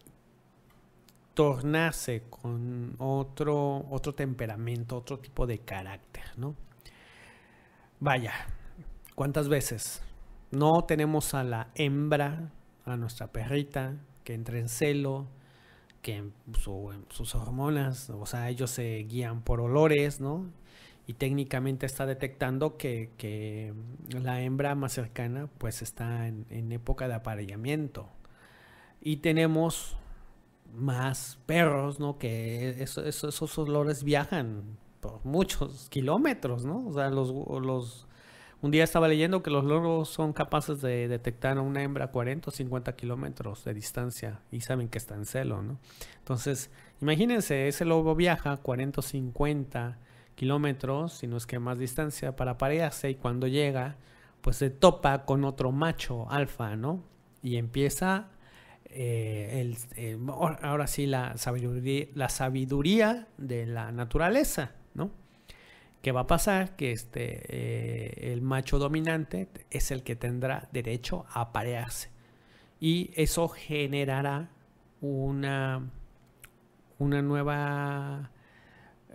tornarse 1.34 2.24
con 2.28 2.96
otro, 2.98 3.86
otro 3.90 4.14
temperamento, 4.14 4.96
otro 4.98 5.18
tipo 5.20 5.46
de 5.46 5.60
carácter, 5.60 6.24
¿no? 6.36 6.54
Vaya, 8.00 8.32
¿cuántas 9.14 9.48
veces 9.48 10.02
no 10.50 10.84
tenemos 10.86 11.32
a 11.34 11.44
la 11.44 11.68
hembra, 11.76 12.50
a 12.84 12.96
nuestra 12.96 13.28
perrita, 13.28 13.94
que 14.24 14.34
entra 14.34 14.58
en 14.58 14.68
celo, 14.68 15.26
que 16.02 16.24
sus 17.10 17.34
hormonas, 17.34 18.10
o 18.10 18.26
sea, 18.26 18.48
ellos 18.50 18.70
se 18.70 18.98
guían 19.08 19.42
por 19.42 19.60
olores, 19.60 20.20
¿no? 20.20 20.46
Y 21.06 21.14
técnicamente 21.14 21.86
está 21.86 22.06
detectando 22.06 22.76
que, 22.76 23.10
que 23.18 23.74
la 24.10 24.40
hembra 24.42 24.74
más 24.74 24.92
cercana 24.92 25.48
pues 25.58 25.82
está 25.82 26.28
en, 26.28 26.46
época 26.72 27.08
de 27.08 27.14
apareamiento. 27.14 28.08
Y 29.00 29.16
tenemos 29.18 29.96
más 30.74 31.38
perros, 31.46 32.00
¿no? 32.00 32.18
Que 32.18 32.82
eso- 32.82 33.04
eso- 33.04 33.28
esos 33.28 33.58
olores 33.58 34.04
viajan 34.04 34.62
por 35.00 35.24
muchos 35.24 35.88
kilómetros, 35.90 36.64
¿no? 36.64 36.86
O 36.88 36.92
sea, 36.92 37.10
los, 37.10 37.30
los... 37.64 38.06
Un 38.62 38.70
día 38.70 38.84
estaba 38.84 39.08
leyendo 39.08 39.42
que 39.42 39.50
los 39.50 39.64
lobos 39.64 40.08
son 40.08 40.32
capaces 40.32 40.80
de 40.80 41.08
detectar 41.08 41.58
a 41.58 41.62
una 41.62 41.82
hembra 41.82 42.04
a 42.06 42.08
40 42.12 42.48
o 42.48 42.52
50 42.52 42.94
kilómetros 42.94 43.64
de 43.64 43.74
distancia 43.74 44.40
y 44.52 44.60
saben 44.60 44.88
que 44.88 44.98
está 44.98 45.16
en 45.16 45.26
celo, 45.26 45.62
¿no? 45.62 45.80
Entonces, 46.18 46.70
imagínense, 47.00 47.66
ese 47.66 47.84
lobo 47.84 48.14
viaja 48.14 48.56
40 48.58 49.00
o 49.00 49.02
50 49.02 49.98
kilómetros, 50.36 51.12
si 51.14 51.26
no 51.26 51.36
es 51.36 51.46
que 51.46 51.58
más 51.58 51.76
distancia, 51.78 52.36
para 52.36 52.52
aparearse 52.52 53.10
y 53.10 53.16
cuando 53.16 53.48
llega, 53.48 53.96
pues 54.42 54.56
se 54.56 54.70
topa 54.70 55.24
con 55.24 55.44
otro 55.44 55.72
macho 55.72 56.30
alfa, 56.30 56.76
¿no? 56.76 57.02
Y 57.42 57.56
empieza 57.56 58.28
eh, 58.94 59.60
el, 59.60 59.76
eh, 59.96 60.18
ahora- 60.28 60.58
ahora 60.62 60.86
sí 60.86 61.06
la 61.06 61.36
sabiduría, 61.36 62.06
la 62.14 62.28
sabiduría 62.28 63.26
de 63.38 63.66
la 63.66 63.90
naturaleza, 63.90 64.72
¿no? 64.94 65.10
¿Qué 66.02 66.10
va 66.10 66.22
a 66.22 66.26
pasar? 66.26 66.74
Que 66.74 66.90
este, 66.90 67.42
eh, 67.48 68.32
el 68.32 68.42
macho 68.42 68.80
dominante 68.80 69.48
es 69.70 69.92
el 69.92 70.02
que 70.02 70.16
tendrá 70.16 70.68
derecho 70.72 71.24
a 71.30 71.42
aparearse. 71.42 72.10
Y 72.80 73.12
eso 73.14 73.48
generará 73.48 74.50
una, 75.00 75.88
una 76.98 77.22
nueva 77.22 78.32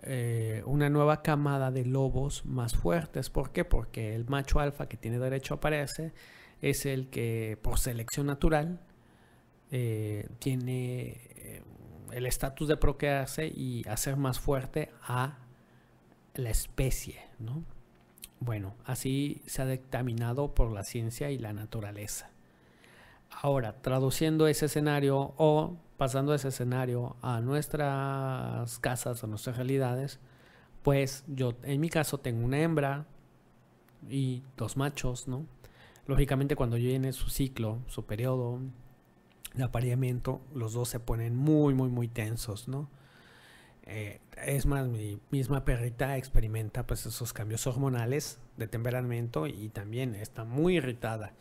eh, 0.02 0.62
una 0.64 0.88
nueva 0.88 1.22
camada 1.22 1.70
de 1.70 1.84
lobos 1.84 2.46
más 2.46 2.74
fuertes. 2.74 3.28
¿Por 3.28 3.50
qué? 3.52 3.66
Porque 3.66 4.14
el 4.14 4.26
macho 4.26 4.58
alfa 4.58 4.88
que 4.88 4.96
tiene 4.96 5.18
derecho 5.18 5.54
a 5.54 5.56
aparearse 5.58 6.14
es 6.62 6.86
el 6.86 7.10
que 7.10 7.58
por 7.60 7.78
selección 7.78 8.26
natural 8.26 8.80
eh, 9.70 10.26
tiene 10.38 11.62
el 12.12 12.26
estatus 12.26 12.68
de 12.68 12.76
procrearse 12.78 13.46
y 13.46 13.86
hacer 13.88 14.16
más 14.16 14.40
fuerte 14.40 14.90
a 15.02 15.47
la 16.38 16.50
especie, 16.50 17.20
¿no? 17.40 17.64
Bueno, 18.38 18.76
así 18.84 19.42
se 19.46 19.60
ha 19.60 19.66
dictaminado 19.66 20.54
por 20.54 20.70
la 20.70 20.84
ciencia 20.84 21.32
y 21.32 21.38
la 21.38 21.52
naturaleza. 21.52 22.30
Ahora, 23.42 23.82
traduciendo 23.82 24.46
ese 24.46 24.66
escenario 24.66 25.34
o 25.36 25.76
pasando 25.96 26.32
ese 26.32 26.48
escenario 26.48 27.16
a 27.22 27.40
nuestras 27.40 28.78
casas, 28.78 29.24
a 29.24 29.26
nuestras 29.26 29.56
realidades, 29.56 30.20
pues 30.84 31.24
yo 31.26 31.54
en 31.64 31.80
mi 31.80 31.90
caso 31.90 32.18
tengo 32.18 32.44
una 32.44 32.60
hembra 32.60 33.06
y 34.08 34.44
dos 34.56 34.76
machos, 34.76 35.26
¿no? 35.26 35.44
Lógicamente 36.06 36.54
cuando 36.54 36.78
llene 36.78 37.12
su 37.12 37.30
ciclo, 37.30 37.80
su 37.88 38.06
periodo 38.06 38.60
de 39.54 39.64
apareamiento, 39.64 40.40
los 40.54 40.72
dos 40.72 40.88
se 40.88 41.00
ponen 41.00 41.34
muy, 41.34 41.74
muy, 41.74 41.88
muy 41.88 42.06
tensos, 42.06 42.68
¿no? 42.68 42.88
Eh, 43.90 44.20
es 44.36 44.66
más, 44.66 44.86
mi 44.86 45.18
misma 45.30 45.64
perrita 45.64 46.18
experimenta 46.18 46.86
pues 46.86 47.06
esos 47.06 47.32
cambios 47.32 47.66
hormonales 47.66 48.38
de 48.58 48.68
temperamento 48.68 49.46
y 49.46 49.70
también 49.70 50.14
está 50.14 50.44
muy 50.44 50.76
irritada. 50.76 51.32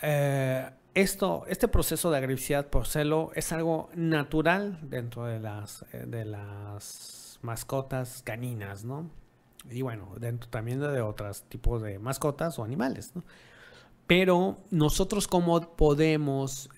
Eh, 0.00 0.70
esto, 0.94 1.44
este 1.48 1.66
proceso 1.66 2.10
de 2.12 2.18
agresividad 2.18 2.68
por 2.68 2.86
celo 2.86 3.32
es 3.34 3.52
algo 3.52 3.90
natural 3.96 4.78
dentro 4.82 5.24
de 5.24 5.40
las, 5.40 5.84
eh, 5.92 6.04
de 6.06 6.24
las 6.24 7.40
mascotas 7.42 8.22
caninas, 8.22 8.84
¿no? 8.84 9.10
Y 9.68 9.82
bueno, 9.82 10.14
dentro 10.20 10.48
también 10.48 10.78
de 10.78 11.00
otros 11.00 11.42
tipos 11.48 11.82
de 11.82 11.98
mascotas 11.98 12.60
o 12.60 12.64
animales, 12.64 13.10
¿no? 13.16 13.24
Pero 14.06 14.58
nosotros 14.70 15.26
cómo 15.26 15.60
podemos 15.76 16.70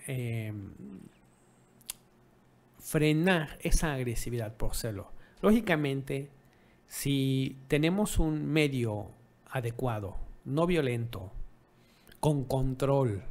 frenar 2.88 3.58
esa 3.60 3.92
agresividad 3.92 4.56
por 4.56 4.74
celo. 4.74 5.12
Lógicamente, 5.42 6.30
si 6.86 7.58
tenemos 7.68 8.18
un 8.18 8.46
medio 8.46 9.10
adecuado, 9.50 10.16
no 10.46 10.66
violento, 10.66 11.30
con 12.18 12.44
control, 12.44 13.24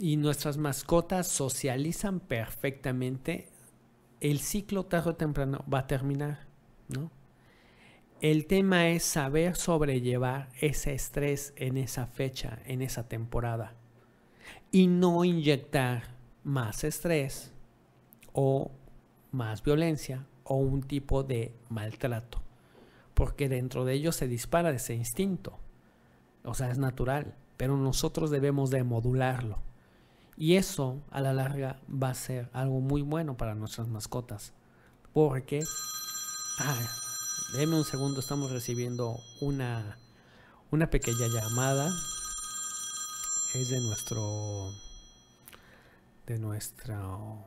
y 0.00 0.16
nuestras 0.16 0.56
mascotas 0.56 1.28
socializan 1.28 2.18
perfectamente, 2.18 3.50
el 4.20 4.40
ciclo 4.40 4.86
tarde 4.86 5.10
o 5.10 5.16
temprano 5.16 5.62
va 5.72 5.80
a 5.80 5.86
terminar, 5.86 6.46
¿no? 6.88 7.10
El 8.22 8.46
tema 8.46 8.88
es 8.88 9.04
saber 9.04 9.54
sobrellevar 9.54 10.48
ese 10.62 10.94
estrés 10.94 11.52
en 11.56 11.76
esa 11.76 12.06
fecha, 12.06 12.58
en 12.64 12.80
esa 12.80 13.06
temporada, 13.06 13.74
y 14.72 14.86
no 14.86 15.26
inyectar 15.26 16.04
más 16.42 16.84
estrés 16.84 17.53
o 18.34 18.70
más 19.32 19.62
violencia 19.62 20.26
o 20.44 20.56
un 20.56 20.82
tipo 20.82 21.22
de 21.22 21.54
maltrato, 21.70 22.42
porque 23.14 23.48
dentro 23.48 23.86
de 23.86 23.94
ellos 23.94 24.16
se 24.16 24.28
dispara 24.28 24.70
ese 24.70 24.94
instinto, 24.94 25.58
o 26.44 26.52
sea, 26.52 26.70
es 26.70 26.76
natural, 26.76 27.34
pero 27.56 27.76
nosotros 27.78 28.30
debemos 28.30 28.70
de 28.70 28.84
modularlo. 28.84 29.58
Y 30.36 30.56
eso 30.56 31.00
a 31.10 31.20
la 31.20 31.32
larga 31.32 31.80
va 31.88 32.10
a 32.10 32.14
ser 32.14 32.50
algo 32.52 32.80
muy 32.80 33.02
bueno 33.02 33.36
para 33.36 33.54
nuestras 33.54 33.88
mascotas. 33.88 34.52
Porque... 35.12 35.62
Ah, 36.58 36.88
déme 37.54 37.76
un 37.76 37.84
segundo, 37.84 38.20
estamos 38.20 38.50
recibiendo 38.50 39.16
una, 39.40 39.96
una 40.72 40.90
pequeña 40.90 41.28
llamada. 41.28 41.88
Es 43.54 43.70
de 43.70 43.80
nuestro... 43.80 44.72
De 46.26 46.38
nuestro... 46.38 47.44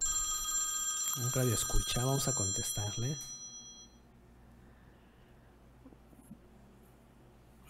Un 1.20 1.32
radio 1.32 1.53
escucha, 1.53 2.05
vamos 2.05 2.28
a 2.28 2.36
contestarle. 2.36 3.15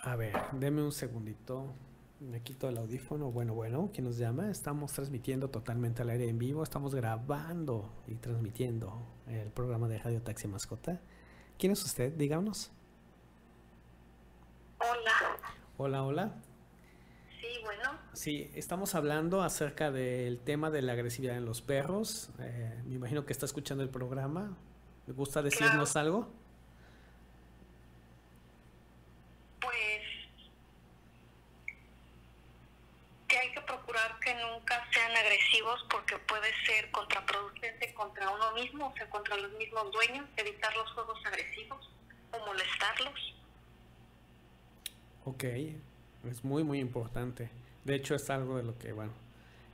A 0.01 0.17
ver, 0.17 0.35
deme 0.51 0.83
un 0.83 0.91
segundito. 0.91 1.73
Me 2.19 2.41
quito 2.41 2.67
el 2.67 2.77
audífono. 2.77 3.31
Bueno, 3.31 3.53
bueno, 3.53 3.89
¿quién 3.93 4.05
nos 4.05 4.17
llama? 4.17 4.49
Estamos 4.51 4.91
transmitiendo 4.91 5.49
totalmente 5.49 6.01
al 6.01 6.09
aire 6.09 6.27
en 6.27 6.37
vivo. 6.37 6.61
Estamos 6.61 6.93
grabando 6.93 7.89
y 8.07 8.15
transmitiendo 8.15 9.01
el 9.27 9.49
programa 9.51 9.87
de 9.87 9.99
Radio 9.99 10.21
Taxi 10.21 10.49
Mascota. 10.49 10.99
¿Quién 11.57 11.71
es 11.71 11.83
usted? 11.85 12.11
Díganos. 12.13 12.71
Hola. 14.79 15.37
Hola, 15.77 16.03
hola. 16.03 16.41
Sí, 17.69 17.75
bueno. 17.75 17.99
Sí, 18.13 18.51
estamos 18.55 18.95
hablando 18.95 19.41
acerca 19.41 19.91
del 19.91 20.39
tema 20.39 20.69
de 20.69 20.81
la 20.81 20.93
agresividad 20.93 21.35
en 21.35 21.45
los 21.45 21.61
perros. 21.61 22.29
Eh, 22.39 22.81
me 22.85 22.95
imagino 22.95 23.25
que 23.25 23.33
está 23.33 23.45
escuchando 23.45 23.83
el 23.83 23.89
programa. 23.89 24.55
¿Me 25.05 25.13
gusta 25.13 25.41
decirnos 25.41 25.91
Claro. 25.91 26.07
algo? 26.07 26.33
Pues 29.61 30.01
que 33.27 33.37
hay 33.37 33.51
que 33.51 33.61
procurar 33.61 34.17
que 34.19 34.33
nunca 34.35 34.81
sean 34.93 35.11
agresivos 35.15 35.85
porque 35.89 36.17
puede 36.19 36.47
ser 36.65 36.89
contraproducente 36.91 37.93
contra 37.93 38.29
uno 38.29 38.53
mismo, 38.53 38.87
o 38.87 38.93
sea, 38.95 39.09
contra 39.09 39.35
los 39.35 39.51
mismos 39.53 39.91
dueños, 39.91 40.25
evitar 40.37 40.73
los 40.77 40.89
juegos 40.93 41.19
agresivos 41.25 41.89
o 42.31 42.45
molestarlos. 42.45 43.33
Ok, 45.25 45.43
es 46.29 46.43
muy 46.43 46.63
muy 46.63 46.79
importante. 46.79 47.49
De 47.85 47.95
hecho 47.95 48.15
es 48.15 48.29
algo 48.29 48.57
de 48.57 48.63
lo 48.63 48.77
que, 48.77 48.91
bueno, 48.91 49.11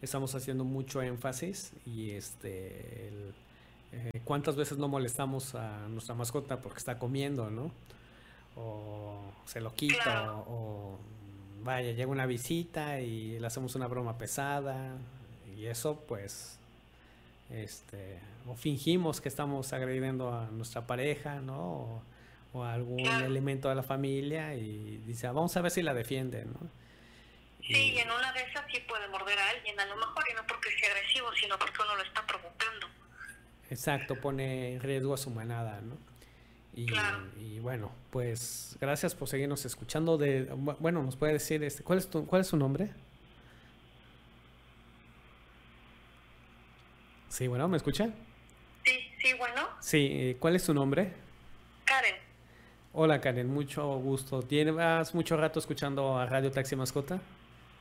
estamos 0.02 0.36
haciendo 0.36 0.64
mucho 0.64 1.02
énfasis 1.02 1.72
y 1.86 2.12
este, 2.12 3.08
el, 3.08 3.34
eh, 3.92 4.22
cuántas 4.24 4.56
veces 4.56 4.78
no 4.78 4.88
molestamos 4.88 5.56
a 5.56 5.88
nuestra 5.88 6.14
mascota 6.16 6.60
porque 6.62 6.78
está 6.80 7.00
comiendo, 7.00 7.50
¿no? 7.50 7.72
O 8.56 9.22
se 9.46 9.62
lo 9.62 9.74
quita 9.74 10.04
Claro. 10.04 10.40
o, 10.48 10.54
o, 10.54 11.00
vaya, 11.64 11.92
llega 11.92 12.12
una 12.12 12.26
visita 12.26 13.00
y 13.00 13.40
le 13.40 13.48
hacemos 13.48 13.76
una 13.76 13.88
broma 13.88 14.18
pesada 14.18 14.96
y 15.58 15.66
eso 15.66 16.04
pues, 16.08 16.58
este, 17.50 18.20
o 18.48 18.56
fingimos 18.56 19.22
que 19.22 19.30
estamos 19.30 19.74
agrediendo 19.74 20.34
a 20.34 20.48
nuestra 20.52 20.86
pareja, 20.86 21.40
¿no? 21.42 21.62
O, 21.62 22.02
o 22.54 22.64
a 22.64 22.74
algún 22.74 23.04
Claro. 23.04 23.26
elemento 23.26 23.68
de 23.70 23.76
la 23.76 23.84
familia 23.84 24.56
y 24.56 24.98
dice, 25.06 25.28
"Ah, 25.28 25.32
vamos 25.32 25.56
a 25.58 25.62
ver 25.62 25.72
si 25.72 25.82
la 25.82 25.94
defiende, 25.94 26.46
¿no? 26.46 26.60
Sí, 27.66 27.94
y 27.96 27.98
en 27.98 28.12
una 28.12 28.32
de 28.34 28.42
esas 28.44 28.64
sí 28.72 28.80
puede 28.88 29.08
morder 29.08 29.38
a 29.40 29.50
alguien, 29.50 29.80
a 29.80 29.86
lo 29.86 29.96
mejor, 29.96 30.24
y 30.32 30.36
no 30.36 30.46
porque 30.48 30.70
sea 30.80 30.92
agresivo, 30.94 31.28
sino 31.40 31.58
porque 31.58 31.82
uno 31.82 31.96
lo 31.96 32.04
está 32.04 32.26
provocando. 32.28 32.88
Exacto, 33.70 34.16
pone 34.18 34.74
en 34.74 34.82
riesgo 34.82 35.14
a 35.14 35.18
su 35.18 35.30
manada, 35.30 35.82
¿no? 35.82 35.98
Y, 36.76 36.88
Claro. 36.88 37.20
y 37.40 37.60
bueno, 37.60 37.92
pues 38.12 38.78
gracias 38.82 39.16
por 39.16 39.28
seguirnos 39.28 39.64
escuchando. 39.66 40.18
De, 40.18 40.50
bu- 40.52 40.78
bueno, 40.80 41.02
nos 41.04 41.16
puede 41.16 41.34
decir, 41.34 41.64
este, 41.64 41.84
¿cuál 41.84 42.00
es 42.00 42.10
tu, 42.10 42.26
cuál 42.28 42.42
es 42.42 42.48
su 42.48 42.58
nombre? 42.58 42.90
Sí, 47.30 47.48
bueno, 47.48 47.68
¿me 47.68 47.78
escucha? 47.78 48.10
Sí, 48.86 49.00
sí, 49.22 49.34
bueno. 49.34 49.68
Sí, 49.80 50.10
eh, 50.12 50.38
¿cuál 50.40 50.56
es 50.56 50.64
su 50.64 50.74
nombre? 50.74 51.14
Hola 52.96 53.20
Karen, 53.20 53.52
mucho 53.52 53.88
gusto. 53.98 54.44
¿Tienes 54.44 55.16
mucho 55.16 55.36
rato 55.36 55.58
escuchando 55.58 56.16
a 56.16 56.28
Radio 56.28 56.52
Taxi 56.52 56.76
Mascota? 56.76 57.20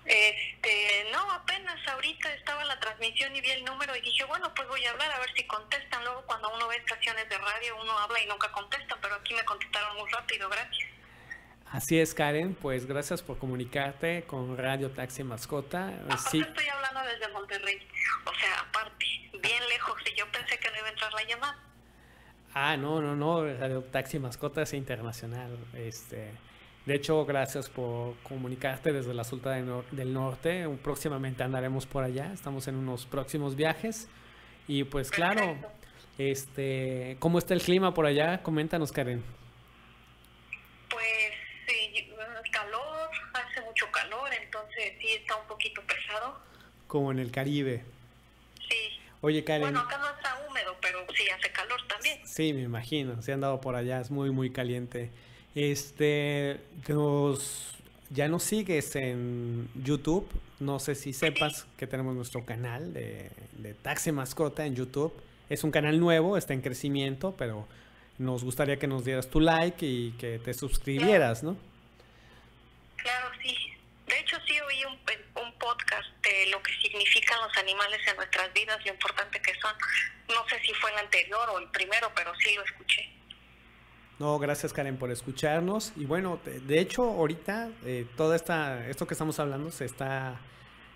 este, 0.07 1.11
no, 1.13 1.31
apenas 1.33 1.87
ahorita 1.87 2.33
estaba 2.33 2.65
la 2.65 2.81
transmisión 2.81 3.37
y 3.37 3.43
vi 3.43 3.51
el 3.51 3.63
número 3.63 3.95
y 3.95 4.01
dije, 4.01 4.25
bueno, 4.25 4.51
pues 4.55 4.67
voy 4.69 4.83
a 4.87 4.91
hablar 4.91 5.13
a 5.13 5.19
ver 5.19 5.31
si 5.37 5.47
contestan. 5.47 6.03
Luego 6.05 6.23
cuando 6.23 6.51
uno 6.55 6.67
ve 6.67 6.77
estaciones 6.77 7.29
de 7.29 7.37
radio, 7.37 7.77
uno 7.83 7.99
habla 7.99 8.23
y 8.23 8.27
nunca 8.27 8.51
contesta, 8.53 8.97
pero 9.03 9.17
aquí 9.17 9.35
me 9.35 9.45
contestaron 9.45 9.99
muy 9.99 10.11
rápido, 10.11 10.49
gracias. 10.49 10.89
Así 11.71 12.01
es, 12.01 12.15
Karen, 12.15 12.55
pues 12.55 12.87
gracias 12.87 13.21
por 13.21 13.39
comunicarte 13.39 14.25
con 14.25 14.57
Radio 14.57 14.91
Taxi 14.93 15.25
Mascota. 15.25 15.89
Aparte 15.89 16.31
Sí, 16.31 16.41
estoy 16.41 16.69
hablando 16.69 17.03
desde 17.03 17.29
Monterrey, 17.33 17.87
o 18.25 18.35
sea, 18.35 18.61
aparte, 18.61 19.05
bien 19.43 19.69
lejos, 19.69 20.01
y 20.11 20.19
yo 20.19 20.27
pensé 20.33 20.59
que 20.59 20.71
no 20.71 20.79
iba 20.79 20.87
a 20.87 20.91
entrar 20.91 21.13
la 21.13 21.25
llamada. 21.25 21.72
Ah, 22.55 22.77
no, 22.77 23.01
no, 23.01 23.17
no, 23.17 23.45
Radio 23.45 23.83
Taxi 23.83 24.19
Mascotas 24.19 24.75
Internacional. 24.75 25.57
Este, 25.75 26.33
de 26.85 26.95
hecho, 26.95 27.25
gracias 27.25 27.71
por 27.71 28.17
comunicarte 28.23 28.93
desde 28.93 29.15
la 29.15 29.25
Sulta 29.25 29.53
del, 29.53 29.67
Nor 29.67 29.85
del 29.91 30.13
Norte. 30.13 30.69
Próximamente 30.83 31.43
andaremos 31.43 31.87
por 31.87 32.05
allá, 32.05 32.31
estamos 32.33 32.69
en 32.69 32.75
unos 32.75 33.07
próximos 33.07 33.57
viajes. 33.57 34.09
Y 34.69 34.85
pues 34.85 35.11
claro, 35.11 35.57
este, 36.19 37.17
¿cómo 37.21 37.39
está 37.39 37.55
el 37.55 37.63
clima 37.63 37.95
por 37.95 38.05
allá? 38.05 38.43
Coméntanos, 38.43 38.93
Karen. 38.93 39.25
Pues 40.91 41.33
sí, 41.67 42.11
mm, 42.11 42.51
calor, 42.51 43.11
hace 43.33 43.63
mucho 43.63 43.91
calor, 43.91 44.29
entonces 44.43 44.93
sí 45.01 45.09
está 45.13 45.37
un 45.37 45.47
poquito 45.47 45.81
pesado. 45.83 46.39
Como 46.87 47.13
en 47.13 47.19
el 47.19 47.31
Caribe. 47.31 47.83
Sí. 48.69 49.01
Oye, 49.23 49.43
Karen. 49.43 49.63
Bueno, 49.63 49.81
acá 49.81 49.97
no 49.97 50.12
Sí, 52.33 52.55
me 52.55 52.63
imagino. 52.63 53.21
Se 53.21 53.31
han 53.35 53.43
dado 53.43 53.61
por 53.61 53.77
allá, 53.77 54.01
es 54.01 54.11
muy, 54.11 54.31
muy 54.31 54.49
caliente. 54.49 55.11
Este, 55.55 56.61
nos, 56.89 57.75
ya 58.09 58.27
nos 58.27 58.43
sigues 58.43 58.97
en 58.97 59.69
YouTube. 59.75 60.27
No 60.59 60.79
sé 60.79 60.95
si 60.95 61.13
sepas 61.13 61.67
que 61.77 61.87
tenemos 61.87 62.15
nuestro 62.15 62.47
canal 62.47 62.95
de, 62.95 63.31
de 63.59 63.75
Taxi 63.75 64.13
Mascota 64.13 64.65
en 64.65 64.75
YouTube. 64.75 65.13
Es 65.51 65.63
un 65.63 65.71
canal 65.71 66.01
nuevo, 66.01 66.39
está 66.39 66.55
en 66.55 66.63
crecimiento, 66.63 67.35
pero 67.37 67.69
nos 68.17 68.43
gustaría 68.43 68.79
que 68.79 68.87
nos 68.87 69.05
dieras 69.05 69.29
tu 69.29 69.39
like 69.39 69.85
y 69.85 70.13
que 70.13 70.39
te 70.39 70.55
suscribieras, 70.55 71.43
¿no? 71.43 71.59
Claro, 72.97 73.29
sí. 73.43 73.55
De 74.07 74.19
hecho, 74.19 74.39
sí 74.47 74.55
oí 74.59 74.85
un, 74.87 75.43
un 75.43 75.53
podcast 75.59 76.09
de 76.33 76.47
lo 76.47 76.63
que 76.63 76.73
significan 76.81 77.39
los 77.41 77.57
animales 77.59 78.01
en 78.09 78.17
nuestras 78.17 78.53
vidas, 78.53 78.79
lo 78.85 78.93
importante 78.93 79.41
que 79.41 79.55
son. 79.61 79.75
No 80.29 80.49
sé 80.49 80.61
si 80.65 80.73
fue 80.75 80.91
el 80.93 80.99
anterior 80.99 81.49
o 81.51 81.59
el 81.59 81.69
primero, 81.69 82.11
pero 82.15 82.33
sí 82.37 82.55
lo 82.55 82.65
escuché. 82.65 83.09
No, 84.19 84.39
gracias 84.39 84.73
Karen 84.73 84.97
por 84.97 85.11
escucharnos. 85.11 85.93
Y 85.97 86.05
bueno, 86.05 86.41
de, 86.45 86.79
hecho, 86.81 87.03
ahorita 87.03 87.71
eh, 87.85 88.07
todo 88.17 88.35
esta, 88.35 88.87
esto 88.89 89.07
que 89.07 89.15
estamos 89.15 89.39
hablando 89.41 89.71
se 89.71 89.85
está, 89.85 90.39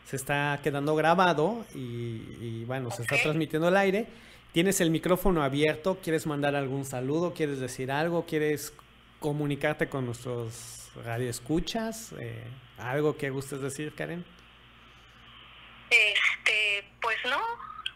se 0.04 0.16
está 0.16 0.60
quedando 0.62 0.94
grabado 0.94 1.66
y, 1.74 2.22
y, 2.40 2.64
bueno, 2.66 2.90
se 2.90 3.02
está 3.02 3.16
transmitiendo 3.20 3.68
al 3.68 3.76
aire. 3.76 4.06
Tienes 4.52 4.80
el 4.80 4.90
micrófono 4.90 5.42
abierto, 5.42 5.98
¿quieres 6.02 6.26
mandar 6.26 6.54
algún 6.54 6.84
saludo? 6.84 7.34
¿Quieres 7.34 7.58
decir 7.58 7.90
algo? 7.90 8.24
¿Quieres 8.26 8.72
comunicarte 9.18 9.88
con 9.88 10.06
nuestros 10.06 10.90
radioescuchas? 11.04 12.12
Eh, 12.18 12.44
¿Algo 12.78 13.16
que 13.16 13.30
gustes 13.30 13.60
decir, 13.60 13.94
Karen? 13.94 14.24
Este, 15.90 16.84
pues 17.00 17.16
no. 17.24 17.40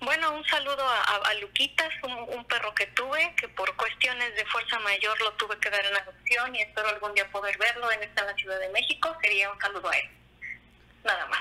Bueno, 0.01 0.33
un 0.35 0.45
saludo 0.47 0.83
a, 0.83 1.35
Luquitas, 1.43 1.93
un, 2.03 2.45
perro 2.47 2.75
que 2.75 2.87
tuve, 2.89 3.35
que 3.37 3.49
por 3.49 3.77
cuestiones 3.77 4.35
de 4.35 4.47
fuerza 4.47 4.79
mayor 4.79 5.21
lo 5.21 5.33
tuve 5.35 5.59
que 5.59 5.69
dar 5.69 5.85
en 5.85 5.95
adopción 5.95 6.55
y 6.57 6.63
espero 6.63 6.89
algún 6.89 7.15
día 7.15 7.31
poder 7.31 7.59
verlo. 7.59 7.91
Él 7.91 8.03
está 8.03 8.23
en 8.23 8.29
la 8.29 8.35
Ciudad 8.35 8.59
de 8.59 8.71
México. 8.71 9.15
Sería 9.23 9.51
un 9.51 9.61
saludo 9.61 9.91
a 9.91 9.99
él. 9.99 10.09
Nada 11.05 11.27
más. 11.27 11.41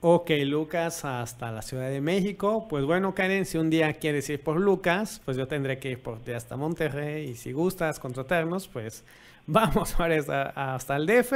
Ok, 0.00 0.30
Lucas, 0.44 1.04
hasta 1.04 1.52
la 1.52 1.62
Ciudad 1.62 1.88
de 1.88 2.00
México. 2.00 2.66
Pues 2.68 2.84
bueno, 2.84 3.14
Karen, 3.14 3.46
si 3.46 3.58
un 3.58 3.70
día 3.70 3.92
quieres 3.94 4.28
ir 4.28 4.42
por 4.42 4.60
Lucas, 4.60 5.22
pues 5.24 5.36
yo 5.36 5.46
tendré 5.46 5.78
que 5.78 5.90
ir 5.90 6.02
por 6.02 6.22
ti 6.22 6.32
hasta 6.32 6.56
Monterrey. 6.56 7.30
Y 7.30 7.36
si 7.36 7.52
gustas 7.52 8.00
contratarnos, 8.00 8.66
pues 8.66 9.04
vamos 9.46 9.94
hasta, 9.98 10.74
hasta 10.74 10.96
el 10.96 11.06
DF 11.06 11.32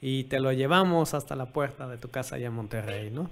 y 0.00 0.24
te 0.24 0.40
lo 0.40 0.52
llevamos 0.52 1.14
hasta 1.14 1.36
la 1.36 1.46
puerta 1.46 1.86
de 1.86 1.98
tu 1.98 2.10
casa 2.10 2.36
allá 2.36 2.46
en 2.48 2.54
Monterrey, 2.54 3.10
¿no? 3.10 3.30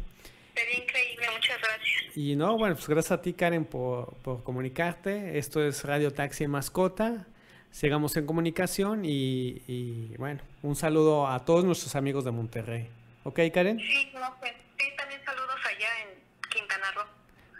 Sería 0.58 0.78
increíble. 0.78 1.26
Muchas 1.32 1.58
gracias. 1.60 2.16
Y 2.16 2.34
no, 2.34 2.58
bueno, 2.58 2.74
pues 2.74 2.88
gracias 2.88 3.12
a 3.12 3.22
ti, 3.22 3.32
Karen, 3.32 3.64
por, 3.64 4.14
por 4.22 4.42
comunicarte. 4.42 5.38
Esto 5.38 5.62
es 5.62 5.84
Radio 5.84 6.12
Taxi 6.12 6.48
Mascota. 6.48 7.26
Sigamos 7.70 8.16
en 8.16 8.26
comunicación 8.26 9.04
y, 9.04 9.62
y, 9.68 10.16
bueno, 10.16 10.40
un 10.62 10.74
saludo 10.74 11.28
a 11.28 11.44
todos 11.44 11.64
nuestros 11.64 11.94
amigos 11.94 12.24
de 12.24 12.32
Monterrey. 12.32 12.88
¿Ok, 13.22 13.38
Karen? 13.54 13.78
Sí, 13.78 14.10
no, 14.14 14.34
pues, 14.40 14.52
sí, 14.78 14.86
también 14.96 15.20
saludos 15.24 15.54
allá 15.64 15.88
en 16.02 16.48
Quintana 16.50 16.90
Roo. 16.92 17.04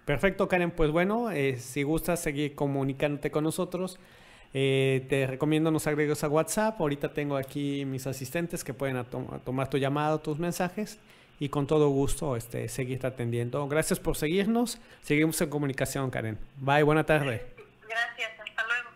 Perfecto, 0.05 0.49
Karen. 0.49 0.73
Pues 0.73 0.91
bueno, 0.91 1.31
eh, 1.31 1.57
si 1.61 1.85
gustas 1.85 2.21
seguir 2.21 2.57
comunicándote 2.57 3.31
con 3.31 3.45
nosotros, 3.45 4.01
eh, 4.55 5.07
te 5.09 5.29
recomiendo 5.29 5.71
nos 5.71 5.87
agregues 5.87 6.25
a 6.25 6.29
WhatsApp. 6.29 6.81
Ahorita 6.81 7.13
tengo 7.13 7.37
aquí 7.37 7.85
mis 7.85 8.09
asistentes 8.09 8.65
que 8.65 8.75
pueden 8.75 9.05
tomar 9.45 9.71
tu 9.71 9.77
llamada, 9.77 10.21
tus 10.21 10.41
mensajes 10.41 10.99
y 11.41 11.49
con 11.49 11.67
todo 11.67 11.89
gusto 11.89 12.37
este, 12.37 12.69
seguirte 12.69 13.07
atendiendo. 13.07 13.67
Gracias 13.69 14.01
por 14.01 14.17
seguirnos. 14.17 14.79
Seguimos 15.03 15.41
en 15.41 15.51
comunicación, 15.51 16.11
Karen. 16.11 16.39
Bye, 16.57 16.83
buena 16.83 17.05
tarde. 17.05 17.47
Gracias, 17.89 18.31
hasta 18.39 18.65
luego. 18.67 18.89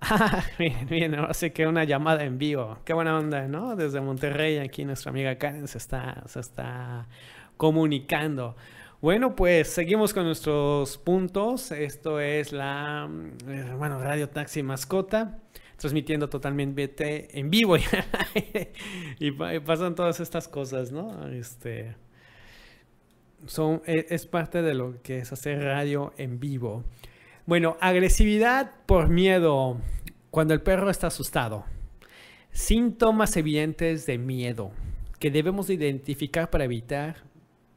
Ah, 0.02 0.44
bien, 0.58 0.86
bien, 0.88 1.14
ahora 1.14 1.34
sí 1.34 1.50
que 1.50 1.66
una 1.66 1.84
llamada 1.84 2.24
en 2.24 2.38
vivo. 2.38 2.78
Qué 2.84 2.94
buena 2.94 3.18
onda, 3.18 3.46
¿no? 3.48 3.76
Desde 3.76 4.00
Monterrey, 4.00 4.58
aquí 4.58 4.84
nuestra 4.84 5.10
amiga 5.10 5.36
Karen 5.36 5.68
se 5.68 5.78
está, 5.78 6.22
se 6.26 6.40
está 6.40 7.06
comunicando. 7.56 8.56
Bueno, 9.02 9.34
pues 9.34 9.68
seguimos 9.68 10.12
con 10.12 10.24
nuestros 10.24 10.98
puntos. 10.98 11.72
Esto 11.72 12.20
es 12.20 12.52
la, 12.52 13.06
mm, 13.08 13.30
eh, 13.48 13.74
bueno, 13.78 13.98
Radio 13.98 14.28
Taxi 14.28 14.62
Mascota, 14.62 15.38
transmitiendo 15.80 16.28
totalmente 16.28 17.38
en 17.38 17.48
vivo 17.48 17.74
y, 19.18 19.30
pasan 19.30 19.94
todas 19.94 20.20
estas 20.20 20.46
cosas, 20.46 20.92
¿no? 20.92 21.26
Este, 21.28 21.96
son, 23.46 23.80
e- 23.86 24.04
es 24.10 24.26
parte 24.26 24.60
de 24.60 24.74
lo 24.74 25.00
que 25.02 25.20
es 25.20 25.32
hacer 25.32 25.64
radio 25.64 26.12
en 26.18 26.38
vivo. 26.38 26.84
Bueno, 27.46 27.78
agresividad 27.80 28.72
por 28.84 29.08
miedo. 29.08 29.80
Cuando 30.30 30.52
el 30.52 30.60
perro 30.60 30.90
está 30.90 31.06
asustado. 31.06 31.64
Síntomas 32.52 33.38
evidentes 33.38 34.04
de 34.04 34.18
miedo 34.18 34.72
que 35.18 35.30
debemos 35.30 35.66
de 35.66 35.74
identificar 35.74 36.50
para 36.50 36.64
evitar 36.64 37.24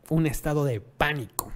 un 0.09 0.25
estado 0.25 0.65
de 0.65 0.81
pánico. 0.81 1.53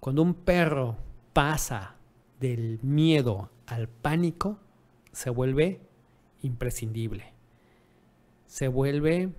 Cuando 0.00 0.22
un 0.22 0.34
perro 0.34 0.96
pasa 1.32 1.94
del 2.40 2.80
miedo 2.82 3.50
al 3.66 3.88
pánico, 3.88 4.58
se 5.12 5.30
vuelve 5.30 5.80
imprescindible. 6.42 7.32
Se 8.46 8.68
vuelve 8.68 9.32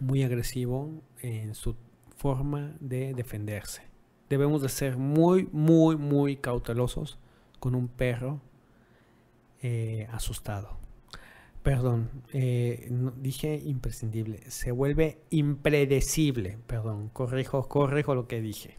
muy 0.00 0.22
agresivo 0.22 1.02
en 1.20 1.54
su 1.54 1.76
forma 2.16 2.76
de 2.80 3.14
defenderse. 3.14 3.82
Debemos 4.28 4.62
de 4.62 4.68
ser 4.68 4.96
muy, 4.96 5.48
muy, 5.52 5.96
muy 5.96 6.36
cautelosos 6.36 7.18
con 7.60 7.74
un 7.74 7.88
perro 7.88 8.40
eh, 9.62 10.08
asustado. 10.10 10.78
Perdón, 11.62 12.10
eh, 12.32 12.90
dije 13.16 13.56
imprescindible. 13.64 14.50
Se 14.50 14.70
vuelve 14.70 15.22
impredecible. 15.30 16.58
Perdón, 16.66 17.08
corrijo, 17.08 17.66
corrijo 17.68 18.14
lo 18.14 18.28
que 18.28 18.42
dije. 18.42 18.76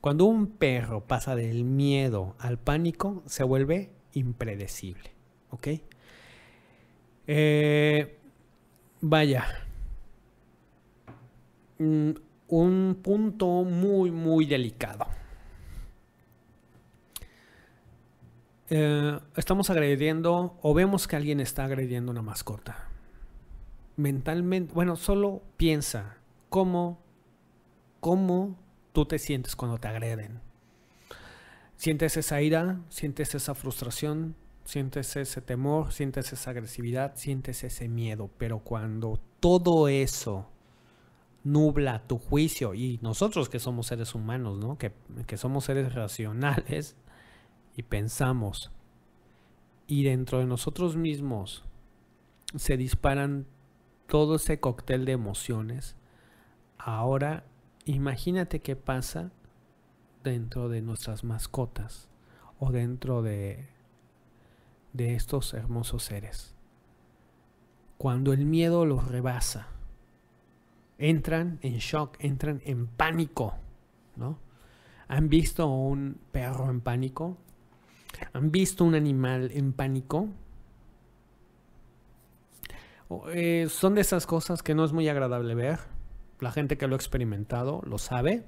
Cuando 0.00 0.26
un 0.26 0.46
perro 0.46 1.04
pasa 1.06 1.34
del 1.34 1.64
miedo 1.64 2.36
al 2.38 2.58
pánico, 2.58 3.24
se 3.26 3.42
vuelve 3.42 3.90
impredecible. 4.18 5.10
¿Ok? 5.50 5.68
Eh, 7.26 8.18
vaya. 9.00 9.46
Mm, 11.78 12.10
un 12.48 12.98
punto 13.02 13.46
muy, 13.64 14.10
muy 14.10 14.46
delicado. 14.46 15.06
Eh, 18.70 19.18
estamos 19.36 19.70
agrediendo 19.70 20.58
o 20.60 20.74
vemos 20.74 21.08
que 21.08 21.16
alguien 21.16 21.40
está 21.40 21.64
agrediendo 21.64 22.12
una 22.12 22.22
mascota. 22.22 22.88
Mentalmente, 23.96 24.74
bueno, 24.74 24.96
solo 24.96 25.42
piensa 25.56 26.18
cómo, 26.48 27.00
cómo 28.00 28.56
tú 28.92 29.06
te 29.06 29.18
sientes 29.18 29.56
cuando 29.56 29.78
te 29.78 29.88
agreden. 29.88 30.40
Sientes 31.78 32.16
esa 32.16 32.42
ira, 32.42 32.80
sientes 32.88 33.36
esa 33.36 33.54
frustración, 33.54 34.34
sientes 34.64 35.14
ese 35.14 35.40
temor, 35.40 35.92
sientes 35.92 36.32
esa 36.32 36.50
agresividad, 36.50 37.14
sientes 37.14 37.62
ese 37.62 37.88
miedo, 37.88 38.30
pero 38.36 38.58
cuando 38.58 39.20
todo 39.38 39.86
eso 39.86 40.50
nubla 41.44 42.02
tu 42.08 42.18
juicio 42.18 42.74
y 42.74 42.98
nosotros 43.00 43.48
que 43.48 43.60
somos 43.60 43.86
seres 43.86 44.16
humanos, 44.16 44.58
¿no? 44.58 44.76
Que, 44.76 44.92
que 45.28 45.36
somos 45.36 45.66
seres 45.66 45.94
racionales 45.94 46.96
y 47.76 47.84
pensamos 47.84 48.72
y 49.86 50.02
dentro 50.02 50.40
de 50.40 50.46
nosotros 50.46 50.96
mismos 50.96 51.64
se 52.56 52.76
disparan 52.76 53.46
todo 54.08 54.34
ese 54.34 54.58
cóctel 54.58 55.04
de 55.04 55.12
emociones. 55.12 55.94
Ahora 56.76 57.44
imagínate 57.84 58.60
qué 58.62 58.74
pasa 58.74 59.30
dentro 60.24 60.68
de 60.68 60.82
nuestras 60.82 61.24
mascotas 61.24 62.08
o 62.58 62.72
dentro 62.72 63.22
de 63.22 63.78
de 64.92 65.14
estos 65.14 65.54
hermosos 65.54 66.02
seres. 66.02 66.54
Cuando 67.96 68.32
el 68.32 68.44
miedo 68.44 68.84
los 68.84 69.08
rebasa, 69.08 69.68
entran 70.98 71.58
en 71.62 71.78
shock, 71.78 72.16
entran 72.20 72.60
en 72.64 72.86
pánico, 72.86 73.54
¿no? 74.16 74.38
¿Han 75.08 75.28
visto 75.28 75.66
un 75.66 76.18
perro 76.32 76.70
en 76.70 76.80
pánico? 76.80 77.36
¿Han 78.32 78.50
visto 78.50 78.84
un 78.84 78.94
animal 78.94 79.50
en 79.52 79.72
pánico? 79.72 80.28
Eh, 83.32 83.68
son 83.70 83.94
de 83.94 84.02
esas 84.02 84.26
cosas 84.26 84.62
que 84.62 84.74
no 84.74 84.84
es 84.84 84.92
muy 84.92 85.08
agradable 85.08 85.54
ver. 85.54 85.78
La 86.40 86.52
gente 86.52 86.76
que 86.76 86.86
lo 86.86 86.94
ha 86.94 86.96
experimentado 86.96 87.82
lo 87.86 87.98
sabe. 87.98 88.44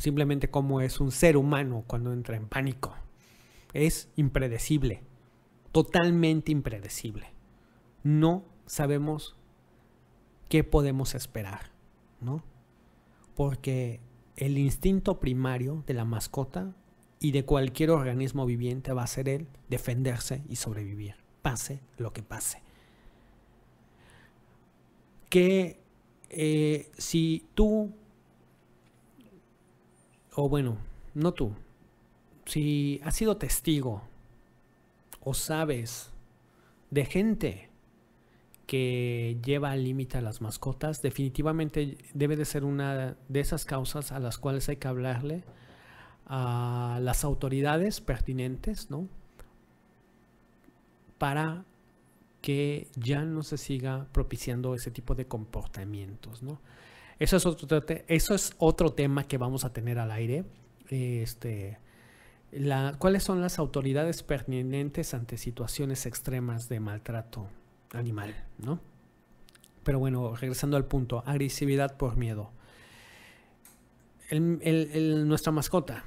Simplemente 0.00 0.48
cómo 0.48 0.80
es 0.80 0.98
un 0.98 1.12
ser 1.12 1.36
humano 1.36 1.84
cuando 1.86 2.14
entra 2.14 2.34
en 2.34 2.48
pánico. 2.48 2.94
Es 3.74 4.08
impredecible. 4.16 5.02
totalmente 5.72 6.50
impredecible. 6.50 7.26
No 8.02 8.42
sabemos 8.64 9.36
qué 10.48 10.64
podemos 10.64 11.14
esperar, 11.14 11.70
¿no? 12.22 12.42
Porque 13.36 14.00
el 14.36 14.56
instinto 14.56 15.20
primario 15.20 15.84
de 15.86 15.92
la 15.92 16.06
mascota 16.06 16.74
y 17.20 17.32
de 17.32 17.44
cualquier 17.44 17.90
organismo 17.90 18.46
viviente 18.46 18.94
va 18.94 19.02
a 19.02 19.06
ser 19.06 19.28
el 19.28 19.48
defenderse 19.68 20.42
y 20.48 20.56
sobrevivir, 20.56 21.16
pase 21.42 21.82
lo 21.98 22.14
que 22.14 22.22
pase. 22.22 22.62
Que 25.28 25.78
eh, 26.30 26.90
si 26.96 27.46
tú, 27.54 27.92
o 30.34 30.48
bueno, 30.48 30.78
no 31.14 31.32
tú, 31.32 31.52
si 32.44 33.00
has 33.04 33.16
sido 33.16 33.36
testigo 33.36 34.02
o 35.22 35.34
sabes 35.34 36.10
de 36.90 37.04
gente 37.04 37.70
que 38.66 39.38
lleva 39.44 39.72
al 39.72 39.82
límite 39.82 40.18
a 40.18 40.20
las 40.20 40.40
mascotas, 40.40 41.02
definitivamente 41.02 41.98
debe 42.14 42.36
de 42.36 42.44
ser 42.44 42.64
una 42.64 43.16
de 43.28 43.40
esas 43.40 43.64
causas 43.64 44.12
a 44.12 44.20
las 44.20 44.38
cuales 44.38 44.68
hay 44.68 44.76
que 44.76 44.88
hablarle 44.88 45.42
a 46.26 47.00
las 47.02 47.24
autoridades 47.24 48.00
pertinentes, 48.00 48.88
¿no? 48.90 49.08
Para 51.18 51.64
que 52.40 52.86
ya 52.94 53.24
no 53.24 53.42
se 53.42 53.58
siga 53.58 54.06
propiciando 54.12 54.74
ese 54.74 54.92
tipo 54.92 55.16
de 55.16 55.26
comportamientos, 55.26 56.42
¿no? 56.42 56.60
Eso 57.20 57.36
es 57.36 57.46
otro, 57.46 57.82
eso 58.08 58.34
es 58.34 58.54
otro 58.58 58.92
tema 58.92 59.28
que 59.28 59.38
vamos 59.38 59.64
a 59.64 59.72
tener 59.72 59.98
al 59.98 60.10
aire. 60.10 60.44
Este, 60.88 61.78
la- 62.50 62.96
¿Cuáles 62.98 63.22
son 63.22 63.40
las 63.40 63.58
autoridades 63.58 64.22
pertinentes 64.24 65.14
ante 65.14 65.36
situaciones 65.36 66.06
extremas 66.06 66.68
de 66.68 66.80
maltrato 66.80 67.46
animal, 67.92 68.34
¿no? 68.58 68.80
Pero 69.84 69.98
bueno, 69.98 70.34
regresando 70.34 70.76
al 70.76 70.86
punto, 70.86 71.22
agresividad 71.26 71.96
por 71.96 72.16
miedo. 72.16 72.50
El- 74.30 74.60
el- 74.62 75.28
nuestra 75.28 75.52
mascota, 75.52 76.04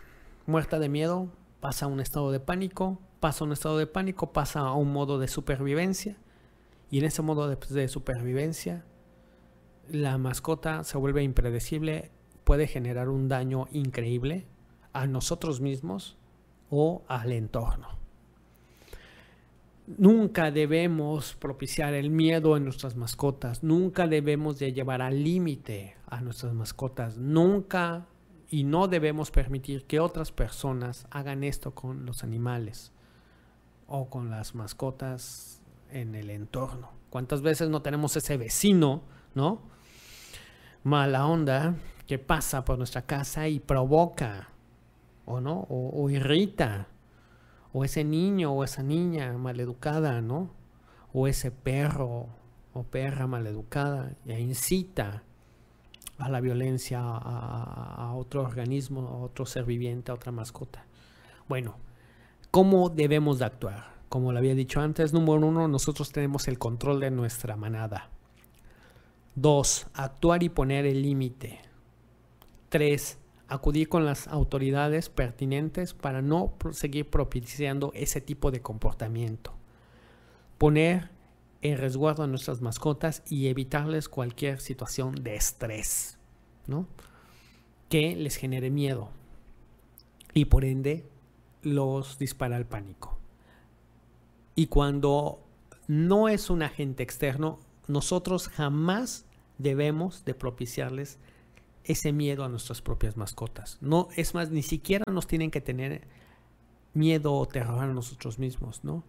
muerta 0.47 0.79
de 0.79 0.89
miedo, 0.89 1.29
pasa 1.59 1.85
a 1.85 1.89
un 1.89 1.99
estado 1.99 2.31
de 2.31 2.39
pánico, 2.39 2.99
pasa 3.19 3.43
a 3.43 3.47
un 3.47 3.53
estado 3.53 3.77
de 3.77 3.85
pánico, 3.87 4.33
pasa 4.33 4.61
a 4.61 4.73
un 4.73 4.91
modo 4.91 5.19
de 5.19 5.27
supervivencia, 5.27 6.17
y 6.89 6.99
en 6.99 7.05
ese 7.05 7.21
modo 7.21 7.55
de 7.55 7.87
supervivencia, 7.87 8.83
la 9.89 10.17
mascota 10.17 10.83
se 10.83 10.97
vuelve 10.97 11.23
impredecible, 11.23 12.11
puede 12.43 12.67
generar 12.67 13.09
un 13.09 13.27
daño 13.27 13.67
increíble 13.71 14.45
a 14.93 15.07
nosotros 15.07 15.61
mismos 15.61 16.17
o 16.69 17.03
al 17.07 17.31
entorno. 17.31 17.87
Nunca 19.85 20.49
debemos 20.49 21.35
propiciar 21.35 21.93
el 21.93 22.09
miedo 22.09 22.55
en 22.55 22.63
nuestras 22.63 22.95
mascotas, 22.95 23.63
nunca 23.63 24.07
debemos 24.07 24.57
de 24.57 24.71
llevar 24.71 25.01
al 25.01 25.23
límite 25.23 25.97
a 26.07 26.21
nuestras 26.21 26.53
mascotas, 26.53 27.17
nunca 27.17 28.07
y 28.49 28.63
no 28.63 28.87
debemos 28.87 29.29
permitir 29.31 29.85
que 29.85 29.99
otras 29.99 30.31
personas 30.31 31.05
hagan 31.11 31.43
esto 31.43 31.75
con 31.75 32.05
los 32.05 32.23
animales 32.23 32.93
o 33.87 34.09
con 34.09 34.29
las 34.29 34.55
mascotas 34.55 35.61
en 35.91 36.15
el 36.15 36.29
entorno. 36.29 36.91
¿Cuántas 37.09 37.41
veces 37.41 37.69
no 37.69 37.81
tenemos 37.81 38.15
ese 38.15 38.37
vecino, 38.37 39.03
no? 39.35 39.72
Mala 40.83 41.25
onda 41.27 41.75
que 42.07 42.19
pasa 42.19 42.65
por 42.65 42.77
nuestra 42.77 43.03
casa 43.03 43.47
y 43.47 43.59
provoca, 43.59 44.49
o 45.25 45.39
no, 45.39 45.65
o, 45.69 46.09
irrita, 46.09 46.87
o 47.71 47.85
ese 47.85 48.03
niño 48.03 48.51
o 48.51 48.63
esa 48.63 48.83
niña 48.83 49.31
maleducada, 49.37 50.21
¿no? 50.21 50.49
O 51.13 51.27
ese 51.27 51.51
perro 51.51 52.27
o 52.73 52.83
perra 52.83 53.27
maleducada 53.27 54.13
e 54.25 54.41
incita 54.41 55.23
a 56.17 56.29
la 56.29 56.41
violencia 56.41 56.99
a, 56.99 57.17
a- 57.17 57.95
a 58.09 58.13
otro 58.13 58.41
organismo, 58.41 59.07
a 59.07 59.17
otro 59.17 59.45
ser 59.45 59.63
viviente, 59.63 60.11
a 60.11 60.15
otra 60.15 60.31
mascota. 60.31 60.85
Bueno, 61.47 61.75
¿cómo 62.51 62.89
debemos 62.89 63.39
de 63.39 63.45
actuar? 63.45 63.93
Como 64.09 64.31
lo 64.31 64.37
había 64.39 64.53
dicho 64.55 64.81
antes, 64.81 65.13
número 65.13 65.47
uno, 65.47 65.67
nosotros 65.67 66.11
tenemos 66.11 66.47
el 66.47 66.59
control 66.59 66.99
de 66.99 67.09
nuestra 67.11 67.55
manada. 67.55 68.09
Dos, 69.35 69.87
actuar 69.93 70.43
y 70.43 70.49
poner 70.49 70.85
el 70.85 71.01
límite. 71.01 71.59
Tres, 72.69 73.17
acudir 73.47 73.89
con 73.89 74.05
las 74.05 74.27
autoridades 74.27 75.09
pertinentes 75.09 75.93
para 75.93 76.21
no 76.21 76.53
seguir 76.71 77.09
propiciando 77.09 77.91
ese 77.95 78.21
tipo 78.21 78.51
de 78.51 78.61
comportamiento. 78.61 79.53
Poner 80.57 81.09
en 81.61 81.77
resguardo 81.77 82.23
a 82.23 82.27
nuestras 82.27 82.61
mascotas 82.61 83.23
y 83.29 83.47
evitarles 83.47 84.09
cualquier 84.09 84.59
situación 84.59 85.15
de 85.15 85.35
estrés, 85.35 86.19
¿no? 86.67 86.87
Que 87.89 88.15
les 88.15 88.35
genere 88.35 88.69
miedo 88.69 89.09
y 90.33 90.45
por 90.45 90.65
ende 90.65 91.07
los 91.61 92.17
dispara 92.17 92.57
al 92.57 92.65
pánico. 92.65 93.17
Y 94.55 94.67
cuando 94.67 95.43
no 95.87 96.29
es 96.29 96.49
un 96.49 96.63
agente 96.63 97.01
externo, 97.01 97.59
nosotros 97.87 98.47
jamás 98.47 99.25
debemos 99.57 100.25
de 100.25 100.33
propiciarles 100.33 101.19
ese 101.83 102.13
miedo 102.13 102.43
a 102.43 102.49
nuestras 102.49 102.81
propias 102.81 103.17
mascotas. 103.17 103.77
No, 103.81 104.07
es 104.15 104.33
más, 104.33 104.51
ni 104.51 104.63
siquiera 104.63 105.03
nos 105.11 105.27
tienen 105.27 105.51
que 105.51 105.61
tener 105.61 106.07
miedo 106.93 107.33
o 107.33 107.45
terror 107.45 107.83
a 107.83 107.87
nosotros 107.87 108.39
mismos, 108.39 108.83
¿no? 108.83 109.03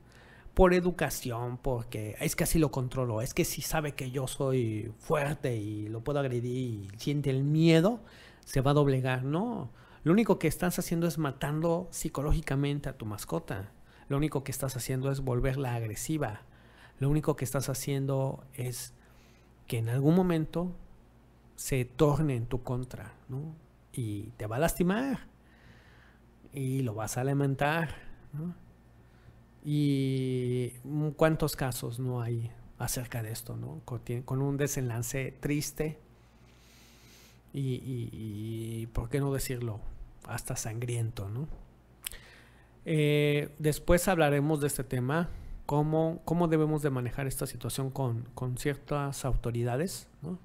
Por 0.55 0.73
educación, 0.73 1.59
porque 1.59 2.17
es 2.21 2.37
que 2.37 2.45
así 2.45 2.59
lo 2.59 2.71
controlo, 2.71 3.21
es 3.21 3.35
que 3.35 3.45
si 3.45 3.61
sabe 3.61 3.93
que 3.93 4.11
yo 4.11 4.27
soy 4.27 4.93
fuerte 4.99 5.57
y 5.57 5.89
lo 5.89 6.03
puedo 6.03 6.21
agredir 6.21 6.45
y 6.45 6.89
siente 6.97 7.31
el 7.31 7.43
miedo, 7.43 8.01
se 8.45 8.61
va 8.61 8.71
a 8.71 8.75
doblegar. 8.75 9.25
No, 9.25 9.71
lo 10.05 10.13
único 10.13 10.39
que 10.39 10.49
estás 10.49 10.79
haciendo 10.79 11.07
es 11.07 11.19
matando 11.19 11.89
psicológicamente 11.91 12.89
a 12.89 12.97
tu 12.97 13.07
mascota. 13.07 13.73
Lo 14.09 14.17
único 14.17 14.45
que 14.45 14.53
estás 14.53 14.77
haciendo 14.77 15.11
es 15.11 15.21
volverla 15.21 15.75
agresiva. 15.75 16.43
Lo 17.01 17.11
único 17.11 17.37
que 17.37 17.45
estás 17.45 17.69
haciendo 17.69 18.45
es 18.55 18.93
que 19.67 19.79
en 19.79 19.89
algún 19.89 20.15
momento 20.15 20.73
se 21.57 21.85
torne 21.85 22.37
en 22.37 22.47
tu 22.47 22.63
contra, 22.63 23.15
¿no? 23.29 23.55
Y 23.93 24.25
te 24.37 24.47
va 24.47 24.57
a 24.57 24.59
lastimar. 24.59 25.27
Y 26.53 26.83
lo 26.83 26.95
vas 26.95 27.17
a 27.17 27.25
lamentar. 27.25 27.95
Y 29.65 30.71
cuántos 31.17 31.57
casos 31.57 31.99
no 31.99 32.21
hay 32.21 32.51
acerca 32.79 33.23
de 33.23 33.33
esto, 33.33 33.57
¿no? 33.57 33.81
Con, 33.85 34.43
un 34.43 34.57
desenlace 34.57 35.35
triste 35.41 35.99
y, 37.53 38.87
¿por 38.93 39.09
qué 39.09 39.21
no 39.21 39.33
decirlo? 39.33 39.81
Hasta 40.27 40.57
sangriento, 40.57 41.29
¿no? 41.29 41.49
Eh, 42.87 43.55
después 43.59 44.09
hablaremos 44.09 44.61
de 44.61 44.67
este 44.67 44.85
tema, 44.85 45.31
cómo, 45.67 46.21
cómo 46.25 46.49
debemos 46.49 46.83
de 46.83 46.91
manejar 46.91 47.27
esta 47.27 47.47
situación 47.47 47.91
con, 47.91 48.29
con 48.35 48.57
ciertas 48.59 49.25
autoridades, 49.25 50.09
¿no? 50.23 50.39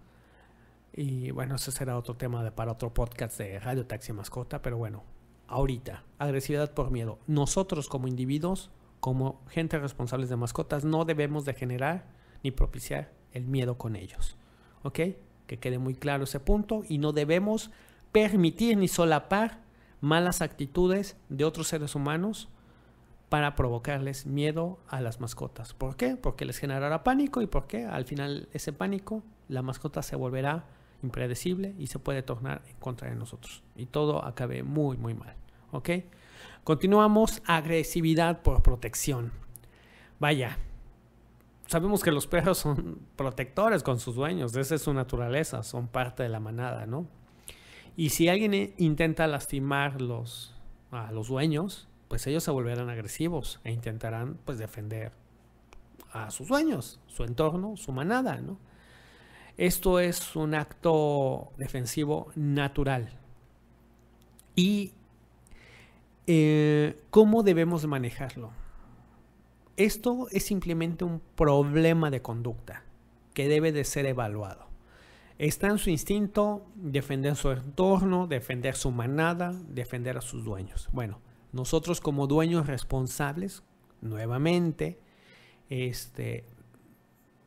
Y 0.94 1.32
bueno, 1.32 1.56
ese 1.56 1.72
será 1.72 1.98
otro 1.98 2.16
tema 2.16 2.50
para 2.52 2.72
otro 2.72 2.94
podcast 2.94 3.38
de 3.38 3.60
Radio 3.60 3.86
Taxi 3.86 4.12
Mascota, 4.12 4.62
pero 4.62 4.78
bueno, 4.78 5.04
ahorita, 5.48 6.04
agresividad 6.18 6.74
por 6.74 6.92
miedo. 6.92 7.20
Nosotros 7.28 7.88
como 7.88 8.08
individuos, 8.08 8.72
como 9.00 9.42
gente 9.50 9.78
responsables 9.80 10.30
de 10.30 10.36
mascotas, 10.36 10.84
no 10.84 11.06
debemos 11.06 11.46
de 11.46 11.54
generar 11.54 12.06
ni 12.44 12.52
propiciar 12.52 13.12
el 13.32 13.46
miedo 13.46 13.78
con 13.78 13.96
ellos. 13.96 14.36
¿Ok? 14.84 15.00
Que 15.48 15.60
quede 15.60 15.78
muy 15.78 15.96
claro 15.96 16.24
ese 16.24 16.40
punto 16.40 16.84
y 16.88 16.98
no 16.98 17.12
debemos 17.12 17.72
permitir 18.12 18.78
ni 18.78 18.88
solapar 18.88 19.62
malas 20.02 20.42
actitudes 20.42 21.18
de 21.30 21.46
otros 21.46 21.68
seres 21.68 21.96
humanos 21.96 22.50
para 23.30 23.56
provocarles 23.56 24.26
miedo 24.26 24.80
a 24.88 25.02
las 25.02 25.22
mascotas. 25.22 25.74
¿Por 25.74 25.96
qué? 25.96 26.18
Porque 26.18 26.46
les 26.46 26.58
generará 26.58 27.04
pánico 27.04 27.42
y 27.42 27.48
porque 27.48 27.86
al 27.86 28.06
final 28.06 28.50
ese 28.54 28.74
pánico, 28.74 29.24
la 29.48 29.62
mascota 29.62 30.02
se 30.02 30.16
volverá 30.16 30.66
impredecible 31.04 31.76
y 31.78 31.88
se 31.88 32.00
puede 32.00 32.24
tornar 32.24 32.64
en 32.68 32.76
contra 32.78 33.10
de 33.10 33.16
nosotros. 33.16 33.64
Y 33.76 33.86
todo 33.86 34.26
acabe 34.26 34.64
muy, 34.64 34.98
muy 34.98 35.14
mal. 35.14 35.36
¿Ok? 35.72 35.90
Continuamos, 36.64 37.42
agresividad 37.46 38.42
por 38.42 38.64
protección. 38.64 39.32
Vaya, 40.20 40.58
sabemos 41.68 42.04
que 42.04 42.12
los 42.12 42.28
perros 42.28 42.58
son 42.58 43.00
protectores 43.16 43.84
con 43.84 44.00
sus 44.00 44.16
dueños, 44.16 44.56
esa 44.56 44.76
es 44.76 44.82
su 44.82 44.94
naturaleza, 44.94 45.64
son 45.64 45.88
parte 45.88 46.24
de 46.24 46.30
la 46.30 46.40
manada, 46.40 46.86
¿no? 46.86 47.08
Y 47.96 48.10
si 48.10 48.28
alguien 48.28 48.74
intenta 48.78 49.28
lastimar 49.28 50.02
los, 50.02 50.56
a 50.92 51.12
los 51.12 51.28
dueños, 51.28 51.88
pues 52.10 52.28
ellos 52.28 52.44
se 52.44 52.52
volverán 52.52 52.90
agresivos 52.90 53.62
e 53.64 53.72
intentarán 53.72 54.38
pues 54.44 54.58
defender 54.58 55.14
a 56.12 56.32
sus 56.32 56.50
dueños, 56.50 57.00
su 57.08 57.24
entorno, 57.24 57.78
su 57.78 57.94
manada, 57.94 58.42
¿no? 58.42 58.58
Esto 59.58 60.00
es 60.00 60.36
un 60.36 60.56
acto 60.56 61.52
defensivo 61.58 62.32
natural. 62.36 63.12
¿Y 64.56 64.94
eh, 66.28 67.00
cómo 67.12 67.44
debemos 67.44 67.86
manejarlo? 67.86 68.52
Esto 69.78 70.28
es 70.32 70.46
simplemente 70.46 71.06
un 71.06 71.22
problema 71.36 72.10
de 72.10 72.22
conducta 72.22 72.84
que 73.34 73.48
debe 73.48 73.72
de 73.72 73.84
ser 73.84 74.06
evaluado. 74.06 74.68
Está 75.38 75.68
en 75.68 75.78
su 75.78 75.90
instinto 75.90 76.66
defender 76.76 77.36
su 77.36 77.52
entorno, 77.52 78.28
defender 78.28 78.76
su 78.76 78.92
manada, 78.92 79.54
defender 79.70 80.18
a 80.18 80.22
sus 80.22 80.44
dueños. 80.44 80.90
Bueno, 80.92 81.22
nosotros 81.52 82.02
como 82.02 82.28
dueños 82.28 82.68
responsables, 82.68 83.64
nuevamente, 84.02 85.00
este, 85.70 86.46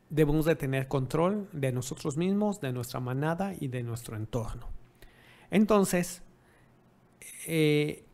debemos 0.09 0.45
de 0.45 0.55
tener 0.55 0.87
control 0.87 1.49
de 1.51 1.71
nosotros 1.71 2.17
mismos, 2.17 2.61
de 2.61 2.73
nuestra 2.73 2.99
manada 2.99 3.53
y 3.59 3.67
de 3.67 3.83
nuestro 3.83 4.15
entorno. 4.15 4.69
Entonces, 5.49 6.21
eh, 7.47 8.05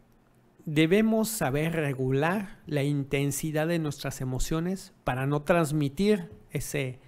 debemos 0.66 1.30
saber 1.30 1.74
regular 1.74 2.60
la 2.68 2.84
intensidad 2.84 3.68
de 3.68 3.80
nuestras 3.80 4.22
emociones 4.22 4.94
para 5.04 5.26
no 5.26 5.42
transmitir 5.42 6.32
ese, 6.52 7.00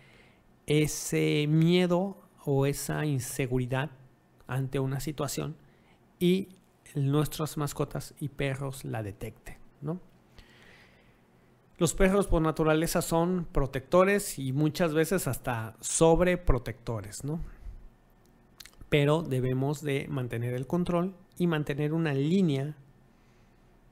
ese 0.65 1.45
miedo 1.47 2.17
o 2.43 2.65
esa 2.65 3.05
inseguridad 3.05 3.91
ante 4.47 4.79
una 4.79 4.99
situación 4.99 5.55
y 6.19 6.49
nuestras 6.95 7.57
mascotas 7.57 8.13
y 8.19 8.29
perros 8.29 8.85
la 8.85 9.03
detecten, 9.03 9.57
¿no? 9.81 9.99
Los 11.77 11.95
perros 11.95 12.27
por 12.27 12.41
naturaleza 12.41 13.01
son 13.01 13.47
protectores 13.51 14.37
y 14.37 14.53
muchas 14.53 14.93
veces 14.93 15.27
hasta 15.27 15.75
sobreprotectores, 15.79 17.23
¿no? 17.23 17.41
Pero 18.89 19.23
debemos 19.23 19.81
de 19.81 20.07
mantener 20.07 20.53
el 20.53 20.67
control 20.67 21.15
y 21.37 21.47
mantener 21.47 21.93
una 21.93 22.13
línea 22.13 22.75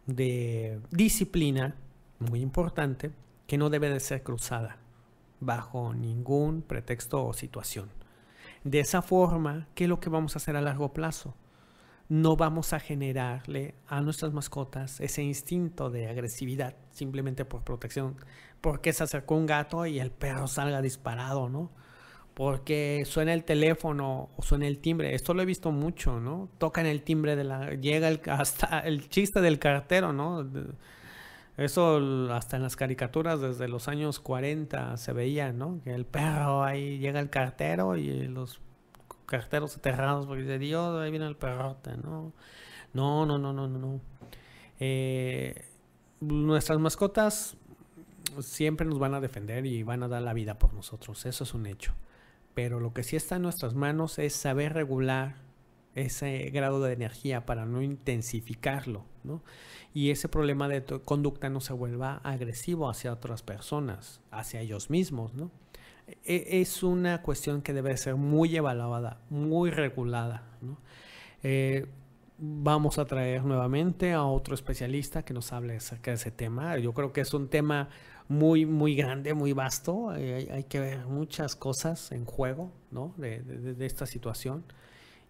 de 0.05 0.79
disciplina 0.91 1.75
muy 2.19 2.41
importante 2.41 3.11
que 3.47 3.57
no 3.57 3.69
debe 3.69 3.89
de 3.89 3.99
ser 3.99 4.21
cruzada 4.21 4.77
bajo 5.39 5.93
ningún 5.93 6.61
pretexto 6.61 7.25
o 7.25 7.33
situación. 7.33 7.89
De 8.63 8.81
esa 8.81 9.01
forma, 9.01 9.67
¿qué 9.73 9.85
es 9.85 9.89
lo 9.89 9.99
que 9.99 10.09
vamos 10.09 10.35
a 10.35 10.39
hacer 10.39 10.55
a 10.55 10.61
largo 10.61 10.93
plazo? 10.93 11.33
No 12.09 12.35
vamos 12.35 12.73
a 12.73 12.79
generarle 12.79 13.75
a 13.87 14.01
nuestras 14.01 14.33
mascotas 14.33 14.99
ese 14.99 15.21
instinto 15.21 15.91
de 15.91 16.07
agresividad 16.07 16.75
simplemente 16.89 17.45
por 17.45 17.63
protección, 17.63 18.15
porque 18.61 18.93
se 18.93 19.03
acercó 19.03 19.35
un 19.35 19.45
gato 19.45 19.85
y 19.85 19.99
el 19.99 20.09
perro 20.11 20.47
salga 20.47 20.81
disparado, 20.81 21.49
¿no? 21.49 21.71
Porque 22.33 23.03
suena 23.05 23.33
el 23.33 23.43
teléfono 23.43 24.31
o 24.35 24.41
suena 24.41 24.65
el 24.65 24.79
timbre. 24.79 25.13
Esto 25.13 25.35
lo 25.35 25.43
he 25.43 25.45
visto 25.45 25.71
mucho, 25.71 26.19
¿no? 26.19 26.49
Tocan 26.57 26.87
el 26.87 27.03
timbre 27.03 27.35
de 27.35 27.43
la... 27.43 27.75
Llega 27.75 28.07
el, 28.07 28.21
hasta 28.29 28.79
el 28.79 29.07
chiste 29.09 29.39
del 29.41 29.59
cartero, 29.59 30.11
¿no? 30.11 30.49
Eso 31.57 31.99
hasta 32.31 32.57
en 32.57 32.63
las 32.63 32.75
caricaturas 32.75 33.39
desde 33.39 33.67
los 33.67 33.87
años 33.87 34.19
40 34.19 34.97
se 34.97 35.13
veía, 35.13 35.53
¿no? 35.53 35.79
Que 35.83 35.93
el 35.93 36.05
perro 36.05 36.63
ahí 36.63 36.97
llega 36.97 37.19
el 37.19 37.29
cartero 37.29 37.97
y 37.97 38.27
los 38.27 38.61
carteros 39.29 39.77
aterrados 39.77 40.25
porque 40.25 40.41
dice, 40.41 40.59
Dios, 40.59 40.99
ahí 40.99 41.11
viene 41.11 41.27
el 41.27 41.35
perrote, 41.35 41.95
¿no? 41.97 42.33
No, 42.93 43.25
no, 43.25 43.37
no, 43.37 43.53
no, 43.53 43.67
no, 43.67 43.79
no. 43.79 44.01
Eh, 44.79 45.65
nuestras 46.19 46.79
mascotas 46.79 47.55
siempre 48.39 48.85
nos 48.85 48.99
van 48.99 49.13
a 49.13 49.21
defender 49.21 49.65
y 49.65 49.83
van 49.83 50.03
a 50.03 50.07
dar 50.07 50.21
la 50.21 50.33
vida 50.33 50.57
por 50.57 50.73
nosotros, 50.73 51.25
eso 51.25 51.43
es 51.43 51.53
un 51.53 51.65
hecho. 51.65 51.93
Pero 52.55 52.79
lo 52.79 52.93
que 52.93 53.03
sí 53.03 53.15
está 53.15 53.35
en 53.35 53.43
nuestras 53.43 53.75
manos 53.75 54.19
es 54.19 54.33
saber 54.33 54.73
regular 54.73 55.35
ese 55.95 56.49
grado 56.49 56.81
de 56.81 56.93
energía 56.93 57.45
para 57.45 57.65
no 57.65 57.81
intensificarlo, 57.81 59.05
¿no? 59.23 59.43
Y 59.93 60.11
ese 60.11 60.29
problema 60.29 60.67
de 60.67 60.83
conducta 61.03 61.49
no 61.49 61.61
se 61.61 61.73
vuelva 61.73 62.17
agresivo 62.23 62.89
hacia 62.89 63.13
otras 63.13 63.43
personas, 63.43 64.21
hacia 64.31 64.61
ellos 64.61 64.89
mismos, 64.89 65.33
¿no? 65.33 65.51
E 66.23 66.61
es 66.61 66.83
una 66.83 67.21
cuestión 67.21 67.61
que 67.61 67.73
debe 67.73 67.95
ser 67.97 68.15
muy 68.15 68.55
evaluada, 68.55 69.21
muy 69.29 69.71
regulada, 69.71 70.43
¿no? 70.61 70.77
Eh, 71.43 71.87
vamos 72.37 72.97
a 72.97 73.05
traer 73.05 73.43
nuevamente 73.43 74.13
a 74.13 74.23
otro 74.23 74.55
especialista 74.55 75.23
que 75.23 75.33
nos 75.33 75.51
hable 75.51 75.75
acerca 75.75 76.11
de 76.11 76.15
ese 76.15 76.31
tema. 76.31 76.77
Yo 76.77 76.93
creo 76.93 77.11
que 77.11 77.21
es 77.21 77.33
un 77.33 77.49
tema 77.49 77.89
muy, 78.27 78.65
muy 78.65 78.95
grande, 78.95 79.33
muy 79.33 79.53
vasto. 79.53 80.15
Eh, 80.15 80.47
hay, 80.51 80.63
que 80.63 80.79
ver 80.79 81.05
muchas 81.05 81.55
cosas 81.55 82.11
en 82.11 82.25
juego. 82.25 82.71
De, 83.17 83.75
esta 83.85 84.05
situación. 84.05 84.63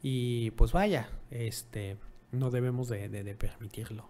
Y 0.02 0.52
pues 0.52 0.72
vaya, 0.72 1.10
este, 1.32 1.98
no 2.32 2.52
debemos 2.52 2.88
de, 2.88 3.10
de, 3.10 3.24
de, 3.24 3.36
permitirlo. 3.36 4.08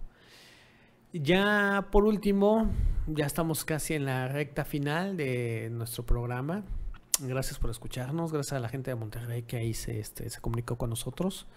Ya 1.11 1.87
por 1.91 2.05
último, 2.05 2.69
ya 3.07 3.25
estamos 3.25 3.65
casi 3.65 3.95
en 3.95 4.05
la 4.05 4.27
recta 4.27 4.63
final 4.63 5.17
de 5.17 5.69
nuestro 5.71 6.05
programa. 6.05 6.63
Gracias 7.19 7.57
por 7.57 7.71
escucharnos, 7.71 8.31
gracias 8.31 8.53
a 8.53 8.59
la 8.59 8.69
gente 8.69 8.91
de 8.91 8.95
Monterrey 8.95 9.41
que 9.41 9.57
ahí 9.57 9.73
se, 9.73 9.99
este, 9.99 10.29
comunicó 10.39 10.77
con 10.77 10.91
nosotros. 10.91 11.47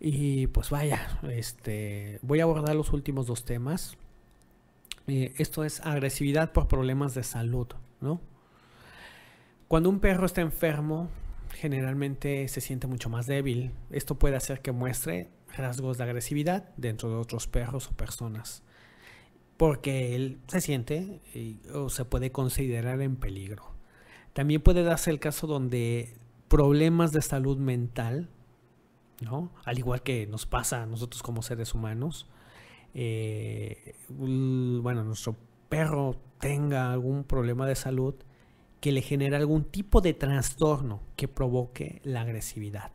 Y 0.00 0.48
pues 0.48 0.68
vaya, 0.68 1.18
este, 1.30 2.18
voy 2.20 2.40
a 2.40 2.42
abordar 2.42 2.76
los 2.76 2.92
últimos 2.92 3.26
dos 3.26 3.46
temas. 3.46 3.96
Eh, 5.06 5.32
esto 5.38 5.64
es 5.64 5.80
agresividad 5.80 6.52
por 6.52 6.68
problemas 6.68 7.14
de 7.14 7.22
salud, 7.22 7.68
¿no? 8.02 8.20
Cuando 9.66 9.88
un 9.88 9.98
perro 9.98 10.26
está 10.26 10.42
enfermo, 10.42 11.08
generalmente 11.54 12.46
se 12.48 12.60
siente 12.60 12.86
mucho 12.86 13.08
más 13.08 13.26
débil. 13.26 13.72
Esto 13.90 14.16
puede 14.16 14.36
hacer 14.36 14.60
que 14.60 14.72
muestre 14.72 15.30
rasgos 15.56 15.98
de 15.98 16.04
agresividad 16.04 16.68
dentro 16.76 17.10
de 17.10 17.16
otros 17.16 17.46
perros 17.46 17.88
o 17.88 17.96
personas, 17.96 18.62
porque 19.56 20.14
él 20.14 20.38
se 20.46 20.60
siente 20.60 21.20
y, 21.34 21.58
o 21.74 21.88
se 21.88 22.04
puede 22.04 22.30
considerar 22.30 23.00
en 23.00 23.16
peligro. 23.16 23.74
También 24.32 24.60
puede 24.60 24.82
darse 24.82 25.10
el 25.10 25.18
caso 25.18 25.46
donde 25.46 26.16
problemas 26.48 27.12
de 27.12 27.22
salud 27.22 27.58
mental, 27.58 28.28
¿no? 29.20 29.50
Al 29.64 29.78
igual 29.78 30.02
que 30.02 30.26
nos 30.26 30.46
pasa 30.46 30.82
a 30.82 30.86
nosotros 30.86 31.22
como 31.22 31.42
seres 31.42 31.74
humanos, 31.74 32.28
eh, 32.94 33.94
bueno, 34.08 35.04
nuestro 35.04 35.36
perro 35.68 36.16
tenga 36.40 36.92
algún 36.92 37.24
problema 37.24 37.66
de 37.66 37.74
salud, 37.74 38.14
que 38.80 38.92
le 38.92 39.02
genera 39.02 39.36
algún 39.38 39.64
tipo 39.64 40.00
de 40.00 40.14
trastorno 40.14 41.02
que 41.16 41.26
provoque 41.28 42.00
la 42.04 42.20
agresividad. 42.20 42.92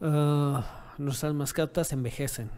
Uh, 0.00 0.60
nuestras 0.98 1.32
mascotas 1.32 1.92
envejecen, 1.92 2.50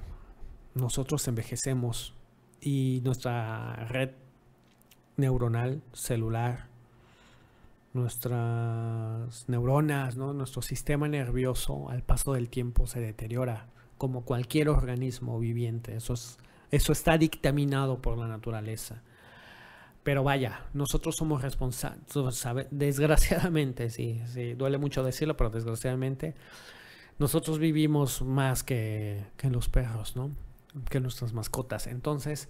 nosotros 0.74 1.26
envejecemos 1.28 2.14
y 2.61 3.01
nuestra 3.05 3.74
red 3.89 4.11
neuronal, 5.16 5.82
celular, 5.93 6.66
nuestras 7.93 9.49
neuronas, 9.49 10.16
nuestro 10.16 10.62
sistema 10.62 11.09
nervioso 11.09 11.91
al 11.91 12.03
paso 12.03 12.32
del 12.34 12.49
tiempo 12.49 12.86
se 12.86 13.01
deteriora 13.01 13.66
como 13.99 14.24
cualquier 14.24 14.68
organismo 14.68 15.39
viviente. 15.39 15.97
Eso, 15.97 16.14
es, 16.14 16.39
eso 16.70 16.93
está 16.93 17.18
dictaminado 17.18 18.01
por 18.01 18.18
la 18.18 18.28
naturaleza. 18.28 19.03
Pero 20.05 20.22
vaya, 20.22 20.64
nosotros 20.72 21.16
somos 21.16 21.43
responsables, 21.43 22.68
desgraciadamente, 22.70 23.91
sí, 23.91 24.22
sí, 24.26 24.55
duele 24.55 24.78
mucho 24.78 25.03
decirlo, 25.03 25.36
pero 25.36 25.51
desgraciadamente, 25.51 26.34
nosotros 27.19 27.59
vivimos 27.59 28.23
más 28.23 28.62
que, 28.62 29.25
los 29.43 29.69
perros, 29.69 30.16
¿no? 30.16 30.31
Que 30.89 31.01
nuestras 31.01 31.33
mascotas. 31.33 31.87
Entonces, 31.87 32.49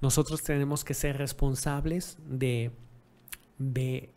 nosotros 0.00 0.42
tenemos 0.42 0.84
que 0.84 0.94
ser 0.94 1.18
responsables 1.18 2.18
de, 2.26 2.70
de 3.58 4.14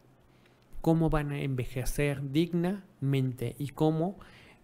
cómo 0.82 1.10
van 1.10 1.32
a 1.32 1.42
envejecer 1.42 2.32
dignamente 2.32 3.56
y 3.60 3.70
cómo 3.70 4.18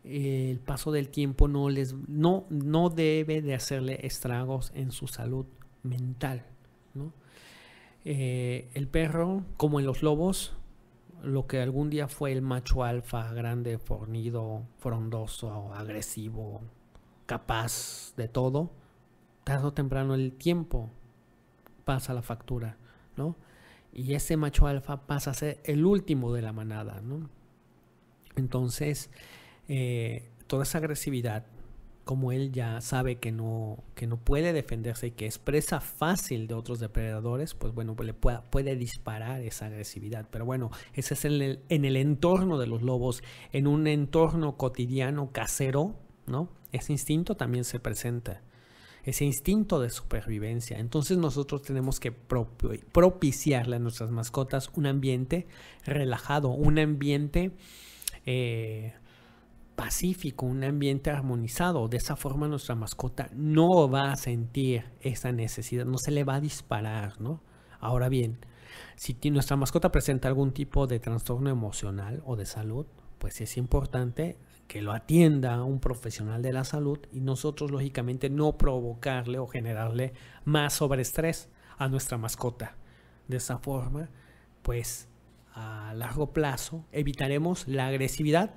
eh, 0.04 0.50
el 0.52 0.60
paso 0.60 0.92
del 0.92 1.10
tiempo 1.10 1.48
no 1.48 1.70
les 1.70 1.94
no, 2.08 2.46
no 2.50 2.90
debe 2.90 3.42
de 3.42 3.56
hacerle 3.56 4.06
estragos 4.06 4.72
en 4.76 4.92
su 4.92 5.08
salud 5.08 5.46
mental. 5.84 6.46
Eh, 8.08 8.70
el 8.76 8.88
perro, 8.88 9.44
como 9.58 9.80
en 9.80 9.88
los 9.88 10.04
lobos, 10.04 10.56
lo 11.24 11.48
que 11.48 11.62
algún 11.62 11.90
día 11.90 12.08
fue 12.08 12.32
el 12.32 12.42
macho 12.42 12.84
alfa, 12.84 13.32
grande, 13.34 13.78
fornido, 13.78 14.64
frondoso, 14.78 15.74
agresivo, 15.74 16.62
capaz 17.26 18.14
de 18.16 18.28
todo, 18.28 18.72
tarde 19.44 19.68
o 19.68 19.74
temprano 19.74 20.14
el 20.14 20.34
tiempo 20.34 20.90
pasa 21.84 22.14
la 22.14 22.22
factura, 22.22 22.78
¿no? 23.16 23.36
Y 23.94 24.14
ese 24.14 24.38
macho 24.38 24.68
alfa 24.68 25.08
pasa 25.08 25.32
a 25.32 25.34
ser 25.34 25.62
el 25.64 25.86
último 25.86 26.34
de 26.34 26.42
la 26.42 26.52
manada, 26.52 27.02
¿no? 27.02 27.30
Entonces, 28.36 29.10
eh, 29.68 30.30
toda 30.48 30.64
esa 30.64 30.80
agresividad 30.80 31.46
como 32.06 32.32
él 32.32 32.52
ya 32.54 32.80
sabe 32.82 33.18
que 33.18 33.32
no, 33.34 33.84
que 33.96 34.08
no 34.08 34.18
puede 34.18 34.54
defenderse 34.54 35.08
y 35.08 35.12
que 35.12 35.26
es 35.26 35.38
presa 35.40 35.82
fácil 35.82 36.48
de 36.48 36.54
otros 36.54 36.80
depredadores, 36.80 37.54
pues 37.56 37.74
bueno, 37.74 37.96
le 38.02 38.14
puede, 38.14 38.40
puede 38.50 38.76
disparar 38.78 39.42
esa 39.42 39.66
agresividad. 39.66 40.28
Pero 40.32 40.46
bueno, 40.46 40.72
ese 40.94 41.16
es 41.16 41.26
el, 41.26 41.60
en 41.68 41.84
el 41.84 41.98
entorno 41.98 42.58
de 42.60 42.68
los 42.68 42.82
lobos, 42.84 43.24
en 43.52 43.68
un 43.68 43.88
entorno 43.88 44.56
cotidiano 44.56 45.32
casero, 45.34 45.96
¿no? 46.28 46.48
Ese 46.72 46.94
instinto 46.94 47.36
también 47.36 47.64
se 47.66 47.80
presenta. 47.80 48.42
ese 49.06 49.24
instinto 49.24 49.80
de 49.80 49.90
supervivencia. 49.90 50.80
Entonces 50.80 51.18
nosotros 51.18 51.62
tenemos 51.62 52.00
que 52.00 52.12
propi- 52.12 52.84
propiciarle 52.92 53.76
a 53.76 53.80
nuestras 53.80 54.12
mascotas 54.12 54.72
un 54.76 54.88
ambiente 54.88 55.48
relajado, 55.86 56.50
un 56.50 56.80
ambiente 56.80 57.52
eh, 58.26 58.94
pacífico, 59.76 60.46
un 60.46 60.64
ambiente 60.64 61.10
armonizado. 61.10 61.88
De 61.88 61.98
esa 61.98 62.16
forma 62.16 62.48
nuestra 62.48 62.76
mascota 62.76 63.30
no 63.34 63.90
va 63.90 64.12
a 64.12 64.16
sentir 64.16 64.86
esa 65.02 65.32
necesidad, 65.32 65.86
no 65.86 65.98
se 65.98 66.12
le 66.12 66.24
va 66.24 66.36
a 66.36 66.42
disparar, 66.42 67.20
¿no? 67.22 67.42
Ahora 67.80 68.10
bien, 68.10 68.40
si 68.96 69.18
nuestra 69.30 69.58
mascota 69.58 69.92
presenta 69.92 70.28
algún 70.28 70.52
tipo 70.52 70.88
de 70.88 71.00
trastorno 71.00 71.50
emocional 71.50 72.22
o 72.26 72.36
de 72.36 72.46
salud, 72.46 72.86
pues 73.20 73.42
es 73.42 73.58
importante 73.58 74.38
que 74.68 74.82
lo 74.82 74.92
atienda 74.92 75.64
un 75.64 75.80
profesional 75.80 76.42
de 76.42 76.54
la 76.54 76.64
salud 76.64 77.00
y 77.12 77.20
nosotros 77.20 77.72
lógicamente 77.72 78.30
no 78.30 78.58
provocarle 78.58 79.38
o 79.38 79.48
generarle 79.48 80.14
más 80.44 80.74
sobreestrés 80.74 81.50
a 81.78 81.88
nuestra 81.88 82.18
mascota. 82.18 82.76
De 83.28 83.38
esa 83.38 83.60
forma, 83.60 84.10
pues 84.62 85.08
a 85.54 85.94
largo 85.96 86.34
plazo 86.34 86.86
evitaremos 86.92 87.68
la 87.68 87.88
agresividad 87.88 88.56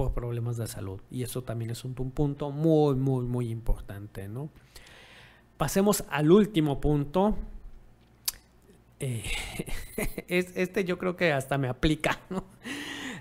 por 0.00 0.14
problemas 0.14 0.56
de 0.56 0.66
salud 0.66 1.00
y 1.10 1.22
eso 1.24 1.42
también 1.42 1.70
es 1.70 1.84
un, 1.84 1.94
un 1.98 2.10
punto 2.10 2.50
muy 2.50 2.94
muy 2.96 3.24
muy 3.26 3.50
importante, 3.50 4.28
¿no? 4.28 4.48
Pasemos 5.56 6.04
al 6.10 6.30
último 6.30 6.80
punto. 6.80 7.36
Eh, 8.98 9.24
es- 10.28 10.52
este 10.56 10.84
yo 10.84 10.98
creo 10.98 11.16
que 11.16 11.32
hasta 11.32 11.58
me 11.58 11.68
aplica. 11.68 12.18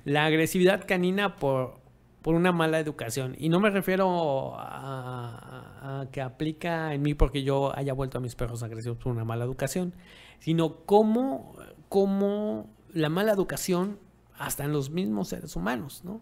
La 0.05 0.25
agresividad 0.25 0.85
canina 0.87 1.35
por, 1.37 1.79
por 2.21 2.35
una 2.35 2.51
mala 2.51 2.79
educación. 2.79 3.35
Y 3.37 3.49
no 3.49 3.59
me 3.59 3.69
refiero 3.69 4.55
a, 4.57 6.01
a 6.01 6.11
que 6.11 6.21
aplica 6.21 6.93
en 6.93 7.01
mí 7.01 7.13
porque 7.13 7.43
yo 7.43 7.75
haya 7.77 7.93
vuelto 7.93 8.17
a 8.17 8.21
mis 8.21 8.35
perros 8.35 8.63
agresivos 8.63 8.97
por 8.97 9.11
una 9.11 9.25
mala 9.25 9.43
educación, 9.45 9.93
sino 10.39 10.77
cómo, 10.85 11.55
cómo 11.89 12.69
la 12.93 13.09
mala 13.09 13.33
educación 13.33 13.99
hasta 14.37 14.63
en 14.63 14.71
los 14.71 14.89
mismos 14.89 15.29
seres 15.29 15.55
humanos, 15.57 16.01
¿no? 16.05 16.21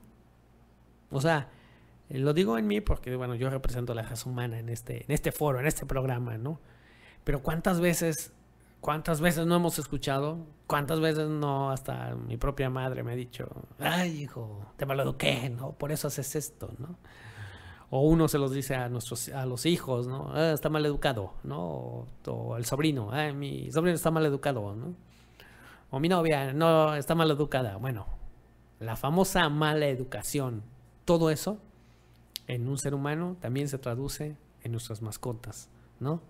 O 1.12 1.22
sea, 1.22 1.50
eh, 2.10 2.20
lo 2.20 2.34
digo 2.34 2.58
en 2.58 2.68
mí 2.68 2.82
porque, 2.82 3.16
bueno, 3.16 3.36
yo 3.36 3.50
represento 3.50 3.94
la 3.94 4.04
raza 4.04 4.30
humana 4.30 4.60
en 4.60 4.70
este, 4.70 5.04
en 5.06 5.12
este 5.12 5.32
foro, 5.32 5.60
en 5.60 5.68
este 5.68 5.86
programa, 5.86 6.38
¿no? 6.38 6.60
Pero 7.24 7.42
¿cuántas 7.44 7.80
veces, 7.82 8.34
cuántas 8.82 9.22
veces 9.22 9.46
no 9.48 9.56
hemos 9.56 9.80
escuchado? 9.80 10.40
¿Cuántas 10.68 11.00
veces 11.00 11.30
no, 11.30 11.72
hasta 11.72 12.16
mi 12.16 12.38
propia 12.38 12.70
madre 12.70 13.04
me 13.04 13.14
ha 13.14 13.16
dicho, 13.16 13.50
ay, 13.80 14.24
hijo, 14.24 14.66
te 14.78 14.86
maleduqué, 14.86 15.50
¿no? 15.50 15.74
Por 15.74 15.92
eso 15.92 16.08
haces 16.10 16.36
esto, 16.36 16.72
¿no? 16.80 16.98
O 17.90 18.02
uno 18.02 18.28
se 18.28 18.38
los 18.38 18.52
dice 18.52 18.76
a 18.76 18.90
nuestros, 18.90 19.30
a 19.30 19.46
los 19.46 19.66
hijos, 19.66 20.08
¿no? 20.08 20.32
"Ah, 20.34 20.52
está 20.54 20.70
mal 20.70 20.86
educado, 20.86 21.36
¿no? 21.44 21.60
O, 21.62 22.08
o 22.28 22.56
al 22.56 22.66
sobrino, 22.66 23.10
"Ah, 23.14 23.32
mi 23.34 23.72
sobrino 23.72 23.96
está 23.96 24.12
mal 24.12 24.26
educado, 24.26 24.76
¿no? 24.76 24.94
O 25.92 26.00
mi 26.00 26.10
novia, 26.10 26.54
no, 26.54 26.96
está 26.96 27.16
mal 27.16 27.32
educada. 27.32 27.78
Bueno, 27.78 28.08
la 28.80 28.96
famosa 28.98 29.50
mala 29.50 29.88
educación, 29.88 30.64
todo 31.08 31.30
eso 31.30 31.58
en 32.48 32.68
un 32.68 32.78
ser 32.78 32.94
humano 32.94 33.38
también 33.40 33.70
se 33.70 33.78
traduce 33.78 34.36
en 34.62 34.74
nuestras 34.74 35.02
mascotas, 35.02 35.70
¿no? 36.02 36.22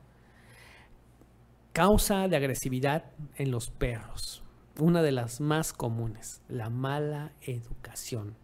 Causa 1.74 2.28
de 2.28 2.36
agresividad 2.36 3.06
en 3.38 3.50
los 3.50 3.72
perros. 3.72 4.44
Una 4.80 5.02
de 5.02 5.12
las 5.12 5.42
más 5.42 5.74
comunes, 5.74 6.44
la 6.48 6.70
mala 6.70 7.34
educación, 7.42 8.36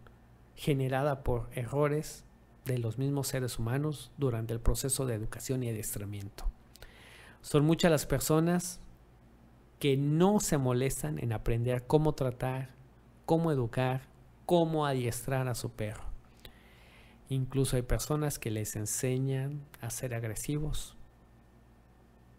generada 0.56 1.22
por 1.22 1.48
errores 1.52 2.24
de 2.64 2.78
los 2.78 2.98
mismos 2.98 3.28
seres 3.28 3.60
humanos 3.60 4.10
durante 4.18 4.52
el 4.52 4.60
proceso 4.60 5.06
de 5.06 5.14
educación 5.14 5.62
y 5.62 5.68
adiestramiento. 5.68 6.46
Son 7.42 7.64
muchas 7.64 7.92
las 7.92 8.06
personas 8.06 8.80
que 9.78 9.96
no 9.96 10.40
se 10.40 10.58
molestan 10.58 11.20
en 11.20 11.32
aprender 11.32 11.86
cómo 11.86 12.14
tratar, 12.14 12.70
cómo 13.24 13.52
educar, 13.52 14.08
cómo 14.46 14.84
adiestrar 14.84 15.46
a 15.46 15.54
su 15.54 15.70
perro. 15.70 16.13
Incluso 17.28 17.76
hay 17.76 17.82
personas 17.82 18.38
que 18.38 18.50
les 18.50 18.76
enseñan 18.76 19.64
a 19.80 19.90
ser 19.90 20.14
agresivos. 20.14 20.96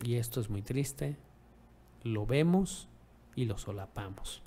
Y 0.03 0.15
esto 0.15 0.39
es 0.39 0.49
muy 0.49 0.61
triste. 0.61 1.17
Lo 2.03 2.25
vemos 2.25 2.87
y 3.35 3.45
lo 3.45 3.57
solapamos. 3.57 4.43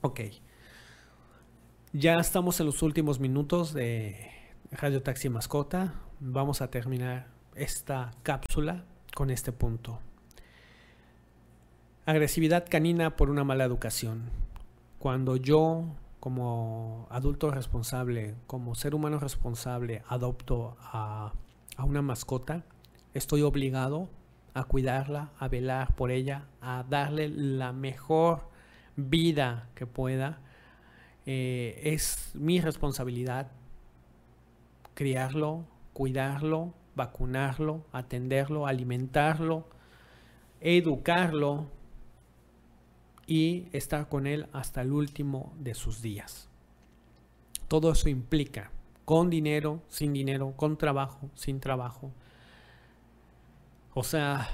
Ok. 0.00 0.20
Ya 1.92 2.18
estamos 2.18 2.58
en 2.60 2.66
los 2.66 2.82
últimos 2.82 3.20
minutos 3.20 3.74
de 3.74 4.30
Radio 4.70 5.02
Taxi 5.02 5.28
Mascota. 5.28 5.94
Vamos 6.20 6.62
a 6.62 6.70
terminar 6.70 7.28
esta 7.54 8.12
cápsula 8.22 8.86
con 9.14 9.30
este 9.30 9.52
punto. 9.52 10.00
Agresividad 12.06 12.64
canina 12.68 13.16
por 13.16 13.30
una 13.30 13.44
mala 13.44 13.64
educación. 13.64 14.30
Cuando 14.98 15.36
yo, 15.36 15.94
como 16.22 17.08
adulto 17.10 17.50
responsable, 17.50 18.36
como 18.46 18.76
ser 18.76 18.94
humano 18.94 19.18
responsable, 19.18 20.04
adopto 20.06 20.76
a, 20.78 21.32
una 21.78 22.00
mascota, 22.00 22.64
estoy 23.12 23.42
obligado 23.42 24.08
a 24.54 24.62
cuidarla, 24.62 25.32
a 25.40 25.48
velar 25.48 25.96
por 25.96 26.12
ella, 26.12 26.46
a 26.60 26.84
darle 26.88 27.28
la 27.28 27.72
mejor 27.72 28.48
vida 28.94 29.68
que 29.74 29.88
pueda. 29.88 30.38
Eh, 31.26 31.80
es 31.82 32.30
mi 32.34 32.60
responsabilidad 32.60 33.50
criarlo, 34.94 35.64
cuidarlo, 35.92 36.72
vacunarlo, 36.94 37.84
atenderlo, 37.90 38.68
alimentarlo, 38.68 39.66
educarlo 40.60 41.66
y 43.26 43.68
estar 43.72 44.08
con 44.08 44.26
él 44.26 44.46
hasta 44.52 44.82
el 44.82 44.92
último 44.92 45.52
de 45.58 45.74
sus 45.74 46.02
días. 46.02 46.48
Todo 47.68 47.92
eso 47.92 48.08
implica 48.08 48.70
con 49.04 49.30
dinero, 49.30 49.82
sin 49.88 50.12
dinero, 50.12 50.54
con 50.56 50.76
trabajo, 50.76 51.30
sin 51.34 51.60
trabajo. 51.60 52.12
O 53.94 54.04
sea, 54.04 54.48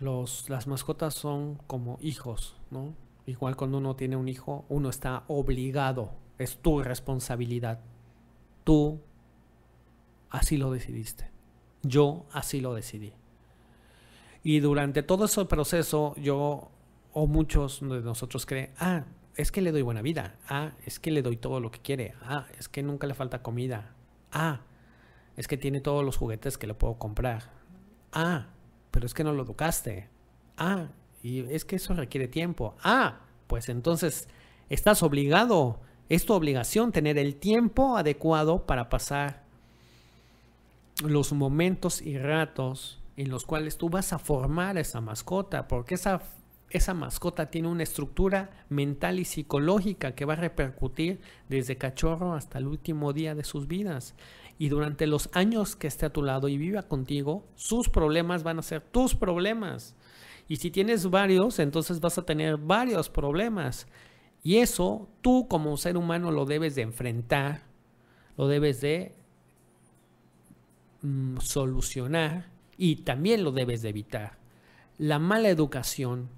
los, 0.00 0.48
las 0.48 0.66
mascotas 0.66 1.14
son 1.14 1.56
como 1.66 1.98
hijos, 2.00 2.56
¿no? 2.70 2.94
Igual 3.26 3.56
cuando 3.56 3.78
uno 3.78 3.94
tiene 3.94 4.16
un 4.16 4.28
hijo, 4.28 4.64
uno 4.68 4.88
está 4.88 5.24
obligado, 5.28 6.12
es 6.38 6.56
tu 6.58 6.82
responsabilidad. 6.82 7.80
Tú 8.64 9.00
así 10.30 10.56
lo 10.56 10.70
decidiste. 10.70 11.30
Yo 11.82 12.24
así 12.32 12.60
lo 12.60 12.74
decidí. 12.74 13.12
Y 14.42 14.60
durante 14.60 15.02
todo 15.02 15.26
ese 15.26 15.44
proceso, 15.44 16.14
yo 16.16 16.70
o 17.20 17.26
muchos 17.26 17.80
de 17.80 18.00
nosotros 18.00 18.46
creen, 18.46 18.70
ah, 18.78 19.04
es 19.34 19.50
que 19.50 19.60
le 19.60 19.72
doy 19.72 19.82
buena 19.82 20.02
vida, 20.02 20.36
ah, 20.48 20.70
es 20.86 21.00
que 21.00 21.10
le 21.10 21.20
doy 21.20 21.36
todo 21.36 21.58
lo 21.58 21.72
que 21.72 21.80
quiere, 21.80 22.14
ah, 22.22 22.46
es 22.56 22.68
que 22.68 22.80
nunca 22.80 23.08
le 23.08 23.14
falta 23.14 23.42
comida, 23.42 23.92
ah, 24.30 24.60
es 25.36 25.48
que 25.48 25.56
tiene 25.56 25.80
todos 25.80 26.04
los 26.04 26.16
juguetes 26.16 26.58
que 26.58 26.68
le 26.68 26.74
puedo 26.74 26.96
comprar, 26.96 27.50
ah, 28.12 28.46
pero 28.92 29.04
es 29.04 29.14
que 29.14 29.24
no 29.24 29.32
lo 29.32 29.42
educaste, 29.42 30.08
ah, 30.58 30.90
y 31.20 31.40
es 31.52 31.64
que 31.64 31.74
eso 31.74 31.92
requiere 31.92 32.28
tiempo, 32.28 32.76
ah, 32.84 33.22
pues 33.48 33.68
entonces 33.68 34.28
estás 34.68 35.02
obligado, 35.02 35.80
es 36.08 36.24
tu 36.24 36.34
obligación 36.34 36.92
tener 36.92 37.18
el 37.18 37.34
tiempo 37.34 37.96
adecuado 37.96 38.64
para 38.64 38.88
pasar 38.88 39.42
los 41.02 41.32
momentos 41.32 42.00
y 42.00 42.16
ratos 42.16 43.02
en 43.16 43.28
los 43.28 43.44
cuales 43.44 43.76
tú 43.76 43.90
vas 43.90 44.12
a 44.12 44.20
formar 44.20 44.78
esa 44.78 45.00
mascota, 45.00 45.66
porque 45.66 45.96
esa 45.96 46.22
esa 46.70 46.92
mascota 46.92 47.50
tiene 47.50 47.68
una 47.68 47.82
estructura 47.82 48.50
mental 48.68 49.18
y 49.18 49.24
psicológica 49.24 50.14
que 50.14 50.26
va 50.26 50.34
a 50.34 50.36
repercutir 50.36 51.20
desde 51.48 51.78
cachorro 51.78 52.34
hasta 52.34 52.58
el 52.58 52.66
último 52.66 53.12
día 53.12 53.34
de 53.34 53.44
sus 53.44 53.66
vidas. 53.66 54.14
Y 54.58 54.68
durante 54.68 55.06
los 55.06 55.30
años 55.32 55.76
que 55.76 55.86
esté 55.86 56.06
a 56.06 56.12
tu 56.12 56.22
lado 56.22 56.48
y 56.48 56.58
viva 56.58 56.82
contigo, 56.82 57.46
sus 57.54 57.88
problemas 57.88 58.42
van 58.42 58.58
a 58.58 58.62
ser 58.62 58.82
tus 58.82 59.14
problemas. 59.14 59.94
Y 60.46 60.56
si 60.56 60.70
tienes 60.70 61.08
varios, 61.08 61.58
entonces 61.58 62.00
vas 62.00 62.18
a 62.18 62.26
tener 62.26 62.58
varios 62.58 63.08
problemas. 63.08 63.86
Y 64.42 64.56
eso 64.56 65.08
tú 65.22 65.48
como 65.48 65.76
ser 65.76 65.96
humano 65.96 66.32
lo 66.32 66.44
debes 66.44 66.74
de 66.74 66.82
enfrentar, 66.82 67.62
lo 68.36 68.46
debes 68.46 68.80
de 68.80 69.14
mm, 71.02 71.38
solucionar 71.38 72.50
y 72.76 72.96
también 72.96 73.42
lo 73.42 73.52
debes 73.52 73.82
de 73.82 73.88
evitar. 73.88 74.38
La 74.98 75.18
mala 75.18 75.48
educación 75.48 76.28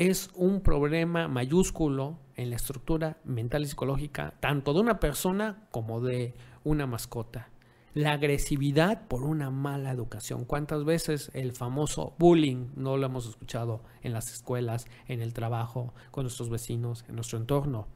es 0.00 0.30
un 0.34 0.62
problema 0.62 1.28
mayúsculo 1.28 2.18
en 2.34 2.48
la 2.48 2.56
estructura 2.56 3.18
mental 3.22 3.64
y 3.64 3.66
psicológica 3.66 4.32
tanto 4.40 4.72
de 4.72 4.80
una 4.80 4.98
persona 4.98 5.68
como 5.70 6.00
de 6.00 6.34
una 6.64 6.86
mascota. 6.86 7.50
La 7.92 8.12
agresividad 8.12 9.06
por 9.08 9.24
una 9.24 9.50
mala 9.50 9.90
educación. 9.90 10.46
¿Cuántas 10.46 10.86
veces 10.86 11.30
el 11.34 11.52
famoso 11.52 12.14
bullying 12.18 12.68
no 12.76 12.96
lo 12.96 13.04
hemos 13.04 13.28
escuchado 13.28 13.82
en 14.00 14.14
las 14.14 14.32
escuelas, 14.32 14.86
en 15.06 15.20
el 15.20 15.34
trabajo, 15.34 15.92
con 16.10 16.24
nuestros 16.24 16.48
vecinos, 16.48 17.04
en 17.06 17.16
nuestro 17.16 17.36
entorno? 17.36 17.86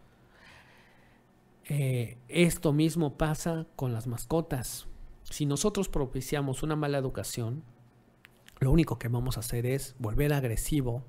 Eh, 1.65 2.19
esto 2.29 2.75
mismo 2.75 3.17
pasa 3.17 3.67
con 3.77 3.95
las 3.95 4.07
mascotas. 4.07 4.89
si 5.23 5.47
nosotros 5.47 5.89
propiciamos 5.89 6.63
una 6.63 6.77
mala 6.77 6.99
educación, 6.99 7.65
lo 8.61 8.71
único 8.71 8.99
que 8.99 9.09
vamos 9.09 9.39
a 9.39 9.41
hacer 9.41 9.65
es 9.65 9.97
volver 9.99 10.35
agresivo 10.35 11.03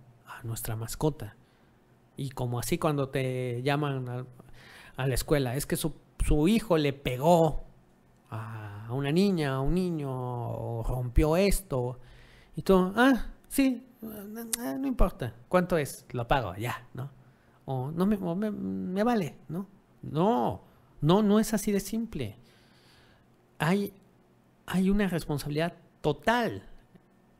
nuestra 0.44 0.76
mascota. 0.76 1.36
Y 2.18 2.30
como 2.30 2.60
así 2.60 2.78
cuando 2.78 3.10
te 3.10 3.62
llaman 3.64 4.28
a, 4.98 5.08
la 5.08 5.14
escuela, 5.14 5.56
es 5.56 5.66
que 5.66 5.76
su, 5.76 5.94
su 6.26 6.48
hijo 6.48 6.78
le 6.78 6.94
pegó 6.94 7.66
a 8.30 8.88
una 8.92 9.12
niña, 9.12 9.56
a 9.56 9.62
un 9.62 9.74
niño, 9.74 10.10
o 10.12 10.84
rompió 10.84 11.36
esto. 11.38 12.00
Y 12.56 12.62
tú, 12.62 12.94
ah, 12.96 13.28
sí, 13.48 13.86
eh, 14.02 14.78
no 14.80 14.88
importa, 14.88 15.34
¿cuánto 15.48 15.78
es? 15.78 16.06
Lo 16.12 16.28
pago, 16.28 16.56
ya, 16.56 16.88
¿no? 16.94 17.10
O 17.66 17.92
no 17.92 18.06
me, 18.06 18.18
me, 18.18 18.52
me 18.52 19.04
vale, 19.04 19.38
¿no? 19.50 19.68
No, 20.02 20.62
no, 21.02 21.24
no 21.24 21.40
es 21.40 21.54
así 21.54 21.72
de 21.72 21.80
simple. 21.80 22.38
Hay, 23.58 23.94
hay 24.68 24.90
una 24.90 25.08
responsabilidad 25.08 25.74
total 26.02 26.64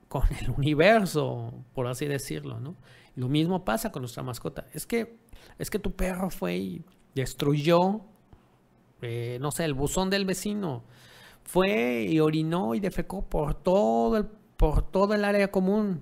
con 0.08 0.24
el 0.40 0.50
universo, 0.52 1.54
por 1.74 1.88
así 1.88 2.06
decirlo, 2.06 2.60
¿no? 2.60 2.76
Lo 3.16 3.30
mismo 3.30 3.64
pasa 3.64 3.92
con 3.92 4.02
nuestra 4.02 4.24
mascota. 4.24 4.68
Es 4.74 4.86
que, 4.86 5.18
es 5.58 5.70
que 5.70 5.80
tu 5.80 5.94
perro 5.94 6.30
fue 6.30 6.58
y 6.58 6.86
destruyó, 7.14 8.02
eh, 9.02 9.38
no 9.42 9.52
sé, 9.52 9.66
el 9.66 9.74
buzón 9.74 10.10
del 10.10 10.26
vecino. 10.26 10.84
Fue 11.44 12.04
y 12.10 12.20
orinó 12.20 12.76
y 12.76 12.80
defecó 12.80 13.24
por 13.24 13.54
todo 13.54 14.18
el, 14.18 14.26
por 14.26 14.82
todo 14.92 15.14
el 15.14 15.24
área 15.24 15.50
común. 15.50 16.02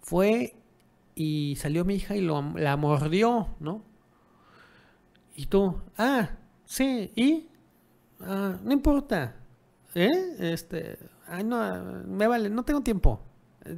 Fue 0.00 0.56
y 1.14 1.56
salió 1.56 1.84
mi 1.84 1.96
hija 1.96 2.16
y 2.16 2.20
lo, 2.20 2.42
la 2.56 2.76
mordió, 2.76 3.48
¿no? 3.60 3.82
Y 5.36 5.46
tú, 5.46 5.80
ah, 5.96 6.30
sí, 6.64 7.12
¿y? 7.14 7.48
Ah, 8.20 8.58
no 8.62 8.72
importa. 8.72 9.36
¿Eh? 9.94 10.08
Este, 10.38 10.98
ay, 11.26 11.44
no, 11.44 12.02
me 12.06 12.26
vale, 12.26 12.50
no 12.50 12.64
tengo 12.64 12.80
tiempo. 12.80 13.20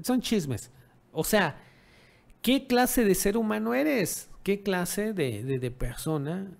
Son 0.02 0.20
chismes. 0.20 0.70
O 1.12 1.24
sea, 1.24 1.56
¿qué 2.42 2.66
clase 2.66 3.04
de 3.04 3.14
ser 3.14 3.36
humano 3.36 3.74
eres? 3.74 4.30
¿Qué 4.42 4.62
clase 4.62 5.12
de, 5.14 5.70
persona 5.72 6.52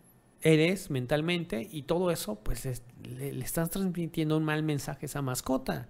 eres 0.42 0.90
mentalmente? 0.90 1.68
Y 1.72 1.82
todo 1.84 2.10
eso, 2.10 2.36
pues 2.36 2.66
es- 2.66 2.82
le, 3.04 3.32
le 3.32 3.44
estás 3.44 3.70
transmitiendo 3.70 4.36
un 4.38 4.44
mal 4.44 4.62
mensaje 4.62 5.06
a 5.06 5.08
esa 5.08 5.22
mascota. 5.22 5.88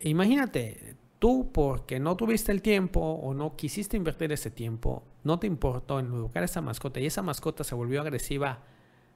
Imagínate, 0.00 0.96
tú 1.18 1.50
porque 1.52 2.00
no 2.00 2.16
tuviste 2.16 2.52
el 2.52 2.62
tiempo 2.62 3.00
o 3.00 3.34
no 3.34 3.56
quisiste 3.56 3.96
invertir 3.96 4.32
ese 4.32 4.50
tiempo, 4.50 5.02
no 5.24 5.38
te 5.38 5.46
importó 5.46 6.00
en 6.00 6.06
educar 6.06 6.42
a 6.42 6.46
esa 6.46 6.62
mascota 6.62 7.00
y 7.00 7.06
esa 7.06 7.22
mascota 7.22 7.64
se 7.64 7.74
volvió 7.74 8.00
agresiva 8.00 8.62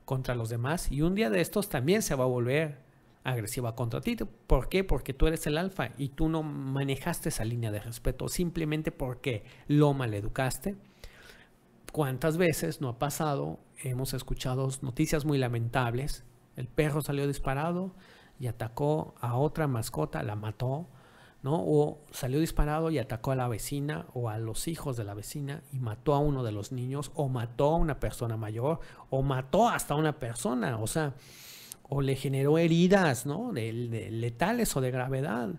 contra 0.04 0.34
los 0.34 0.50
demás 0.50 0.92
y 0.92 1.00
un 1.02 1.14
día 1.14 1.30
de 1.30 1.40
estos 1.40 1.68
también 1.70 2.02
se 2.02 2.14
va 2.14 2.24
a 2.24 2.28
volver 2.28 2.78
agresiva 3.24 3.74
contra 3.74 4.00
ti. 4.00 4.16
¿Por 4.46 4.68
qué? 4.68 4.84
Porque 4.84 5.14
tú 5.14 5.26
eres 5.26 5.46
el 5.46 5.58
alfa 5.58 5.90
y 5.98 6.10
tú 6.10 6.28
no 6.28 6.42
manejaste 6.42 7.30
esa 7.30 7.44
línea 7.44 7.72
de 7.72 7.80
respeto 7.80 8.28
simplemente 8.28 8.92
porque 8.92 9.44
lo 9.66 9.94
maleducaste. 9.94 10.76
¿Cuántas 11.90 12.36
veces 12.36 12.80
no 12.80 12.88
ha 12.88 12.98
pasado? 12.98 13.58
Hemos 13.78 14.14
escuchado 14.14 14.68
noticias 14.82 15.24
muy 15.24 15.38
lamentables. 15.38 16.24
El 16.54 16.68
perro 16.68 17.00
salió 17.00 17.26
disparado 17.26 17.94
y 18.38 18.46
atacó 18.46 19.14
a 19.20 19.36
otra 19.36 19.68
mascota, 19.68 20.22
la 20.22 20.36
mató, 20.36 20.86
¿no? 21.42 21.62
O 21.64 22.00
salió 22.10 22.40
disparado 22.40 22.90
y 22.90 22.98
atacó 22.98 23.30
a 23.30 23.36
la 23.36 23.48
vecina 23.48 24.06
o 24.12 24.28
a 24.28 24.38
los 24.38 24.68
hijos 24.68 24.96
de 24.96 25.04
la 25.04 25.14
vecina 25.14 25.62
y 25.72 25.78
mató 25.78 26.14
a 26.14 26.18
uno 26.18 26.42
de 26.42 26.52
los 26.52 26.72
niños 26.72 27.10
o 27.14 27.28
mató 27.28 27.66
a 27.66 27.76
una 27.76 28.00
persona 28.00 28.36
mayor 28.36 28.80
o 29.08 29.22
mató 29.22 29.68
hasta 29.68 29.94
a 29.94 29.96
una 29.96 30.18
persona, 30.18 30.78
o 30.78 30.86
sea, 30.86 31.14
o 31.88 32.00
le 32.00 32.16
generó 32.16 32.58
heridas, 32.58 33.26
¿no? 33.26 33.52
De, 33.52 33.72
letales 33.72 34.76
o 34.76 34.80
de 34.80 34.90
gravedad. 34.90 35.50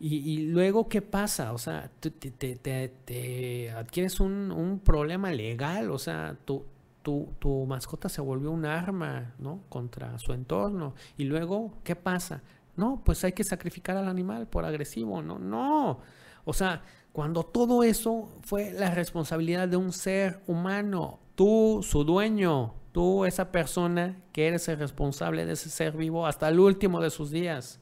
Y, 0.00 0.48
luego, 0.48 0.88
¿qué 0.88 1.00
pasa? 1.00 1.52
O 1.52 1.58
sea, 1.58 1.90
te 2.00 3.70
adquieres 3.74 4.20
un, 4.20 4.50
un 4.52 4.80
problema 4.80 5.30
legal, 5.30 5.90
o 5.90 5.98
sea, 5.98 6.36
tu, 6.44 6.64
tu, 7.02 7.28
tu 7.38 7.64
mascota 7.66 8.08
se 8.08 8.20
volvió 8.20 8.50
un 8.50 8.66
arma, 8.66 9.34
¿no? 9.38 9.60
Contra 9.68 10.18
su 10.18 10.32
entorno. 10.32 10.94
Y 11.16 11.24
luego, 11.24 11.78
¿qué 11.84 11.94
pasa? 11.94 12.42
No, 12.76 13.02
pues 13.04 13.22
hay 13.24 13.32
que 13.32 13.44
sacrificar 13.44 13.96
al 13.96 14.08
animal 14.08 14.48
por 14.48 14.64
agresivo, 14.64 15.22
no, 15.22 15.38
no. 15.38 16.00
O 16.44 16.52
sea, 16.52 16.82
cuando 17.12 17.44
todo 17.44 17.84
eso 17.84 18.28
fue 18.42 18.72
la 18.72 18.90
responsabilidad 18.90 19.68
de 19.68 19.76
un 19.76 19.92
ser 19.92 20.42
humano, 20.46 21.20
tú, 21.34 21.80
su 21.82 22.04
dueño, 22.04 22.74
tú, 22.94 23.24
esa 23.24 23.50
persona 23.50 24.16
que 24.32 24.46
eres 24.46 24.68
el 24.68 24.78
responsable 24.78 25.44
de 25.44 25.54
ese 25.54 25.68
ser 25.68 25.96
vivo 25.96 26.28
hasta 26.28 26.48
el 26.48 26.60
último 26.60 27.00
de 27.00 27.10
sus 27.10 27.32
días. 27.32 27.80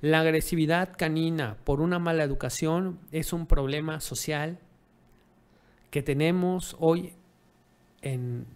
La 0.00 0.20
agresividad 0.20 0.94
canina 0.98 1.56
por 1.62 1.80
una 1.80 2.00
mala 2.00 2.24
educación 2.24 2.98
es 3.12 3.32
un 3.32 3.46
problema 3.46 4.00
social 4.00 4.58
que 5.90 6.02
tenemos 6.02 6.76
hoy 6.80 7.14
en 8.02 8.46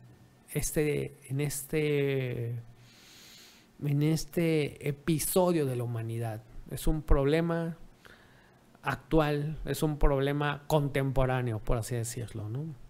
este, 0.51 1.17
en 1.29 1.41
este, 1.41 2.49
en 3.81 4.03
este 4.03 4.89
episodio 4.89 5.67
de 5.67 5.77
la 5.77 5.85
humanidad. 5.85 6.43
Es 6.73 6.89
un 6.89 7.01
problema 7.01 7.79
actual, 8.83 9.57
es 9.67 9.85
un 9.85 10.01
problema 10.01 10.65
contemporáneo, 10.67 11.61
por 11.61 11.79
así 11.79 11.95
decirlo, 11.95 12.49
¿no? 12.49 12.90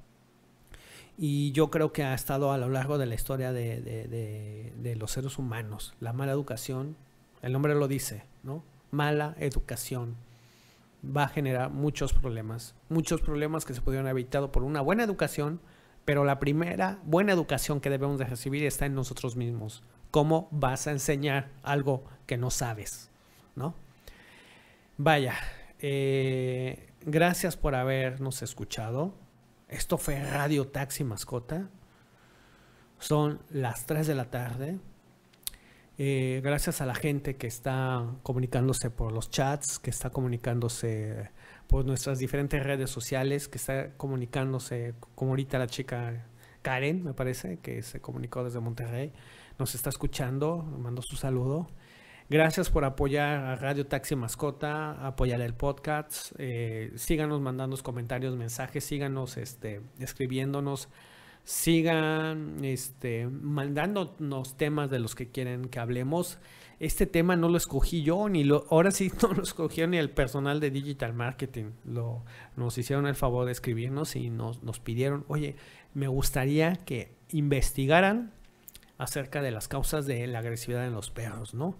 Y 1.22 1.52
yo 1.52 1.70
creo 1.70 1.92
que 1.92 2.02
ha 2.02 2.14
estado 2.14 2.50
a 2.50 2.56
lo 2.56 2.70
largo 2.70 2.96
de 2.96 3.04
la 3.04 3.14
historia 3.14 3.52
de, 3.52 3.82
de- 3.82 4.96
los 4.96 5.10
seres 5.10 5.36
humanos. 5.38 5.94
La 6.00 6.14
mala 6.14 6.32
educación, 6.32 6.96
el 7.42 7.52
nombre 7.52 7.74
lo 7.74 7.88
dice, 7.88 8.24
¿no? 8.42 8.64
Mala 8.90 9.34
educación 9.38 10.16
va 11.04 11.24
a 11.24 11.28
generar 11.28 11.68
muchos 11.70 12.14
problemas. 12.14 12.74
Muchos 12.88 13.20
problemas 13.20 13.66
que 13.66 13.74
se 13.74 13.82
pudieron 13.82 14.06
haber 14.06 14.22
evitado 14.22 14.50
por 14.50 14.62
una 14.62 14.80
buena 14.80 15.04
educación, 15.04 15.60
pero 16.06 16.24
la 16.24 16.38
primera 16.40 16.98
buena 17.04 17.32
educación 17.34 17.80
que 17.80 17.90
debemos 17.90 18.18
de 18.18 18.24
recibir 18.24 18.64
está 18.64 18.86
en 18.86 18.94
nosotros 18.94 19.36
mismos. 19.36 19.82
¿Cómo 20.10 20.48
vas 20.50 20.86
a 20.86 20.90
enseñar 20.92 21.50
algo 21.62 22.02
que 22.26 22.38
no 22.38 22.50
sabes? 22.50 23.10
¿No? 23.56 23.74
Vaya, 24.96 25.34
eh, 25.80 26.88
gracias 27.04 27.58
por 27.58 27.74
habernos 27.74 28.40
escuchado. 28.40 29.12
Esto 29.70 29.98
fue 29.98 30.20
Radio 30.20 30.66
Taxi 30.66 31.04
Mascota. 31.04 31.70
Son 32.98 33.40
las 33.50 33.86
3 33.86 34.04
de 34.08 34.14
la 34.16 34.28
tarde. 34.28 34.80
Eh, 35.96 36.40
gracias 36.42 36.80
a 36.80 36.86
la 36.86 36.94
gente 36.96 37.36
que 37.36 37.46
está 37.46 38.04
comunicándose 38.24 38.90
por 38.90 39.12
los 39.12 39.30
chats, 39.30 39.78
que 39.78 39.90
está 39.90 40.10
comunicándose 40.10 41.30
por 41.68 41.84
nuestras 41.84 42.18
diferentes 42.18 42.60
redes 42.64 42.90
sociales, 42.90 43.46
que 43.46 43.58
está 43.58 43.92
comunicándose, 43.92 44.94
como 45.14 45.30
ahorita 45.30 45.60
la 45.60 45.68
chica 45.68 46.26
Karen, 46.62 47.04
me 47.04 47.14
parece, 47.14 47.58
que 47.58 47.82
se 47.82 48.00
comunicó 48.00 48.42
desde 48.42 48.58
Monterrey, 48.58 49.12
nos 49.56 49.76
está 49.76 49.88
escuchando, 49.88 50.64
mandó 50.64 51.00
su 51.00 51.14
saludo. 51.14 51.68
Gracias 52.30 52.70
por 52.70 52.84
apoyar 52.84 53.44
a 53.44 53.56
Radio 53.56 53.88
Taxi 53.88 54.14
Mascota, 54.14 55.04
apoyar 55.04 55.40
el 55.40 55.52
podcast. 55.52 56.30
eh, 56.38 56.92
síganos 56.94 57.40
mandando 57.40 57.76
comentarios, 57.82 58.36
mensajes, 58.36 58.84
síganos 58.84 59.36
este, 59.36 59.80
escribiéndonos, 59.98 60.88
sigan 61.42 62.64
este, 62.64 63.26
mandándonos 63.26 64.56
temas 64.56 64.90
de 64.90 65.00
los 65.00 65.16
que 65.16 65.32
quieren 65.32 65.64
que 65.64 65.80
hablemos. 65.80 66.38
Este 66.78 67.04
tema 67.04 67.34
no 67.34 67.48
lo 67.48 67.56
escogí 67.56 68.04
yo, 68.04 68.28
ni 68.28 68.44
lo, 68.44 68.64
ahora 68.70 68.92
sí 68.92 69.10
no 69.22 69.32
lo 69.32 69.42
escogió 69.42 69.88
ni 69.88 69.96
el 69.96 70.10
personal 70.10 70.60
de 70.60 70.70
Digital 70.70 71.12
Marketing. 71.12 71.72
Lo, 71.84 72.22
nos 72.54 72.78
hicieron 72.78 73.08
el 73.08 73.16
favor 73.16 73.44
de 73.44 73.50
escribirnos 73.50 74.14
y 74.14 74.30
nos, 74.30 74.62
nos 74.62 74.78
pidieron, 74.78 75.24
oye, 75.26 75.56
me 75.94 76.06
gustaría 76.06 76.76
que 76.76 77.10
investigaran 77.30 78.30
acerca 78.98 79.42
de 79.42 79.50
las 79.50 79.66
causas 79.66 80.06
de 80.06 80.28
la 80.28 80.38
agresividad 80.38 80.86
en 80.86 80.92
los 80.92 81.10
perros, 81.10 81.54
¿no? 81.54 81.76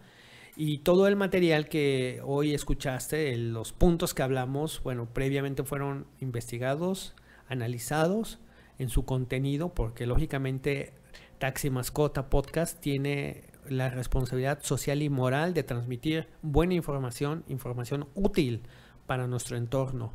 Y 0.62 0.80
todo 0.80 1.08
el 1.08 1.16
material 1.16 1.70
que 1.70 2.20
hoy 2.22 2.52
escuchaste, 2.52 3.34
los 3.38 3.72
puntos 3.72 4.12
que 4.12 4.22
hablamos, 4.22 4.82
bueno, 4.82 5.08
previamente 5.10 5.64
fueron 5.64 6.04
investigados, 6.20 7.14
analizados 7.48 8.40
en 8.78 8.90
su 8.90 9.06
contenido, 9.06 9.72
porque 9.72 10.04
lógicamente 10.04 10.92
Taxi 11.38 11.70
Mascota 11.70 12.28
Podcast 12.28 12.78
tiene 12.78 13.44
la 13.70 13.88
responsabilidad 13.88 14.58
social 14.60 15.00
y 15.00 15.08
moral 15.08 15.54
de 15.54 15.62
transmitir 15.62 16.28
buena 16.42 16.74
información, 16.74 17.42
información 17.48 18.06
útil 18.14 18.60
para 19.06 19.26
nuestro 19.26 19.56
entorno. 19.56 20.12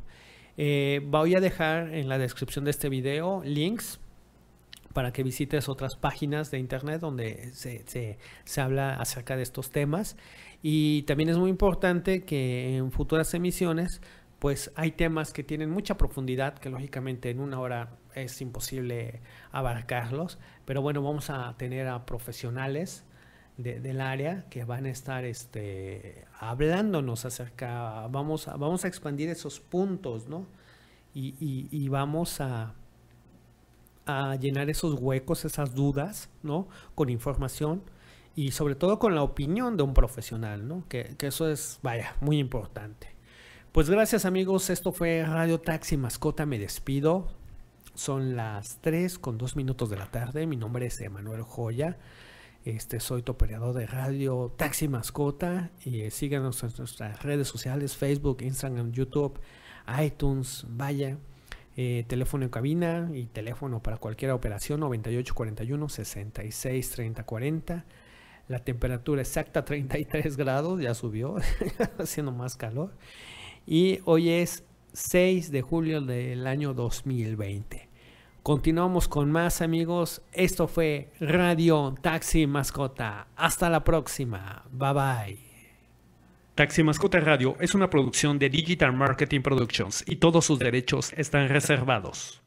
Eh, 0.58 1.02
voy 1.08 1.34
a 1.34 1.40
dejar 1.40 1.92
en 1.92 2.08
la 2.08 2.20
descripción 2.20 2.66
de 2.66 2.72
este 2.72 2.88
video 2.88 3.42
links 3.44 4.00
para 4.96 5.12
que 5.12 5.24
visites 5.24 5.68
otras 5.68 5.98
páginas 5.98 6.52
de 6.52 6.58
internet 6.58 7.02
donde 7.02 7.52
se, 7.54 7.84
se- 7.86 8.18
se 8.46 8.62
habla 8.62 8.94
acerca 8.96 9.36
de 9.36 9.44
estos 9.44 9.70
temas. 9.70 10.16
Y 10.64 11.04
también 11.04 11.28
es 11.30 11.38
muy 11.38 11.50
importante 11.50 12.24
que 12.24 12.78
en 12.78 12.92
futuras 12.94 13.34
emisiones, 13.34 14.02
pues 14.40 14.72
hay 14.76 14.92
temas 14.92 15.34
que 15.34 15.44
tienen 15.44 15.70
mucha 15.70 15.98
profundidad, 15.98 16.58
que 16.58 16.70
lógicamente 16.70 17.30
en 17.30 17.42
una 17.42 17.60
hora 17.60 17.90
es 18.16 18.40
imposible 18.42 19.20
abarcarlos. 19.52 20.40
Pero 20.64 20.82
bueno, 20.82 21.02
vamos 21.04 21.30
a 21.30 21.56
tener 21.58 21.88
a 21.90 22.06
profesionales 22.06 23.04
de- 23.58 23.82
del 23.82 24.00
área 24.00 24.46
que 24.50 24.64
van 24.64 24.86
a 24.86 24.90
estar 24.92 25.26
este, 25.26 26.24
hablándonos 26.40 27.26
acerca, 27.26 28.08
vamos 28.08 28.48
a, 28.48 28.56
vamos 28.56 28.86
a 28.86 28.88
expandir 28.88 29.28
esos 29.30 29.60
puntos, 29.60 30.30
¿no? 30.30 30.48
Y- 31.14 31.36
y 31.72 31.90
vamos 31.90 32.40
a, 32.42 32.74
a 34.06 34.36
llenar 34.36 34.70
esos 34.70 34.96
huecos, 35.00 35.46
esas 35.46 35.74
dudas, 35.76 36.30
¿no? 36.44 36.68
Con 36.94 37.10
información 37.10 37.84
y 38.36 38.52
sobre 38.52 38.76
todo 38.76 39.00
con 39.00 39.16
la 39.16 39.24
opinión 39.24 39.78
de 39.78 39.84
un 39.84 39.94
profesional, 39.94 40.68
¿no? 40.68 40.84
Que, 40.90 41.16
eso 41.20 41.50
es, 41.50 41.80
vaya, 41.82 42.16
muy 42.20 42.38
importante. 42.38 43.16
Pues 43.72 43.90
gracias 43.90 44.26
amigos, 44.26 44.70
esto 44.70 44.92
fue 44.92 45.24
Radio 45.26 45.60
Taxi 45.60 45.98
Mascota, 45.98 46.46
me 46.46 46.60
despido. 46.60 47.28
Son 47.94 48.36
las 48.36 48.80
3 48.82 49.20
con 49.20 49.38
2 49.38 49.56
minutos 49.56 49.90
de 49.90 49.98
la 49.98 50.12
tarde, 50.12 50.48
mi 50.48 50.58
nombre 50.58 50.86
es 50.86 51.00
Emanuel 51.02 51.44
Joya. 51.44 51.98
Este, 52.66 53.00
soy 53.00 53.22
tu 53.22 53.36
de 53.36 53.86
radio 53.86 54.52
Taxi 54.58 54.88
Mascota 54.88 55.72
y 55.84 56.02
eh, 56.02 56.12
síganos 56.12 56.64
en 56.64 56.72
nuestras 56.78 57.22
redes 57.22 57.48
sociales, 57.48 57.96
Facebook, 57.96 58.42
Instagram, 58.42 58.92
YouTube, 58.92 59.40
iTunes, 60.02 60.66
vaya, 60.68 61.18
eh, 61.78 62.06
teléfono 62.08 62.44
en 62.46 62.50
cabina 62.50 63.10
y 63.14 63.26
teléfono 63.26 63.82
para 63.82 63.98
cualquier 63.98 64.32
operación 64.32 64.80
9841 64.80 65.90
66 65.90 66.90
30 66.90 67.24
40. 67.24 67.86
La 68.48 68.60
temperatura 68.60 69.22
exacta 69.22 69.66
33 69.66 70.38
grados, 70.38 70.80
ya 70.80 70.94
subió, 70.94 71.36
haciendo 71.98 72.32
más 72.32 72.56
calor. 72.56 72.94
Y 73.66 74.00
hoy 74.06 74.30
es 74.30 74.64
6 74.94 75.52
de 75.52 75.62
julio 75.62 76.02
del 76.02 76.46
año 76.48 76.74
2020. 76.74 77.90
Continuamos 78.44 79.08
con 79.08 79.32
más 79.32 79.62
amigos. 79.62 80.22
Esto 80.32 80.68
fue 80.68 81.10
Radio 81.20 81.96
Taxi 82.00 82.46
Mascota. 82.46 83.28
Hasta 83.36 83.72
la 83.72 83.84
próxima. 83.84 84.64
Bye 84.72 84.94
bye. 84.94 85.45
Taxi 86.56 86.84
Mascota 86.84 87.20
Radio 87.20 87.58
es 87.60 87.76
una 87.76 87.90
producción 87.90 88.40
de 88.40 88.50
Digital 88.50 88.94
Marketing 88.94 89.42
Productions 89.42 90.06
y 90.08 90.16
todos 90.16 90.46
sus 90.46 90.58
derechos 90.58 91.12
están 91.18 91.50
reservados. 91.50 92.42